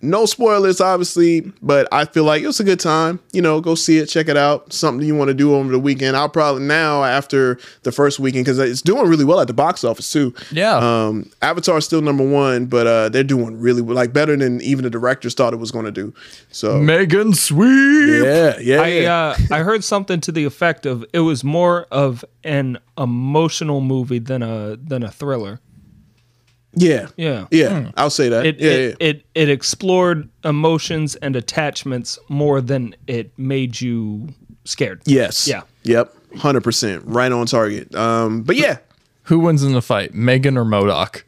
[0.04, 3.22] no spoilers, obviously, but I feel like it was a good time.
[3.32, 4.74] You know, go see it, check it out.
[4.74, 6.18] Something you want to do over the weekend.
[6.18, 9.86] I'll probably now after the first weekend because it's doing really well at the box
[9.86, 10.34] office too.
[10.52, 10.76] Yeah.
[10.76, 14.84] Um, Avatar's still number one, but uh, they're doing really well, like better than even
[14.84, 16.14] the directors thought it was going to do.
[16.52, 18.24] So Megan Sweet.
[18.26, 19.16] yeah, yeah, I yeah.
[19.16, 24.20] uh, I heard something to the effect of it was more of an emotional movie
[24.20, 25.62] than a than a thriller.
[26.76, 27.45] Yeah, Yeah.
[27.52, 27.91] yeah.
[27.98, 28.45] I'll say that.
[28.45, 29.08] It, yeah, it, yeah.
[29.08, 34.30] it it explored emotions and attachments more than it made you
[34.66, 35.02] scared.
[35.06, 35.62] yes, Yeah.
[35.84, 37.94] yep, hundred percent, right on target.
[37.95, 38.78] Um, but yeah.
[39.28, 41.24] Who wins in the fight, Megan or MODOK?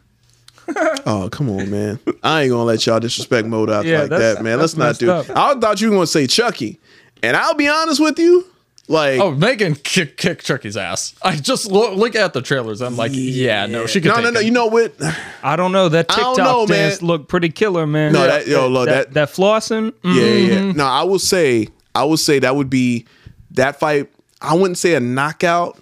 [1.08, 2.00] Oh, come on, man.
[2.24, 4.58] I ain't gonna let y'all disrespect MODOK Yeah, like that, man.
[4.60, 6.80] Let's not do messed I thought you were gonna say Chucky.
[7.22, 8.48] And I'll be honest with you,
[8.88, 11.16] Like, oh, Megan kick kick Chucky's ass.
[11.24, 12.82] I just look, look at the trailers.
[12.82, 14.10] I'm like, yeah, no, she could.
[14.10, 14.40] no, take no, no.
[14.42, 14.46] him.
[14.46, 14.94] You know what?
[15.42, 15.90] I don't know.
[15.90, 16.90] That I don't TikTok know, man.
[16.90, 18.14] dance looked pretty killer, man.
[18.14, 19.92] No, that- yo, look, that, that- that flossing.
[20.04, 20.72] Yeah, mm, yeah.
[20.74, 23.06] No, I will say, I will say that would be
[23.52, 24.12] that fight.
[24.40, 25.80] I wouldn't say a knockout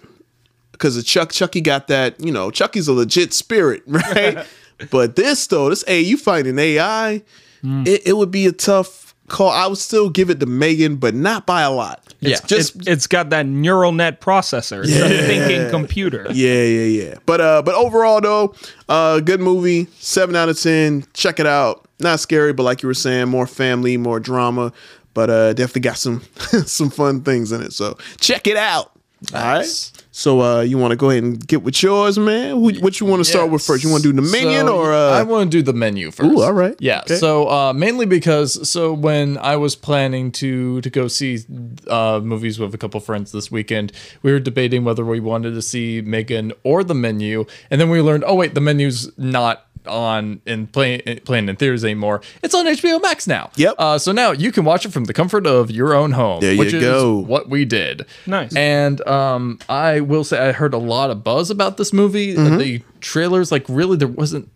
[0.72, 2.18] because the Chuck Chucky got that.
[2.18, 4.46] You know, Chucky's a legit spirit, right?
[4.90, 7.22] but this though, this A, you fighting AI,
[7.62, 9.50] it, it would be a tough call.
[9.50, 12.14] I would still give it to Megan, but not by a lot.
[12.20, 14.82] It's, It's just it's, it's got that neural net processor.
[14.84, 16.26] It's a thinking computer.
[16.32, 17.14] Yeah, yeah, yeah.
[17.26, 18.54] But uh, but overall though,
[18.88, 19.86] uh, good movie.
[19.98, 21.04] Seven out of ten.
[21.14, 21.86] Check it out.
[22.00, 24.72] Not scary, but like you were saying, more family, more drama.
[25.14, 26.22] But uh, definitely got some
[26.66, 27.72] some fun things in it.
[27.72, 28.90] So check it out.
[29.32, 29.92] All right.
[30.16, 32.50] So uh, you want to go ahead and get with yours, man?
[32.50, 33.82] Who, what you want to start with first?
[33.82, 36.12] You want to do the minion So, or uh, I want to do the menu
[36.12, 36.30] first.
[36.30, 36.76] Ooh, all right.
[36.78, 37.00] Yeah.
[37.00, 37.16] Okay.
[37.16, 41.40] So uh, mainly because so when I was planning to to go see
[41.88, 43.90] uh, movies with a couple friends this weekend,
[44.22, 48.00] we were debating whether we wanted to see Megan or the menu, and then we
[48.00, 52.20] learned, oh wait, the menu's not on in playing playing in theaters anymore.
[52.42, 53.50] It's on HBO Max now.
[53.56, 53.74] Yep.
[53.78, 56.40] Uh, so now you can watch it from the comfort of your own home.
[56.40, 57.18] There you which is go.
[57.18, 58.06] what we did.
[58.26, 58.54] Nice.
[58.54, 62.34] And um, I will say I heard a lot of buzz about this movie.
[62.34, 62.58] Mm-hmm.
[62.58, 64.50] The trailers, like, really, there wasn't.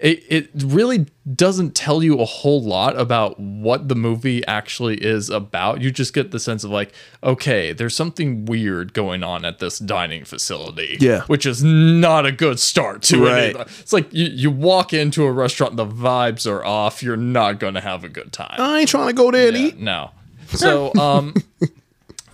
[0.00, 5.28] It, it really doesn't tell you a whole lot about what the movie actually is
[5.28, 5.80] about.
[5.80, 6.92] You just get the sense of like,
[7.24, 10.98] okay, there's something weird going on at this dining facility.
[11.00, 11.22] Yeah.
[11.22, 13.56] Which is not a good start to Right.
[13.56, 13.68] it.
[13.80, 17.02] It's like you, you walk into a restaurant, the vibes are off.
[17.02, 18.54] You're not going to have a good time.
[18.58, 19.78] I ain't trying to go there and eat.
[19.80, 20.12] No.
[20.50, 21.34] So, um,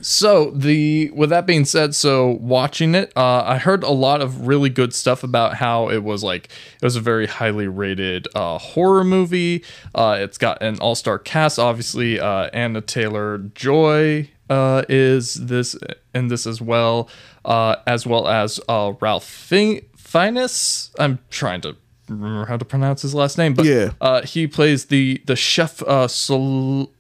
[0.07, 4.47] so the with that being said, so watching it, uh, I heard a lot of
[4.47, 8.59] really good stuff about how it was like it was a very highly rated uh,
[8.59, 9.65] horror movie.
[9.95, 12.21] Uh, it's got an all star cast, obviously.
[12.21, 15.77] Uh, Anya Taylor-Joy uh, is this
[16.15, 17.09] in this as well,
[17.45, 20.91] uh, as well as uh, Ralph Fin- Fiennes.
[20.99, 21.77] I'm trying to
[22.09, 23.93] remember how to pronounce his last name, but Yeah.
[24.01, 26.93] uh, he plays the the chef uh, Sol-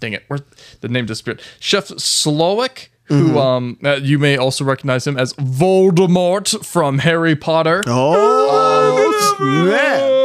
[0.00, 0.40] dang it, where
[0.80, 1.40] the name disappeared.
[1.60, 3.36] Chef Slowik, who Mhm.
[3.40, 7.82] um uh, you may also recognize him as Voldemort from Harry Potter.
[7.86, 10.10] Oh, snap.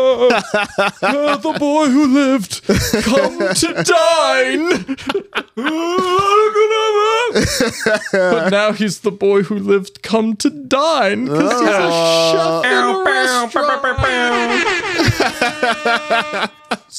[1.02, 2.62] Uh, the boy who lived,
[3.04, 4.70] come to dine.
[8.12, 11.92] but now he's the boy who lived, come to dine because he's a
[12.32, 13.52] chef in a restaurant.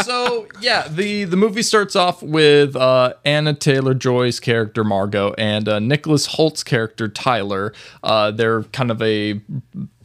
[0.02, 5.78] So yeah, the the movie starts off with uh, Anya Taylor-Joy's character Margot and uh,
[5.78, 7.72] Nicholas Hoult's character Tyler.
[8.02, 9.40] Uh, they're kind of a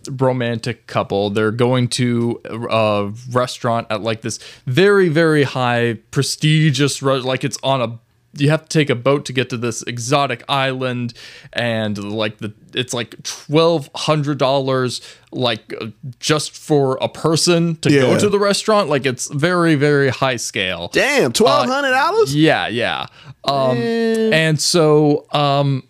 [0.09, 1.29] romantic couple.
[1.29, 7.81] They're going to a restaurant at like this very very high prestigious like it's on
[7.81, 7.99] a
[8.33, 11.13] you have to take a boat to get to this exotic island
[11.53, 15.01] and like the it's like twelve hundred dollars
[15.31, 15.87] like uh,
[16.19, 20.89] just for a person to go to the restaurant like it's very very high scale
[20.93, 22.33] Damn, twelve hundred dollars.
[22.35, 23.07] yeah, yeah.
[23.43, 25.83] Um, and so um,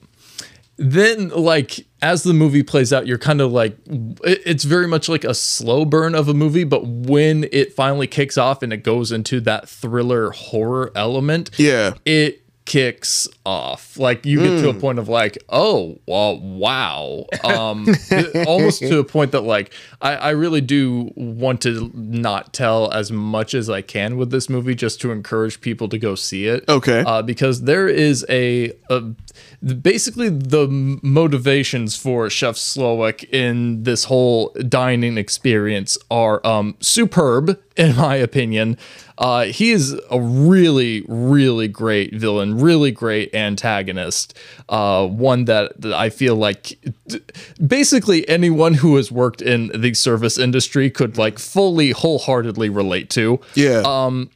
[0.81, 3.77] then, like, as the movie plays out, you're kind of like,
[4.23, 8.37] it's very much like a slow burn of a movie, but when it finally kicks
[8.37, 11.93] off and it goes into that thriller horror element, Yeah.
[12.05, 13.97] it kicks off.
[13.97, 14.79] Like, you get to a Mm.
[14.79, 17.25] point of like, oh, well, wow.
[17.43, 17.87] Um,
[18.47, 23.11] almost to a point that, like, I, I really do want to not tell as
[23.11, 26.63] much as I can with this movie just to encourage people to go see it.
[26.69, 27.03] Okay.
[27.05, 29.03] Uh, because there is a, a
[29.81, 30.67] basically the
[31.01, 38.77] motivations for Chef Slowik in this whole dining experience are um, superb, in my opinion.
[39.17, 44.35] Uh, he is a really, really great villain, really great antagonist.
[44.67, 47.21] Uh, one that, that I feel like d-
[47.65, 53.39] basically anyone who has worked in the service industry could like fully, wholeheartedly relate to.
[53.53, 53.83] Yeah.
[53.85, 54.31] Um,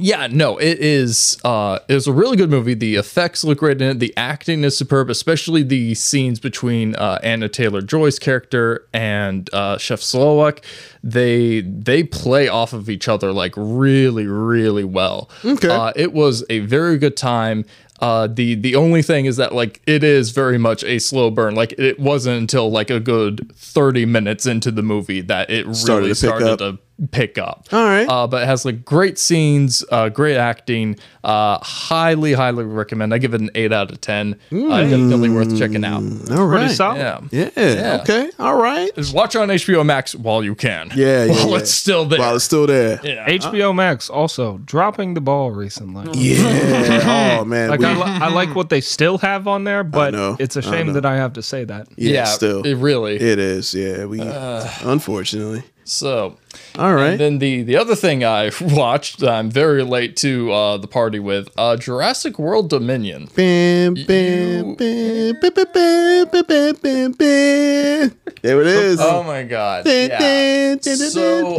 [0.00, 1.38] yeah, no, it is.
[1.44, 2.74] Uh, it was a really good movie.
[2.74, 3.98] The effects look great in it.
[3.98, 10.00] The acting is superb, especially the scenes between uh, Anya Taylor-Joy's character and uh, Chef
[10.00, 10.64] Slowik.
[11.04, 15.30] They they play off of each other like really, really well.
[15.44, 15.68] Okay.
[15.68, 17.64] uh, it was a very good time.
[18.00, 21.54] Uh, the the only thing is that like it is very much a slow burn.
[21.54, 25.98] Like it wasn't until like a good thirty minutes into the movie that it Started
[25.98, 26.58] really to started up.
[26.60, 26.78] to
[27.12, 27.66] pick up.
[27.72, 28.06] All right.
[28.08, 30.96] Uh, but it has like great scenes, uh, great acting.
[31.22, 33.12] Uh, highly, highly recommend.
[33.12, 34.34] I give it an eight out of ten.
[34.52, 36.02] Uh, definitely worth checking out.
[36.30, 36.60] All right.
[36.60, 36.98] Pretty solid.
[36.98, 37.20] Yeah.
[37.30, 37.50] Yeah.
[37.56, 37.98] Yeah.
[38.02, 38.30] Okay.
[38.38, 38.94] All right.
[38.94, 40.90] Just watch it on HBO Max while you can.
[40.94, 41.24] Yeah.
[41.24, 41.56] yeah While yeah.
[41.58, 42.18] it's still there.
[42.18, 43.00] While it's still there.
[43.02, 43.28] yeah.
[43.28, 46.06] HBO Max also dropping the ball recently.
[46.18, 47.38] Yeah.
[47.40, 47.70] oh man.
[47.70, 50.62] Like we- I, li- I like what they still have on there, but it's a
[50.62, 50.92] shame know.
[50.94, 51.88] that I have to say that.
[51.96, 52.62] yeah, Yeah, Still.
[52.66, 53.16] it really.
[53.16, 53.74] It is.
[53.74, 54.04] Yeah.
[54.06, 54.20] We.
[54.20, 55.62] unfortunately.
[55.90, 56.36] So,
[56.78, 57.16] all right.
[57.16, 61.18] then the the other thing I watched that I'm very late to uh, the party
[61.18, 63.28] with uh, Jurassic World Dominion.
[63.34, 69.00] Bam, bam, bam, bam, bam, bam, bam, bam, There it is.
[69.00, 69.84] Oh my god.
[69.86, 70.76] Yeah.
[70.80, 71.56] So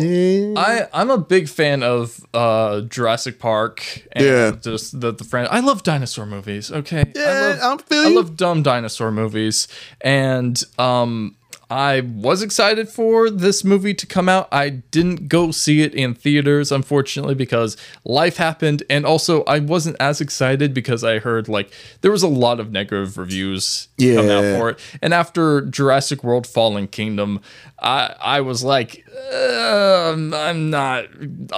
[0.56, 4.52] I I'm a big fan of uh, Jurassic Park and yeah.
[4.52, 5.49] just the the friend.
[5.52, 6.72] I love dinosaur movies.
[6.72, 7.03] Okay.
[7.14, 8.14] Yeah, I love, I'm feeling.
[8.14, 9.68] I love dumb dinosaur movies
[9.99, 11.36] and um
[11.72, 14.49] I was excited for this movie to come out.
[14.52, 18.84] I didn't go see it in theaters, unfortunately, because life happened.
[18.89, 21.72] And also, I wasn't as excited because I heard like
[22.02, 24.80] there was a lot of negative reviews come out for it.
[25.02, 27.39] And after Jurassic World Fallen Kingdom,
[27.81, 31.06] I I was like, um, I'm not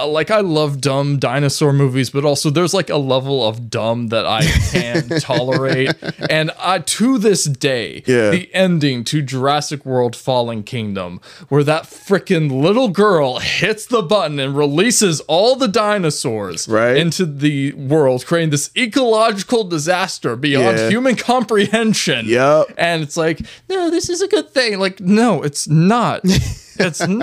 [0.06, 4.26] like I love dumb dinosaur movies, but also there's like a level of dumb that
[4.26, 5.92] I can tolerate.
[6.30, 8.30] And I to this day, Yeah.
[8.30, 14.38] the ending to Jurassic World Fallen Kingdom, where that freaking little girl hits the button
[14.38, 16.96] and releases all the dinosaurs Right.
[16.96, 20.88] into the world, creating this ecological disaster beyond Yeah.
[20.90, 22.26] human comprehension.
[22.26, 22.68] Yup.
[22.76, 24.78] And it's like, no, this is a good thing.
[24.78, 26.20] Like, no, it's not.
[26.76, 27.22] It's n-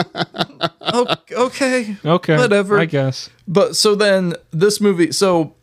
[0.80, 1.98] O- okay.
[2.06, 2.80] Okay, Whatever.
[2.80, 3.30] I guess.
[3.50, 5.56] But so then this movie, so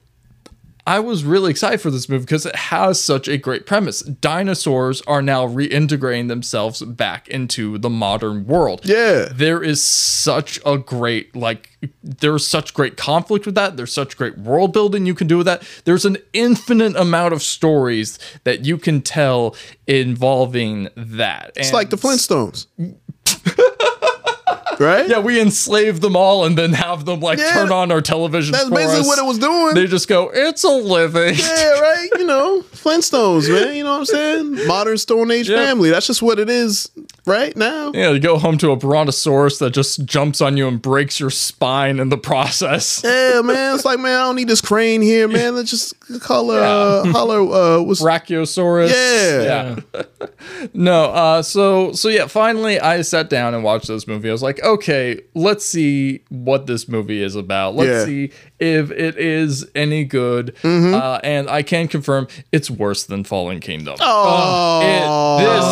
[0.88, 4.00] I was really excited for this movie because it has such a great premise.
[4.00, 8.80] Dinosaurs are now reintegrating themselves back into the modern world.
[8.84, 9.28] Yeah.
[9.30, 13.76] There is such a great like there's such great conflict with that.
[13.76, 15.62] There's such great world building you can do with that.
[15.84, 19.54] There's an infinite amount of stories that you can tell
[19.86, 21.52] involving that.
[21.56, 22.66] It's like the Flintstones.
[24.84, 25.08] right?
[25.08, 27.52] Yeah, we enslave them all and then have them like Yeah.
[27.52, 28.52] turn on our television.
[28.52, 29.06] That's basically us.
[29.06, 29.74] what it was doing.
[29.74, 32.08] They just go, "It's a living." yeah, right.
[32.18, 33.74] You know, Flintstones, man.
[33.74, 34.66] You know what I'm saying?
[34.66, 35.66] Modern Stone Age Yep.
[35.66, 35.90] family.
[35.90, 36.90] That's just what it is
[37.26, 37.92] right now.
[37.94, 41.30] Yeah, you go home to a brontosaurus that just jumps on you and breaks your
[41.30, 43.02] spine in the process.
[43.04, 43.74] Yeah, man.
[43.74, 45.54] It's like, man, I don't need this crane here, man.
[45.54, 48.90] Let's just call her, uh, holler, uh, what's Brachiosaurus.
[48.90, 49.80] Yeah.
[49.94, 50.02] Yeah.
[50.74, 54.28] no, uh, so so yeah, finally I sat down and watched this movie.
[54.28, 57.74] I was like, okay, let's see what this movie is about.
[57.74, 58.04] Let's Yeah.
[58.04, 60.54] see if it is any good.
[60.64, 63.96] Uh, and I can confirm it's worse than Fallen Kingdom.
[64.00, 65.64] Oh, It, this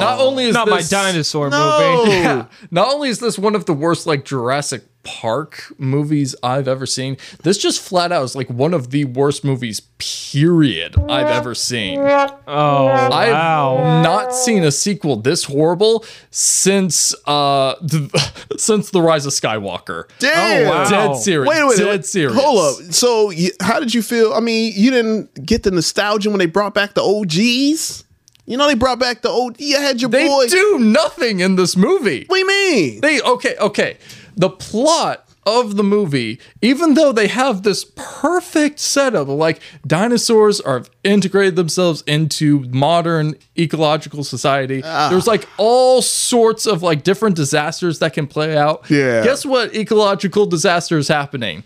[0.00, 2.02] not only is Not my dinosaur No.
[2.04, 2.10] movie.
[2.12, 2.44] yeah.
[2.70, 7.16] Not only is this one of the worst like Jurassic Park movies I've ever seen,
[7.42, 11.98] this just flat out is like one of the worst movies period I've ever seen.
[11.98, 14.02] Oh I've wow.
[14.02, 20.04] not seen a sequel this horrible since uh the, since the Rise of Skywalker.
[20.18, 20.66] Damn.
[20.66, 20.90] Oh, wow.
[20.90, 21.48] Dead serious.
[21.48, 21.76] Wait a minute.
[21.78, 22.40] Dead wait, serious.
[22.40, 22.92] Hold up.
[22.92, 24.32] So, you, how did you feel?
[24.34, 28.04] I mean, you didn't get the nostalgia when they brought back the OGs.
[28.46, 29.60] You know, they brought back the old.
[29.60, 30.48] You had your They boy.
[30.48, 32.24] do nothing in this movie.
[32.26, 33.00] What do you mean?
[33.00, 33.96] They okay, okay.
[34.36, 40.60] The plot of the movie, even though they have this perfect setup, of, like dinosaurs
[40.60, 44.82] are integrated themselves into modern ecological society.
[44.84, 45.08] Ah.
[45.10, 48.88] There's like all sorts of like different disasters that can play out.
[48.90, 49.24] Yeah.
[49.24, 51.64] Guess what ecological disaster is happening?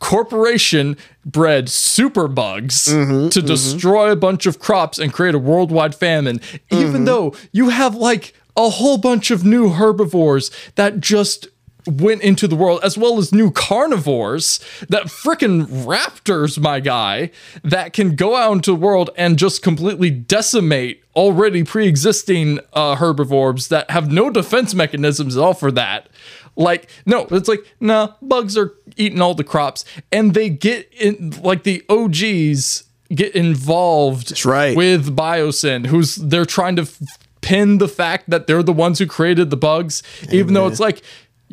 [0.00, 5.94] corporation bred super bugs Mm-hmm, to destroy a bunch of crops and create a worldwide
[5.94, 6.76] famine, Mm-hmm.
[6.76, 11.48] even though you have like a whole bunch of new herbivores that just
[11.86, 17.30] went into the world, as well as new carnivores that frickin' raptors, my guy,
[17.62, 23.68] that can go out into the world and just completely decimate already pre-existing uh, herbivores
[23.68, 26.08] that have no defense mechanisms at all for that.
[26.56, 31.30] Like, no, it's like, no, bugs are eating all the crops, and they get in
[31.42, 32.84] like the OGs
[33.14, 34.76] get involved That's right.
[34.76, 39.06] with Biosyn, who's they're trying to f- pin the fact that they're the ones who
[39.06, 41.02] created the bugs, even though it's like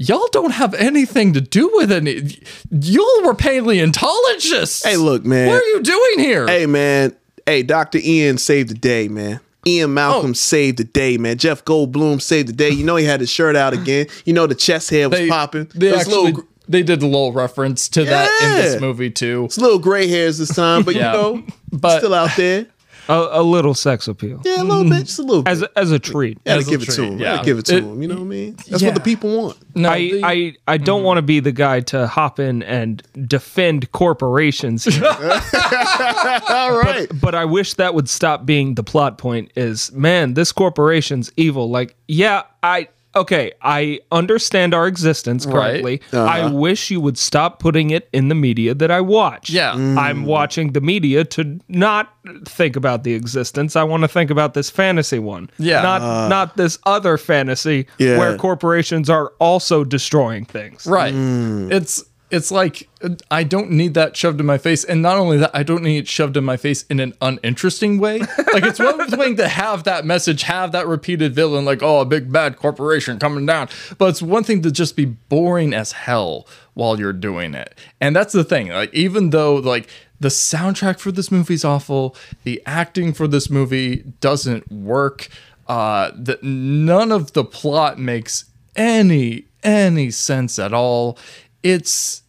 [0.08, 2.38] y'all don't have anything to do with any.
[2.72, 4.84] Y'all were paleontologists.
[4.84, 5.48] Hey, look, man.
[5.48, 6.48] what are you doing here?
[6.48, 7.16] Hey, man.
[7.46, 8.00] Hey, Dr.
[8.02, 9.40] Ian saved the day, man.
[9.68, 10.34] Ian Malcolm Oh.
[10.34, 11.38] saved the day, man.
[11.38, 12.70] Jeff Goldblum saved the day.
[12.72, 14.08] You know he had his shirt out again.
[14.26, 15.68] You know the chest hair was they popping.
[15.76, 19.44] They Those actually little, they did a little reference to that in this movie too.
[19.46, 21.12] it's a little gray hairs this time, but Yeah.
[21.14, 22.66] you know, But- still out there.
[23.12, 24.42] A, a little sex appeal.
[24.46, 25.52] Yeah, a little bit, just a little bit.
[25.52, 26.42] As a, as a treat.
[26.44, 27.20] Gotta As a give it to him.
[27.20, 27.44] yeah.
[27.44, 28.02] Give it to It- him.
[28.02, 28.56] You know what I mean?
[28.70, 28.90] That's yeah.
[28.90, 29.58] what the people want.
[29.76, 31.06] No, I, the- I, I don't mm-hmm.
[31.06, 35.04] want to be the guy to hop in and defend corporations, here,
[36.50, 37.08] All right.
[37.20, 39.52] but I wish that would stop being the plot point.
[39.56, 41.70] Is man, this corporation's evil.
[41.70, 45.54] Like, yeah, I okay, I understand our existence Right.
[45.54, 46.02] correctly.
[46.14, 46.56] I uh-huh.
[46.56, 49.50] wish you would stop putting it in the media that I watch.
[49.50, 49.74] Yeah.
[49.74, 49.98] Mm.
[49.98, 52.14] I'm watching the media to not
[52.46, 53.76] think about the existence.
[53.76, 55.50] I want to think about this fantasy one.
[55.58, 55.82] Yeah.
[55.82, 56.28] Not uh.
[56.28, 58.18] not this other fantasy Yeah.
[58.18, 60.86] where corporations are also destroying things.
[60.86, 61.14] Right.
[61.14, 61.72] Mm.
[61.72, 62.90] It's it's like
[63.30, 65.98] I don't need that shoved in my face, and not only that, I don't need
[66.00, 68.20] it shoved in my face in an uninteresting way.
[68.20, 72.06] Like it's one thing to have that message, have that repeated villain, like oh, a
[72.06, 76.48] big bad corporation coming down, but it's one thing to just be boring as hell
[76.74, 78.70] while you're doing it, and that's the thing.
[78.70, 79.90] Like even though like
[80.20, 85.28] the soundtrack for this movie's awful, the acting for this movie doesn't work.
[85.68, 88.46] Uh, that none of the plot makes
[88.76, 91.18] any any sense at all.
[91.64, 92.21] It's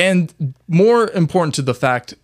[0.00, 2.14] and more important to the fact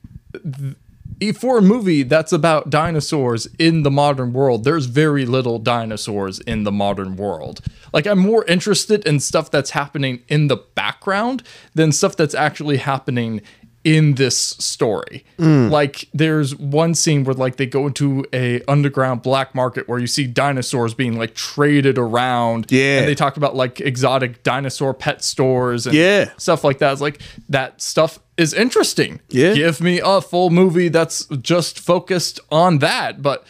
[1.35, 6.65] for a movie that's about dinosaurs in the modern world, there's very little dinosaurs in
[6.65, 7.61] the modern world.
[7.93, 11.43] Like I'm more interested in stuff that's happening in the background
[11.75, 13.43] than stuff that's actually happening
[13.87, 15.25] in this story.
[15.39, 15.71] Mm.
[15.71, 20.09] Like there's one scene where like they go into a underground black market where you
[20.09, 22.67] see dinosaurs being like traded around.
[22.73, 22.99] Yeah.
[22.99, 26.31] And they talk about like exotic dinosaur pet stores and Yeah.
[26.37, 26.91] stuff like that.
[26.95, 29.21] It's like that stuff is interesting.
[29.29, 29.55] Yeah.
[29.55, 33.23] Give me a full movie that's just focused on that.
[33.23, 33.47] But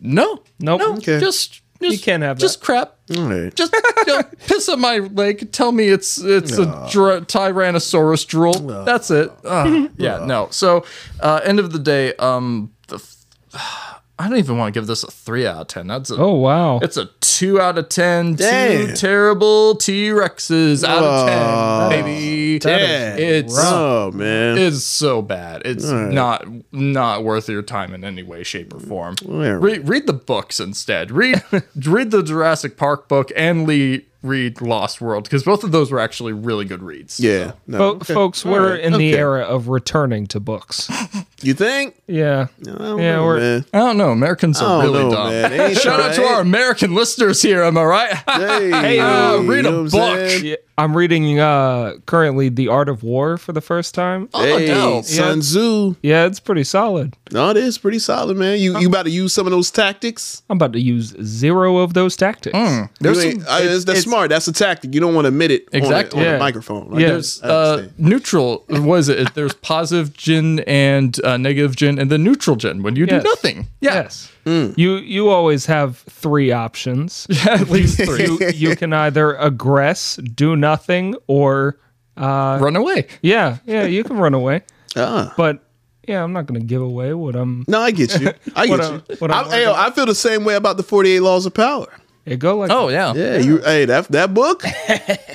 [0.00, 0.80] no, Nope.
[0.80, 1.20] no, Okay.
[1.20, 2.96] just, just You can't have just crap.
[3.16, 3.54] All right.
[3.54, 5.52] Just you know, piss on my leg.
[5.52, 8.54] Tell me it's it's a dr- Tyrannosaurus drool.
[8.84, 9.30] That's it.
[9.44, 9.90] Ugh.
[9.96, 10.48] yeah, no.
[10.50, 10.84] So,
[11.20, 15.02] uh, end of the day, um, the f- I don't even want to give this
[15.02, 15.88] a three out of ten.
[15.88, 16.78] That's a, Oh wow.
[16.78, 18.34] it's a two out of ten.
[18.36, 18.86] Damn.
[18.88, 22.58] Two terrible T Rexes out of ten, baby.
[22.60, 23.18] Damn.
[23.18, 24.56] It's Oh man.
[24.56, 25.62] it's so bad.
[25.64, 26.12] It's All right.
[26.12, 29.16] not not worth your time in any way, shape, or form.
[29.26, 29.58] Yeah.
[29.60, 31.10] Read, read the books instead.
[31.10, 31.42] Read
[31.84, 35.98] read the Jurassic Park book and Lee, read Lost World because both of those were
[35.98, 37.18] actually really good reads.
[37.18, 37.52] yeah.
[37.66, 37.78] No.
[37.78, 38.14] Fo- okay.
[38.14, 38.80] Folks, All we're right.
[38.80, 40.88] in the era of returning to books.
[41.42, 41.96] You think?
[42.06, 42.46] Yeah.
[42.62, 43.64] I don't Yeah, know, we're- man.
[43.74, 44.10] I don't know.
[44.10, 45.28] Americans are really know, dumb.
[45.30, 45.50] man.
[45.50, 47.62] They ain't Shout out to our American listeners here.
[47.62, 48.14] Am I right?
[48.34, 50.42] Hey, Hey, uh, read a know I'm book.
[50.42, 54.28] Yeah, I'm reading uh currently The Art of War for the first time.
[54.34, 55.04] Oh, Hey, dope.
[55.04, 55.96] Sun Tzu.
[56.02, 57.14] Yeah, it's pretty solid.
[57.30, 58.58] No, it is pretty solid, man.
[58.58, 60.42] You you about to use some of those tactics?
[60.50, 62.56] I'm about to use zero of those tactics.
[63.00, 64.30] There's You ain't- some- uh, that's that's smart.
[64.30, 64.94] That's a tactic.
[64.94, 66.18] You don't want to admit it on the- Exactly.
[66.20, 66.38] on the, Yeah.
[66.38, 66.90] microphone.
[66.90, 67.08] Like, Yeah.
[67.08, 68.64] There's uh, neutral.
[68.68, 69.34] What is it?
[69.34, 73.22] There's positive gin and uh, negative gen, and then neutral gen when you Yes.
[73.22, 73.66] do nothing.
[73.80, 74.30] Yeah, Yes.
[74.46, 77.26] You you always have three options.
[77.30, 78.24] Yeah, at least three.
[78.26, 81.78] you, you can either aggress, do nothing, or
[82.16, 83.06] uh Run away.
[83.22, 84.62] yeah, yeah, you can run away.
[84.96, 85.32] Ah.
[85.36, 85.58] But
[86.06, 88.28] yeah, I'm not gonna give away what I'm No, I get you.
[88.54, 89.16] I What get I'm- you.
[89.18, 91.88] what I'm I, hey, I feel the same way about the 48 Laws of Power.
[92.26, 93.14] it go like Oh yeah.
[93.14, 93.58] Yeah, you.
[93.64, 94.62] Hey, that that book.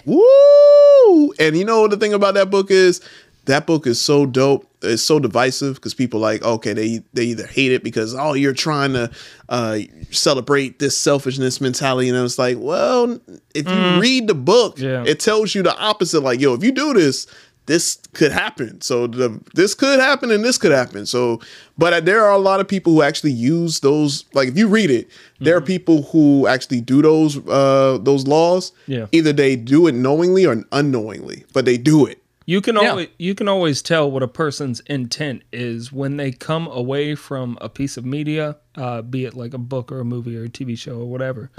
[0.05, 1.33] Woo!
[1.39, 3.01] And you know what the thing about that book is?
[3.49, 4.65] That book is so dope.
[4.81, 8.53] It's so divisive because people like okay, they they either hate it because oh you're
[8.53, 9.11] trying to
[9.49, 9.79] uh,
[10.11, 13.19] celebrate this selfishness mentality, and it's like well
[13.53, 15.03] if you read the book, Yeah.
[15.05, 16.21] it tells you the opposite.
[16.21, 17.27] Like yo, if you do this,
[17.65, 18.81] this could happen.
[18.81, 21.05] So the this could happen and this could happen.
[21.05, 21.39] So,
[21.77, 24.25] but there are a lot of people who actually use those.
[24.33, 25.09] Like if you read it,
[25.39, 28.71] there are people who actually do those uh those laws.
[28.87, 29.07] Yeah.
[29.11, 32.17] Either they do it knowingly or unknowingly, but they do it.
[32.49, 32.89] You can Yeah.
[32.89, 37.59] always you can always tell what a person's intent is when they come away from
[37.61, 40.49] a piece of media, uh, be it like a book or a movie or a
[40.49, 41.51] TV show or whatever.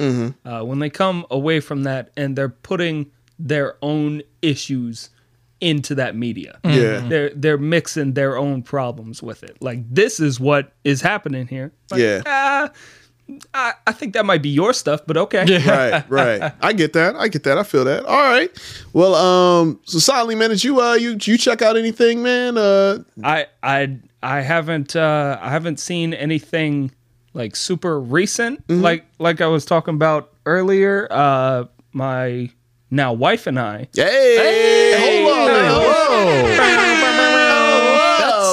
[0.44, 3.06] Uh, when they come away from that and they're putting
[3.38, 5.10] their own issues
[5.60, 7.06] into that media, Yeah.
[7.06, 9.58] they're they're mixing their own problems with it.
[9.60, 11.70] Like this is what is happening here.
[11.92, 12.22] Like, Yeah.
[12.26, 12.70] ah,
[13.54, 15.44] I, I think that might be your stuff, but okay.
[15.46, 15.70] Yeah.
[15.70, 16.52] right, right.
[16.60, 17.16] I get that.
[17.16, 17.58] I get that.
[17.58, 18.04] I feel that.
[18.04, 18.50] All right.
[18.92, 22.56] Well, um, so Sondley, man, did you uh you you check out anything, man?
[22.58, 26.92] Uh, I I I haven't uh I haven't seen anything
[27.32, 32.50] like super recent like like I was talking about earlier uh my
[32.90, 33.88] now wife and I
[34.96, 35.72] hey, hold on, man.
[35.80, 36.89] Whoa.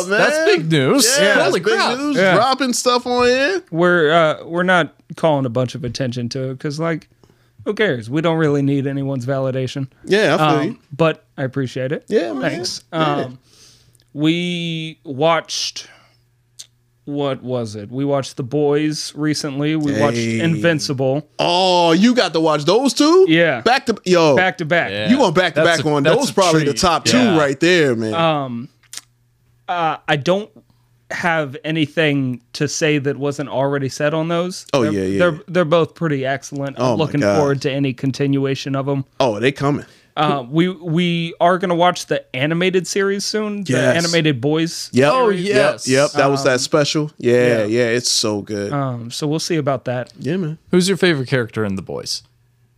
[0.08, 0.46] That's, man.
[0.46, 1.18] that's big news.
[1.20, 1.98] Yeah, Holy that's big crap.
[1.98, 2.16] news.
[2.18, 2.36] Yeah.
[2.36, 3.64] Dropping stuff on here.
[3.72, 7.08] we're uh we're not calling a bunch of attention to it cuz like
[7.66, 10.80] who cares we don't really need anyone's validation Yeah, I feel um, you.
[10.96, 12.42] but I appreciate it Yeah, man.
[12.52, 13.16] thanks Yeah.
[13.16, 13.40] um
[14.14, 15.88] we watched
[17.06, 17.90] what was it?
[17.90, 19.78] We watched The Boys recently.
[19.78, 21.26] We watched Invincible.
[21.40, 23.26] Oh, you got to watch those two?
[23.30, 23.62] Yeah.
[23.62, 24.36] Back to yo.
[24.36, 24.92] Back to back.
[24.92, 25.10] Yeah.
[25.10, 26.30] You going back to That's back a- on that's those?
[26.32, 26.78] a Probably the treat.
[26.82, 28.14] top two right there, man.
[28.14, 28.70] Um,
[29.68, 30.50] uh, I don't
[31.12, 34.66] have anything to say that wasn't already said on those.
[34.74, 35.40] Oh, They're- yeah, yeah, They're yeah.
[35.48, 36.78] they're both pretty excellent.
[36.80, 39.06] I'm Oh, looking forward to any continuation of them.
[39.20, 39.86] oh, they coming.
[40.18, 43.64] Uh, we we are gonna watch the animated series soon.
[43.66, 44.04] The Yes.
[44.04, 44.90] animated boys.
[44.92, 45.12] Yep.
[45.14, 45.44] Oh, series.
[45.48, 45.88] yes.
[45.88, 46.12] Yep.
[46.14, 47.12] That was that special.
[47.20, 47.66] Yeah, yeah.
[47.66, 47.86] yeah.
[47.90, 48.74] It's so good.
[48.74, 50.12] Um, so we'll see about that.
[50.20, 50.58] yeah, man.
[50.72, 52.24] Who's your favorite character in The Boys?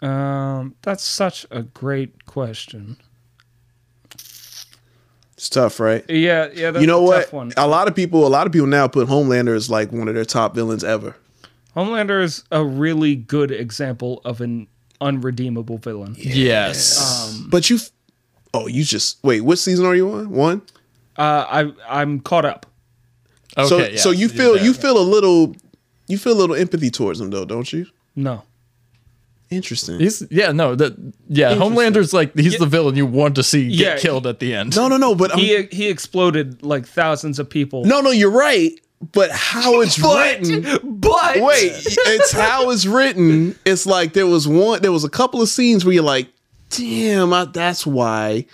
[0.01, 2.97] Um, that's such a great question.
[5.39, 6.03] It's tough, right?
[6.09, 6.71] Yeah, yeah.
[6.71, 7.21] That's you know a what?
[7.21, 7.53] Tough one.
[7.55, 10.13] A lot of people, a lot of people now put Homelander as like one of
[10.13, 11.15] their top villains ever.
[11.77, 14.67] Homelander is a really good example of an
[14.99, 16.13] unredeemable villain.
[16.19, 17.31] Yes.
[17.39, 17.79] Um, But you,
[18.53, 19.39] oh, you just wait.
[19.39, 20.29] What season are you on?
[20.29, 20.61] One.
[21.17, 22.65] Uh, I I'm caught up.
[23.57, 23.69] okay.
[23.69, 24.65] so, yeah, so you feel there.
[24.65, 25.55] you feel a little,
[26.09, 27.85] you feel a little empathy towards him though, don't you?
[28.13, 28.43] No.
[29.51, 29.99] Interesting.
[29.99, 30.95] He's yeah no that
[31.27, 33.97] yeah Homelander's like he's the villain you want to see get Yeah.
[33.97, 34.75] killed at the end.
[34.75, 35.15] no, no, no.
[35.15, 37.83] But I'm, He he exploded like thousands of people.
[37.85, 38.11] no, no.
[38.11, 38.71] You're right.
[39.13, 40.61] But how it's written,
[40.99, 43.55] but wait, it's how it's written.
[43.65, 46.27] It's like there was one, there was a couple of scenes where you're like,
[46.69, 48.45] damn, I, that's why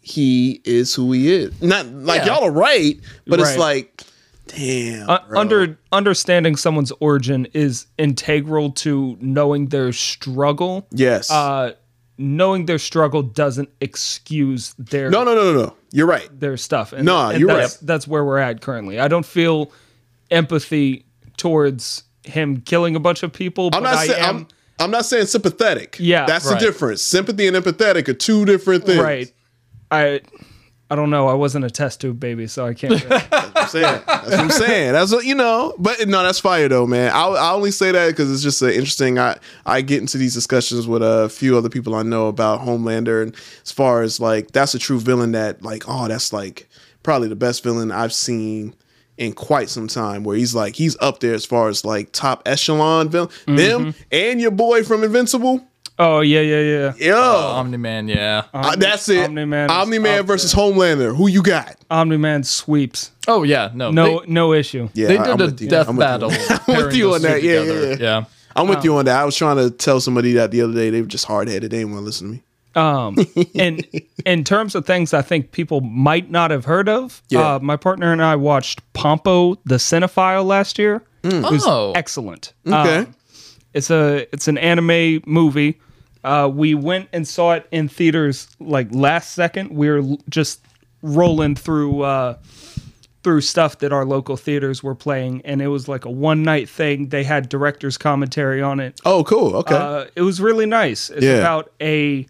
[0.00, 1.60] he is who he is.
[1.60, 2.36] Not like Yeah.
[2.36, 3.58] y'all are right, but it's Right.
[3.58, 4.02] like,
[4.48, 10.86] damn, Uh, under understanding someone's origin is integral to knowing their struggle.
[10.90, 11.30] yes.
[11.30, 11.72] Uh,
[12.18, 15.76] knowing their struggle doesn't excuse their no, no, no, no, no.
[15.92, 16.28] You're right.
[16.38, 16.92] their stuff.
[16.92, 17.86] And, Nah, and you're that's, right.
[17.86, 19.00] That's where we're at currently.
[19.00, 19.72] I don't feel
[20.30, 21.04] empathy
[21.36, 23.66] towards him killing a bunch of people.
[23.72, 24.46] I'm but not I saying am, I'm,
[24.78, 25.96] I'm not saying sympathetic.
[25.98, 26.58] Yeah, that's right.
[26.60, 27.02] the difference.
[27.02, 29.00] Sympathy and empathetic are two different things.
[29.02, 29.32] right.
[29.90, 30.20] I
[30.92, 31.26] I don't know.
[31.26, 33.02] I wasn't a test tube baby, so I can't.
[33.02, 33.22] Really.
[33.32, 34.02] I'm saying.
[34.06, 34.92] That's what I'm saying.
[34.92, 35.74] That's what you know.
[35.78, 37.10] But no, that's fire though, man.
[37.12, 39.18] I, I only say that because it's just uh, interesting.
[39.18, 43.22] I I get into these discussions with a few other people I know about Homelander,
[43.22, 46.68] and as far as like that's a true villain that like oh that's like
[47.02, 48.74] probably the best villain I've seen
[49.16, 50.24] in quite some time.
[50.24, 53.30] Where he's like he's up there as far as like top echelon villain.
[53.46, 55.66] Them and your boy from Invincible.
[56.02, 56.94] Oh yeah, yeah, yeah.
[57.08, 58.44] Yo, Omni Man, yeah.
[58.52, 59.24] uh, that's it.
[59.24, 61.16] Omni-Man Omni Man up versus Homelander.
[61.16, 61.76] Who you got?
[61.90, 63.10] Omni Man sweeps.
[63.28, 64.88] Oh yeah, no, No, they, no issue.
[64.94, 65.68] Yeah, they I- I'm did a with you.
[65.68, 66.30] death I'm with battle.
[66.68, 67.42] I'm with you those on that.
[67.42, 67.96] Yeah, yeah, yeah.
[67.98, 68.24] yeah.
[68.54, 69.18] I'm with you on that.
[69.20, 70.90] I was trying to tell somebody that the other day.
[70.90, 71.70] They were just hard headed.
[71.70, 72.42] They didn't want to listen to me.
[72.74, 73.16] Um,
[73.54, 73.86] and
[74.26, 77.54] in terms of things I think people might not have heard of, Yeah.
[77.56, 81.02] uh, my partner and I watched Pompo the Cinephile last year.
[81.22, 81.92] It was Oh.
[81.94, 82.52] excellent.
[82.66, 82.98] Okay.
[82.98, 83.14] Um,
[83.74, 85.80] it's a it's an anime movie.
[86.24, 89.70] Uh, we went and saw it in theaters like last second.
[89.70, 90.60] We were just
[91.02, 92.36] rolling through uh,
[93.24, 96.68] through stuff that our local theaters were playing, and it was like a one night
[96.68, 97.08] thing.
[97.08, 99.00] They had director's commentary on it.
[99.04, 99.56] Oh, cool.
[99.56, 99.74] Okay.
[99.74, 101.10] Uh, it was really nice.
[101.10, 101.38] It's Yeah.
[101.38, 102.26] about a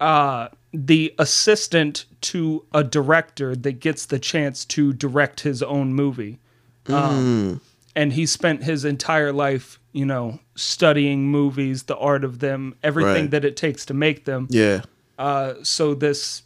[0.00, 6.38] uh, the assistant to a director that gets the chance to direct his own movie.
[6.86, 6.94] Mm.
[6.94, 7.60] Um,
[7.94, 13.22] and he spent his entire life, you know, studying movies, the art of them, everything
[13.24, 13.30] Right.
[13.32, 14.46] that it takes to make them.
[14.50, 14.82] yeah.
[15.18, 16.42] Uh, so this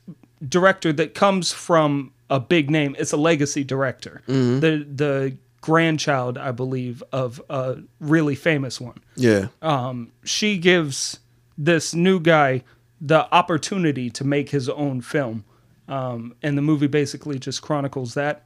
[0.46, 4.22] director that comes from a big name, it's a legacy director.
[4.28, 4.60] Mm-hmm.
[4.60, 9.48] The the grandchild, I believe, of a really famous one Yeah.
[9.62, 11.18] um, she gives
[11.58, 12.62] this new guy
[13.00, 15.44] the opportunity to make his own film,
[15.88, 18.44] um, and the movie basically just chronicles that.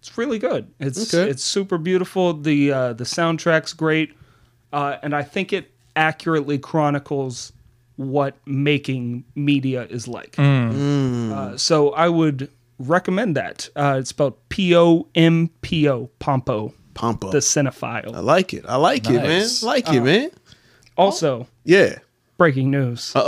[0.00, 0.66] It's really good.
[0.80, 1.30] It's Okay.
[1.30, 2.34] it's super beautiful.
[2.34, 4.12] the uh, The soundtrack's great,
[4.72, 7.52] uh, and I think it accurately chronicles
[7.96, 10.34] what making media is like.
[10.38, 13.68] Uh, so I would recommend that.
[13.76, 17.30] Uh, it's spelled P O M P O Pompo, Pompo.
[17.30, 18.14] the cinephile.
[18.14, 18.64] I like it.
[18.66, 19.40] I like it, man.
[19.40, 19.62] Nice.
[19.62, 20.30] I like it, man.
[20.96, 21.98] Also, Yeah.
[22.38, 23.12] breaking news.
[23.14, 23.22] Uh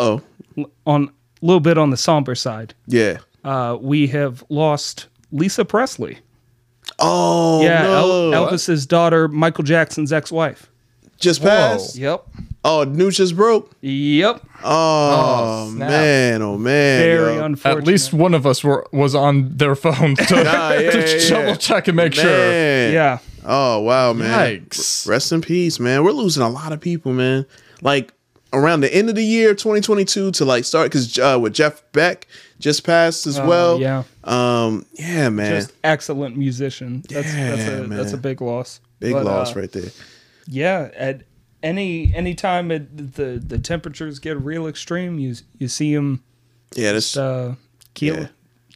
[0.57, 0.67] oh.
[0.87, 3.19] on a little bit on the somber side, Yeah.
[3.45, 6.19] uh, we have lost Lisa Presley.
[6.99, 8.33] Oh yeah, no.
[8.33, 10.71] El- Elvis's daughter, Michael Jackson's ex-wife.
[11.19, 11.97] Just passed.
[11.97, 12.25] Yep.
[12.67, 13.71] Oh, news just broke.
[13.83, 14.43] Yep.
[14.65, 15.89] Oh, snap.
[15.91, 16.43] man.
[16.43, 17.03] Oh man.
[17.03, 17.45] Very yo.
[17.45, 17.83] unfortunate.
[17.83, 21.29] At least one of us were was on their phone to, Nah, yeah, to yeah,
[21.29, 21.55] double yeah.
[21.57, 22.25] check and make sure.
[22.25, 22.93] Man.
[22.93, 23.19] Yeah.
[23.45, 24.61] Oh wow, man.
[24.63, 25.07] Yikes.
[25.07, 26.05] Rest in peace, man.
[26.05, 27.45] We're losing a lot of people, man.
[27.83, 28.13] Like
[28.55, 32.27] around the end of the year, 2022, to like start because uh, with Jeff Beck
[32.61, 33.79] just passed as Uh, well.
[33.81, 34.05] yeah.
[34.25, 34.87] Um.
[34.95, 35.51] Yeah, man.
[35.61, 37.03] Just excellent musician.
[37.11, 38.23] That's that's Yeah, a that's a man.
[38.23, 38.81] big loss.
[39.01, 39.91] Big But, loss uh, right there.
[40.47, 40.91] Yeah.
[40.97, 41.23] At
[41.63, 46.23] any any time it, the the temperatures get real extreme, you you see them.
[46.75, 47.55] Yeah, that's uh,
[47.95, 48.27] keel Yeah.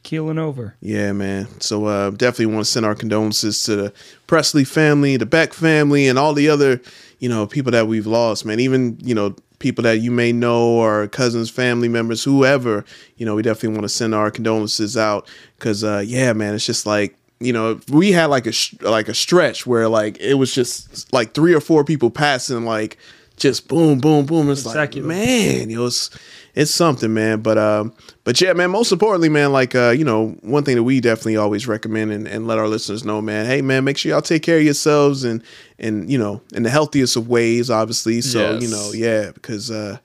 [0.03, 0.75] keeling over.
[0.81, 1.47] Yeah, man.
[1.59, 3.93] So uh, definitely want to send our condolences to the
[4.27, 6.81] Presley family, the Beck family, and all the other,
[7.19, 8.59] you know, people that we've lost, man.
[8.59, 12.85] Even you know people that you may know or cousins, family members, whoever.
[13.17, 15.27] You know, we definitely want to send our condolences out
[15.57, 19.07] because, uh, yeah, man, it's just like you know we had like a sh- like
[19.07, 22.97] a stretch where like it was just like three or four people passing like
[23.37, 24.49] just boom boom boom.
[24.51, 26.09] It's like man it was
[26.55, 27.39] it's something man.
[27.41, 27.93] But um
[28.25, 31.37] but yeah man most importantly man like uh you know one thing that we definitely
[31.37, 34.43] always recommend and, and let our listeners know man hey man make sure y'all take
[34.43, 35.41] care of yourselves and
[35.79, 38.21] and you know in the healthiest of ways obviously.
[38.21, 39.97] So you know yeah because uh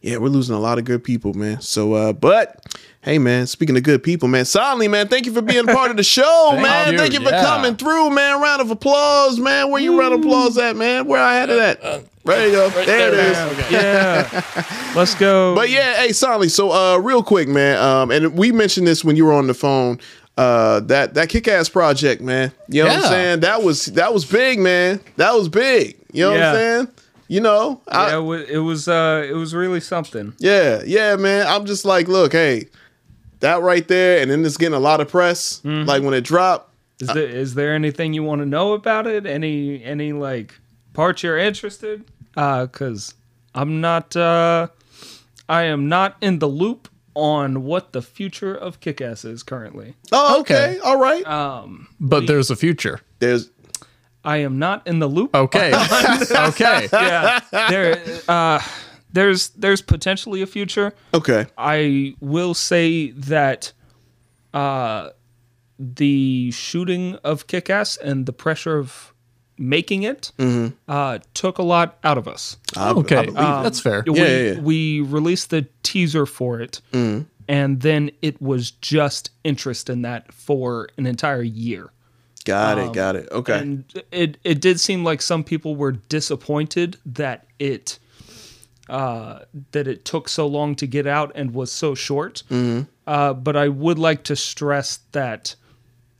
[0.00, 1.60] yeah we're losing a lot of good people man.
[1.60, 5.40] So uh but Hey man, speaking of good people, man, Sondley, man, thank you for
[5.40, 6.92] being a part of the show, Thank man.
[6.92, 7.42] you, Thank you for yeah.
[7.42, 8.42] coming through, man.
[8.42, 9.70] Round of applause, man.
[9.70, 11.06] Where you round of applause at, man?
[11.06, 12.04] Where I had it at?
[12.24, 12.68] there you go.
[12.68, 13.70] there, it is.
[13.70, 14.44] Yeah.
[14.94, 15.54] Let's go.
[15.54, 16.50] But yeah, hey, Sondley.
[16.50, 17.78] So, uh, real quick, man.
[17.78, 19.98] Um, and we mentioned this when you were on the phone.
[20.36, 22.52] Uh, that that kick ass project, man.
[22.68, 23.40] You know what I'm saying?
[23.40, 25.00] That was that was big, man.
[25.16, 25.96] That was big.
[26.12, 26.88] You know what I'm saying?
[27.28, 30.34] You know, I, yeah, it was, it was uh it was really something.
[30.38, 31.46] Yeah, yeah, man.
[31.46, 32.68] I'm just like, look, hey,
[33.40, 35.60] that right there, and then it's getting a lot of press.
[35.60, 35.88] Mm-hmm.
[35.88, 39.26] Like when it dropped, Is there is there anything you want to know about it?
[39.26, 40.54] Any any like
[40.92, 42.04] parts you're interested?
[42.36, 43.14] Uh, cause
[43.54, 44.68] I'm not uh,
[45.48, 49.94] I am not in the loop on what the future of Kick-Ass is currently.
[50.12, 51.26] Oh, okay, all right.
[51.26, 53.00] Um, But there's a future.
[53.18, 53.50] There's.
[54.24, 55.34] I am not in the loop.
[55.34, 55.72] Okay.
[56.30, 56.88] okay.
[56.92, 58.60] yeah, there uh,
[59.12, 60.92] there's there's potentially a future.
[61.14, 61.46] Okay.
[61.58, 63.72] I will say that
[64.54, 65.10] uh,
[65.78, 69.12] the shooting of Kick-Ass and the pressure of
[69.56, 70.72] making it Mhm.
[70.88, 72.56] uh, took a lot out of us.
[72.76, 73.38] I- I Okay, believe it.
[73.38, 74.02] Um, that's fair.
[74.06, 74.60] We, Yeah, yeah, yeah.
[74.60, 77.26] we released the teaser for it, Mhm.
[77.46, 81.90] and then it was just interest in that for an entire year.
[82.46, 82.86] Got it.
[82.86, 83.28] Um, Got it.
[83.30, 83.58] Okay.
[83.58, 87.98] And it it did seem like some people were disappointed that it
[88.90, 89.38] uh,
[89.72, 92.42] that it took so long to get out and was so short.
[92.50, 92.86] Mhm.
[93.06, 95.54] Uh, but I would like to stress that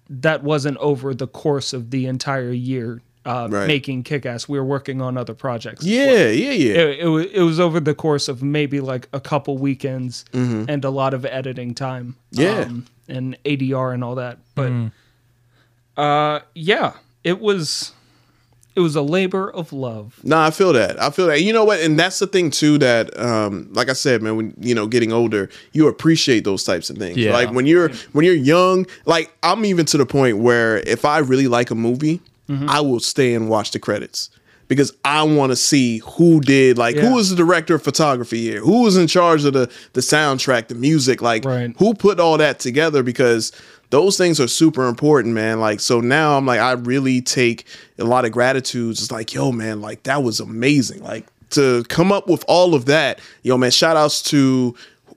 [0.08, 3.66] that wasn't over the course of the entire year uh, Right.
[3.66, 4.48] making Kick-Ass.
[4.48, 5.84] We were working on other projects.
[5.84, 6.32] Yeah, well.
[6.32, 6.72] yeah, yeah.
[6.74, 10.64] It, it, wa- it was over the course of maybe like a couple weekends Mhm.
[10.70, 12.16] and a lot of editing time.
[12.30, 12.60] Yeah.
[12.62, 14.38] um, and ADR and all that.
[14.54, 14.72] But
[15.96, 16.94] uh, yeah,
[17.24, 17.92] it was
[18.76, 20.20] it was a labor of love.
[20.22, 21.00] No, I feel that.
[21.02, 21.42] I feel that.
[21.42, 21.80] You know what?
[21.80, 25.12] And that's the thing too that um like I said, man, when you know, getting
[25.12, 27.16] older, you appreciate those types of things.
[27.16, 27.32] Yeah.
[27.32, 31.18] Like when you're when you're young, like I'm even to the point where if I
[31.18, 32.20] really like a movie,
[32.66, 34.28] I will stay and watch the credits.
[34.66, 37.02] Because I want to see who did like Yeah.
[37.08, 40.68] who was the director of photography here, who was in charge of the the soundtrack,
[40.68, 41.44] the music, like
[41.78, 43.50] who put all that together because
[43.90, 45.60] those things are super important, man.
[45.60, 47.64] Like, so now I'm like, I really take
[47.98, 48.92] a lot of gratitude.
[48.92, 51.02] It's like, yo, man, like that was amazing.
[51.02, 54.74] Like to come up with all of that, yo, man, shout outs to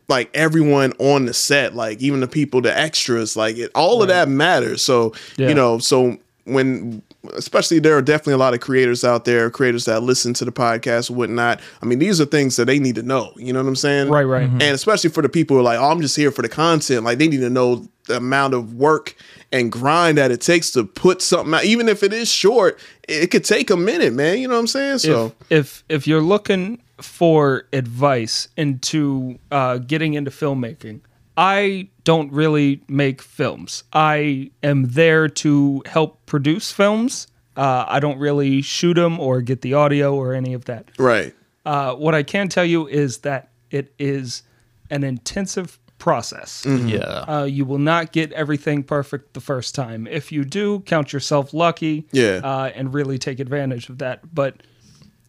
[0.10, 4.08] like everyone on the set, like even the people, the extras, like it, all of
[4.10, 4.82] that matters.
[4.82, 5.50] So, Yeah.
[5.50, 7.02] you know, so when
[7.36, 10.52] especially there are definitely a lot of creators out there, creators that listen to the
[10.52, 11.62] podcast and whatnot.
[11.82, 13.32] I mean, these are things that they need to know.
[13.38, 14.10] You know what I'm saying?
[14.10, 14.50] Right, right.
[14.50, 14.56] Mhm.
[14.62, 17.06] And especially for the people who are like, oh, I'm just here for the content.
[17.06, 19.16] Like they need to know the amount of work
[19.52, 21.64] and grind that it takes to put something out.
[21.64, 24.40] Even if it is short, it could take a minute, man.
[24.40, 25.00] You know what I'm saying?
[25.00, 31.02] So if if, if you're looking for advice into uh, getting into filmmaking,
[31.38, 33.84] I don't really make films.
[33.94, 37.28] I am there to help produce films.
[37.56, 40.90] Uh, I don't really shoot them or get the audio or any of that.
[40.98, 41.34] right.
[41.66, 44.44] Uh, what I can tell you is that it is
[44.90, 46.64] an intensive process.
[46.66, 46.90] Mm-hmm.
[46.90, 47.00] Yeah.
[47.28, 50.06] Uh, you will not get everything perfect the first time.
[50.06, 52.06] If you do, count yourself lucky.
[52.12, 52.42] Yeah.
[52.44, 54.20] Uh, and really take advantage of that.
[54.36, 54.58] But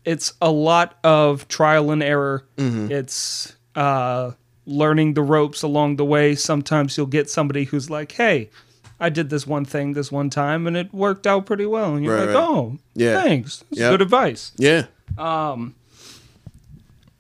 [0.05, 2.45] it's a lot of trial and error.
[2.57, 2.91] Mhm.
[2.91, 4.33] It's uh,
[4.67, 6.35] learning the ropes along the way.
[6.35, 8.51] Sometimes you'll get somebody who's like, "Hey,
[8.99, 12.05] I did this one thing this one time and it worked out pretty well," and
[12.05, 12.49] you're Right, like, right.
[12.49, 13.23] "Oh, Yeah.
[13.23, 13.63] thanks.
[13.71, 13.91] That's Yep.
[13.93, 14.87] good advice." Yeah.
[15.17, 15.75] Um,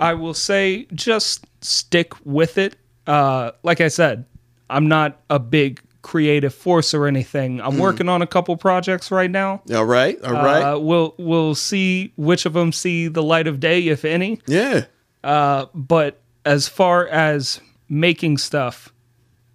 [0.00, 2.74] I will say just stick with it.
[3.06, 4.24] Uh, like I said,
[4.70, 7.60] I'm not a big creative force or anything.
[7.60, 7.80] I'm Mm.
[7.80, 9.62] working on a couple projects right now.
[9.74, 10.20] All right.
[10.22, 10.62] All right.
[10.74, 14.40] Uh, we'll we'll see which of them see the light of day, if any.
[14.46, 14.84] yeah.
[15.22, 18.92] Uh, but as far as making stuff,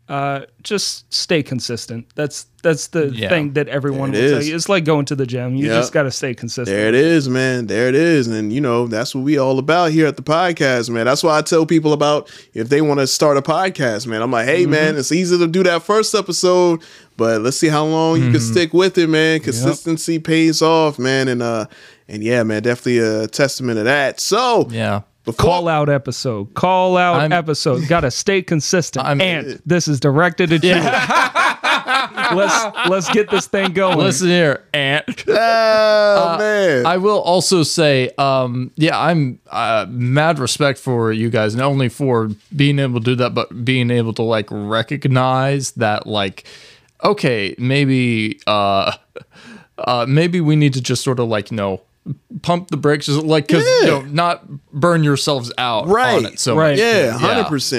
[0.09, 2.07] uh, just stay consistent.
[2.15, 3.29] That's that's the Yeah.
[3.29, 4.49] thing that everyone There will it tell is.
[4.49, 4.55] you.
[4.55, 5.55] It's like going to the gym.
[5.55, 5.75] You Yep.
[5.75, 6.75] just got to stay consistent.
[6.75, 7.67] There it is, man.
[7.67, 8.27] There it is.
[8.27, 11.05] And you know, that's what we all about here at the podcast, man.
[11.05, 14.21] That's why I tell people about if they want to start a podcast, man.
[14.23, 16.81] I'm like, hey man, it's easy to do that first episode,
[17.15, 19.39] but let's see how long you can stick with it, man.
[19.41, 21.27] Consistency pays off, man.
[21.27, 21.67] And uh
[22.09, 24.19] and yeah, man, definitely a testament of that.
[24.19, 25.01] So yeah.
[25.37, 26.53] Call out episode.
[26.53, 27.87] Call out episode.
[27.87, 29.05] Got to stay consistent.
[29.05, 30.75] I'm, and this is directed at you.
[32.35, 33.97] let's let's get this thing going.
[33.97, 35.05] Listen here, Ant.
[36.19, 36.85] Oh man.
[36.85, 41.87] I will also say, um, yeah, I'm uh, mad respect for you guys, not only
[41.87, 46.45] for being able to do that, but being able to like recognize that, like,
[47.03, 48.93] okay, maybe, uh,
[49.77, 51.81] uh, maybe we need to just sort of like, you know,
[52.41, 56.17] pump the brakes, just like, because you know, not burn yourselves out right.
[56.17, 56.39] on it.
[56.39, 56.77] So much.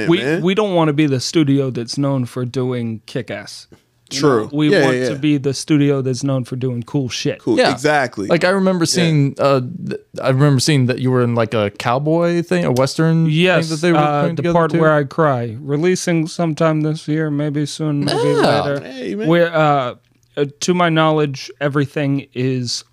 [0.08, 3.66] We we don't want to be the studio that's known for doing kick ass.
[4.10, 4.50] True.
[4.52, 7.40] We Yeah, want yeah, to be the studio that's known for doing cool shit.
[7.46, 7.70] Yeah.
[7.70, 8.26] exactly.
[8.26, 11.70] Like I remember seeing, uh, th- I remember seeing that you were in like a
[11.70, 13.26] cowboy thing, a western.
[13.26, 14.80] Yes, thing that they were uh, the part too?
[14.80, 18.62] where I cry, releasing sometime this year, maybe soon, maybe Yeah.
[18.62, 18.80] later.
[18.84, 19.28] Hey, man.
[19.28, 19.94] Where, uh,
[20.36, 22.84] uh, to my knowledge, everything is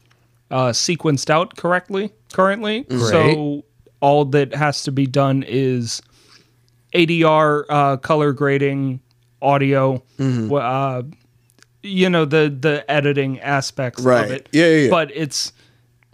[0.52, 2.84] uh, sequenced out correctly currently.
[2.84, 3.00] Great.
[3.02, 3.66] So
[4.00, 6.02] all that has to be done is
[6.94, 9.02] ADR, uh, color grading,
[9.42, 10.54] audio, Mm-hmm.
[10.54, 11.02] uh,
[11.84, 14.26] you know the the editing aspects Right.
[14.26, 14.50] of it.
[14.52, 14.90] Yeah, yeah, yeah.
[14.90, 15.54] But it's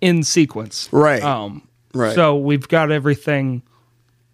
[0.02, 0.90] in sequence.
[0.92, 1.24] Right.
[1.24, 2.16] Um, Right.
[2.16, 3.62] So we've got everything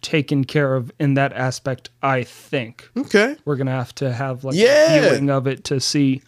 [0.00, 1.90] taken care of in that aspect.
[2.02, 2.88] I think.
[2.96, 3.36] Okay.
[3.44, 4.94] We're gonna have to have like Yeah.
[4.94, 6.22] a viewing of it to see.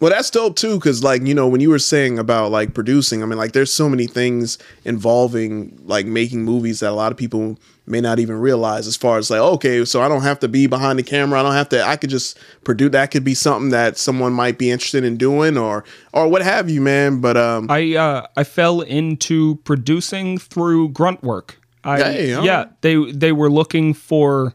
[0.00, 3.22] Well, that's dope too, because like you know when you were saying about like producing,
[3.22, 7.18] I mean like there's so many things involving like making movies that a lot of
[7.18, 8.86] people may not even realize.
[8.86, 11.38] As far as like, okay, so I don't have to be behind the camera.
[11.38, 11.82] I don't have to.
[11.82, 12.90] I could just produce.
[12.90, 16.68] That could be something that someone might be interested in doing, or or what have
[16.68, 17.20] you, man.
[17.20, 21.60] But um, I uh, I fell into producing through grunt work.
[21.84, 22.80] I, Hey, yeah, right.
[22.80, 24.54] they they were looking for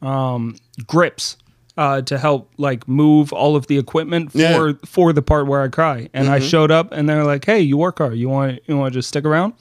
[0.00, 0.56] um,
[0.86, 1.36] grips
[1.78, 4.72] uh, to help like move all of the equipment for Yeah.
[4.84, 6.50] for the part where I cry, and I Mhm.
[6.50, 8.16] showed up, and they're like, "Hey, you work hard.
[8.18, 9.52] You want you want to just stick around?"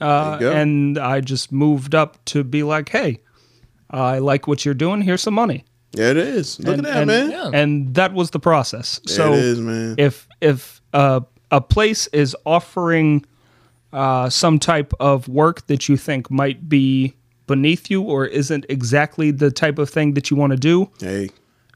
[0.00, 0.60] Uh, There you go.
[0.60, 3.18] and I just moved up to be like, "Hey,
[3.90, 5.02] I like what you're doing.
[5.02, 5.64] Here's some money."
[5.94, 6.58] yeah, it is.
[6.60, 7.54] Look and, at that, and- man.
[7.54, 9.00] And that was the process.
[9.06, 9.94] So it is, man.
[9.98, 11.20] if if uh,
[11.50, 13.24] a place is offering
[13.92, 17.14] uh, some type of work that you think might be
[17.46, 21.30] beneath you or isn't exactly the type of thing that you want to do, hey,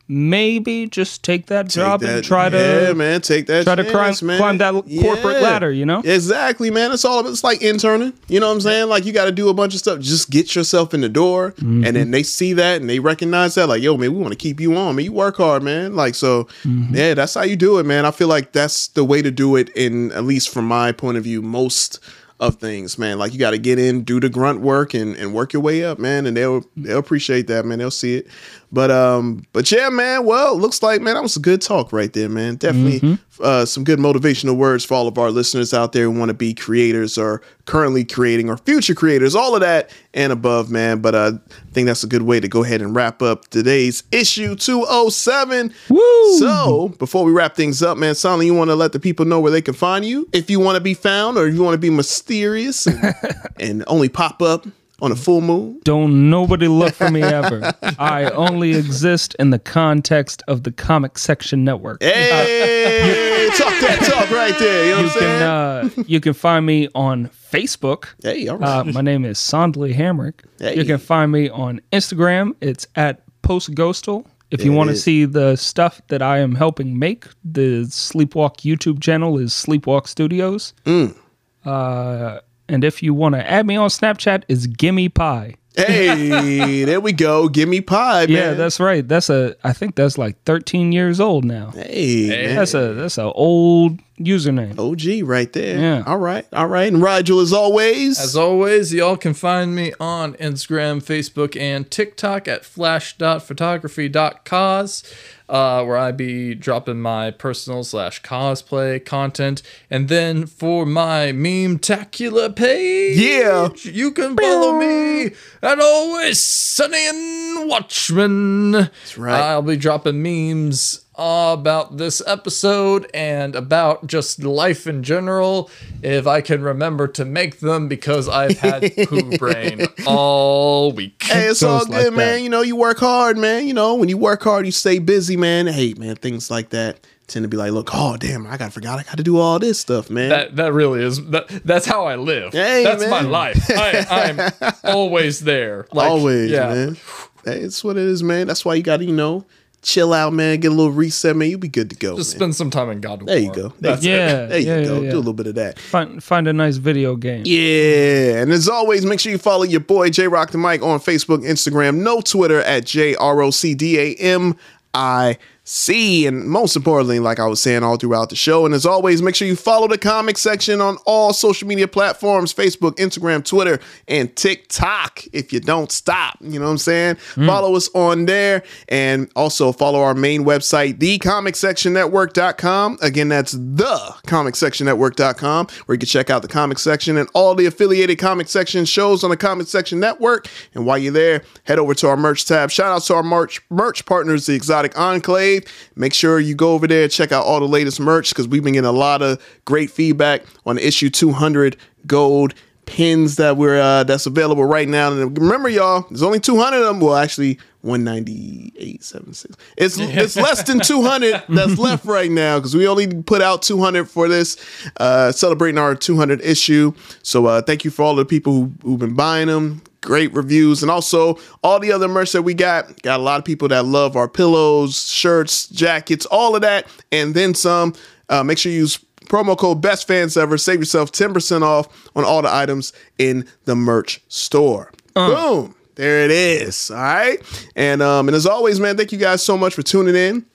[0.09, 2.57] maybe just take that job Take and that- try to
[2.89, 4.39] yeah, man, take that try to chance, climb, man.
[4.39, 5.71] climb that corporate ladder.
[5.73, 6.93] You know, Exactly, man.
[6.93, 8.13] It's all about it's like interning.
[8.29, 8.89] You know what I'm saying?
[8.89, 10.01] Like you got to do a bunch of stuff.
[10.01, 11.85] Just get yourself in the door, Mm-hmm.
[11.85, 13.69] and then they see that and they recognize that.
[13.69, 14.97] Like, yo, man, we want to keep you on.
[14.97, 15.95] Man, you work hard, man.
[15.97, 16.95] Like, so Mm-hmm.
[16.95, 18.05] yeah, that's how you do it, man.
[18.05, 19.69] I feel like that's the way to do it.
[19.71, 21.99] In at least from my point of view, most
[22.41, 23.19] of things, man.
[23.19, 25.85] Like you got to get in, do the grunt work, and, and work your way
[25.85, 26.27] up, man.
[26.27, 27.79] And they'll they'll appreciate that, man.
[27.79, 28.27] They'll see it.
[28.75, 30.25] But um, but yeah, man.
[30.25, 32.57] Well, looks like man, that was a good talk right there, man.
[32.57, 33.43] Definitely Mm-hmm.
[33.45, 36.35] uh, some good motivational words for all of our listeners out there who want to
[36.35, 41.01] be creators or currently creating or future creators, all of that and above, man.
[41.01, 44.05] But uh, I think that's a good way to go ahead and wrap up today's
[44.11, 45.73] issue 207.
[45.89, 46.37] Woo!
[46.39, 49.41] So before we wrap things up, man, Sonny, you want to let the people know
[49.41, 51.75] where they can find you if you want to be found or if you want
[51.75, 53.15] to be mysterious and,
[53.61, 54.67] and only pop up
[55.03, 55.81] on a full moon.
[55.83, 57.75] don't nobody look for me ever.
[57.99, 62.03] I only exist in the context of the Comic Section Network.
[62.03, 64.85] Hey, talk that talk right there.
[64.87, 65.93] You know you what I'm saying?
[65.93, 68.07] can uh, you can find me on Facebook.
[68.23, 70.45] Hey, all Uh, my name is Sondley Hamrick.
[70.59, 70.77] Hey.
[70.77, 72.55] You can find me on Instagram.
[72.61, 74.25] It's at postghostal.
[74.53, 77.87] If There you it want to see the stuff that I am helping make, the
[77.87, 80.75] Sleepwalk YouTube channel is Sleepwalk Studios.
[80.85, 81.17] Mm.
[81.65, 82.41] Uh,
[82.73, 85.57] and if you want to add me on Snapchat, is Gimme Pie.
[85.75, 87.49] Hey, there we go.
[87.49, 88.37] Give me pie, man.
[88.37, 89.07] Yeah, that's right.
[89.07, 89.57] That's a.
[89.65, 91.71] I think that's like 13 years old now.
[91.71, 92.57] Hey, man.
[92.57, 94.79] That's a that's a old username.
[94.79, 95.79] OG right there.
[95.79, 96.03] Yeah.
[96.07, 96.47] All right.
[96.53, 96.93] All right.
[96.93, 98.21] And Rigel, as always.
[98.21, 105.15] As always, y'all can find me on Instagram, Facebook, and TikTok at flash.photography.cause,
[105.49, 109.63] uh, where I be dropping my personal slash cosplay content.
[109.91, 113.69] And then for my meme-tacular page, Yeah.
[113.83, 115.33] you can follow me
[115.63, 118.73] at Always Sunny and Watchmen.
[118.73, 119.41] That's right.
[119.41, 125.71] I'll be dropping memes about this episode and about just life in general
[126.03, 131.23] if I can remember to make them because I've had poo brain all week.
[131.23, 132.43] Hey, it's all good, man.
[132.43, 133.67] You know, you work hard, man.
[133.67, 135.69] You know, when you work hard, you stay busy, man.
[135.69, 138.99] Hey, man, things like that tend to be like, look, oh damn, I got forgot
[138.99, 140.29] I got to do all this stuff, man.
[140.29, 142.53] That that really is that that's how I live.
[142.53, 143.11] Hey, that's man.
[143.11, 143.65] my life.
[143.71, 145.87] I, I'm always there.
[145.93, 146.69] Like, Always, yeah.
[146.69, 146.97] man.
[147.45, 148.47] Hey, it's what it is, man.
[148.47, 149.45] That's why you got to, you know,
[149.83, 150.61] chill out, man.
[150.61, 151.51] Get a little reset, man.
[151.51, 152.17] You'll be good to go.
[152.17, 152.39] Just man.
[152.39, 153.45] spend some time in God of There War.
[153.57, 153.75] you go.
[153.81, 154.17] That's you it.
[154.17, 154.21] go.
[154.27, 155.01] Yeah, There you yeah, go.
[155.03, 155.79] yeah, Do a little bit of that.
[155.79, 157.43] Find find a nice video game.
[157.45, 158.41] Yeah.
[158.43, 161.45] And as always, make sure you follow your boy J Rock the Mic on Facebook,
[161.45, 164.57] Instagram, no Twitter at J R O C D A M
[164.95, 166.27] I C.
[166.27, 169.35] And most importantly, like I was saying all throughout the show, and as always, make
[169.35, 173.79] sure you follow the comic section on all social media platforms Facebook, Instagram, Twitter,
[174.09, 176.37] and TikTok if you don't stop.
[176.41, 177.15] You know what I'm saying?
[177.35, 177.47] Mm.
[177.47, 182.99] Follow us on there and also follow our main website, thecomicsectionnetwork.com.
[183.03, 188.19] Again, that's thecomicsectionnetwork.com, where you can check out the comic section and all the affiliated
[188.19, 190.49] comic section shows on the Comic Section Network.
[190.75, 192.71] And while you're there, head over to our merch tab.
[192.71, 195.52] Shout out to our merch merch partners, the Exotic Enclave.
[195.97, 198.75] Make sure you go over there, check out all the latest merch because we've been
[198.75, 201.77] getting a lot of great feedback on the issue 200
[202.07, 202.55] gold
[202.87, 205.13] pins that we're uh, that's available right now.
[205.13, 207.01] And remember, y'all, there's only 200 of them.
[207.01, 209.57] Well, actually, 198.76.
[209.77, 214.09] It's it's less than 200 that's left right now because we only put out 200
[214.09, 214.57] for this,
[214.99, 216.93] uh, celebrating our 200 issue.
[217.23, 219.83] So uh, thank you for all the people who, who've been buying them.
[220.03, 220.83] Great reviews.
[220.83, 223.01] And also all the other merch that we got.
[223.03, 227.35] Got a lot of people that love our pillows, shirts, jackets, all of that, and
[227.35, 227.95] then some.
[228.29, 230.59] Uh, make sure you use promo code best fans ever.
[230.59, 234.93] Save yourself 10% off on all the items in the merch store.
[235.15, 235.75] Boom.
[235.95, 236.91] There it is.
[236.91, 237.39] All right?
[237.77, 240.47] And um and as always man thank you guys so much for tuning in.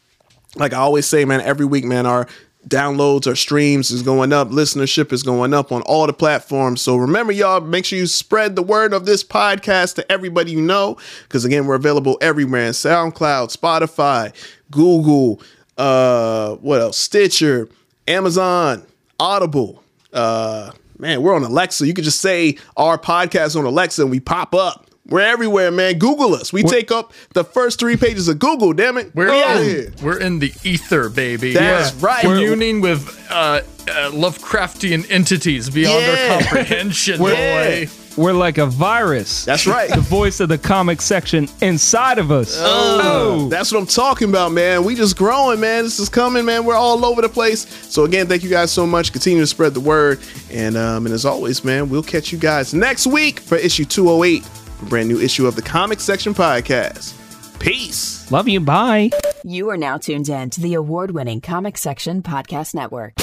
[0.56, 2.28] Like i always say man every week man our
[2.68, 6.82] downloads or streams is going up listenership is going up on all the platforms.
[6.82, 10.62] So remember y'all make sure you spread the word of this podcast to everybody you
[10.62, 14.34] know because again we're available everywhere soundcloud spotify
[14.72, 15.42] google
[15.78, 16.98] uh what else?
[16.98, 17.70] Stitcher
[18.08, 18.86] amazon
[19.20, 19.84] audible.
[20.12, 21.88] Uh man we're on alexa.
[21.88, 25.98] You could just say our podcast on alexa and we pop up we're everywhere man
[25.98, 29.44] google us we take up the first three pages of google damn it We're we
[29.44, 31.54] out in, here we're in the ether, baby.
[31.54, 32.22] That's right.
[32.22, 33.62] Communing with uh, uh,
[34.12, 36.34] Lovecraftian entities beyond Yeah.
[36.34, 37.22] our comprehension.
[37.22, 37.86] Yeah.
[37.86, 37.90] boy.
[38.18, 39.46] We're like a virus.
[39.46, 39.90] That's right.
[39.94, 42.58] the voice of the comic section inside of us.
[42.60, 44.84] Oh, that's what I'm talking about, man.
[44.84, 45.84] We just growing, man.
[45.84, 46.66] This is coming, man.
[46.66, 47.68] We're all over the place.
[47.92, 49.12] So again, thank you guys so much.
[49.12, 50.20] Continue to spread the word,
[50.52, 54.44] and um, and as always, man, we'll catch you guys next week for issue 208,
[54.82, 57.14] a brand new issue of the Comic Section Podcast.
[57.60, 58.30] Peace.
[58.32, 58.60] Love you.
[58.60, 59.10] Bye.
[59.44, 63.14] You are now tuned in to the award winning Comic Section Podcast Network.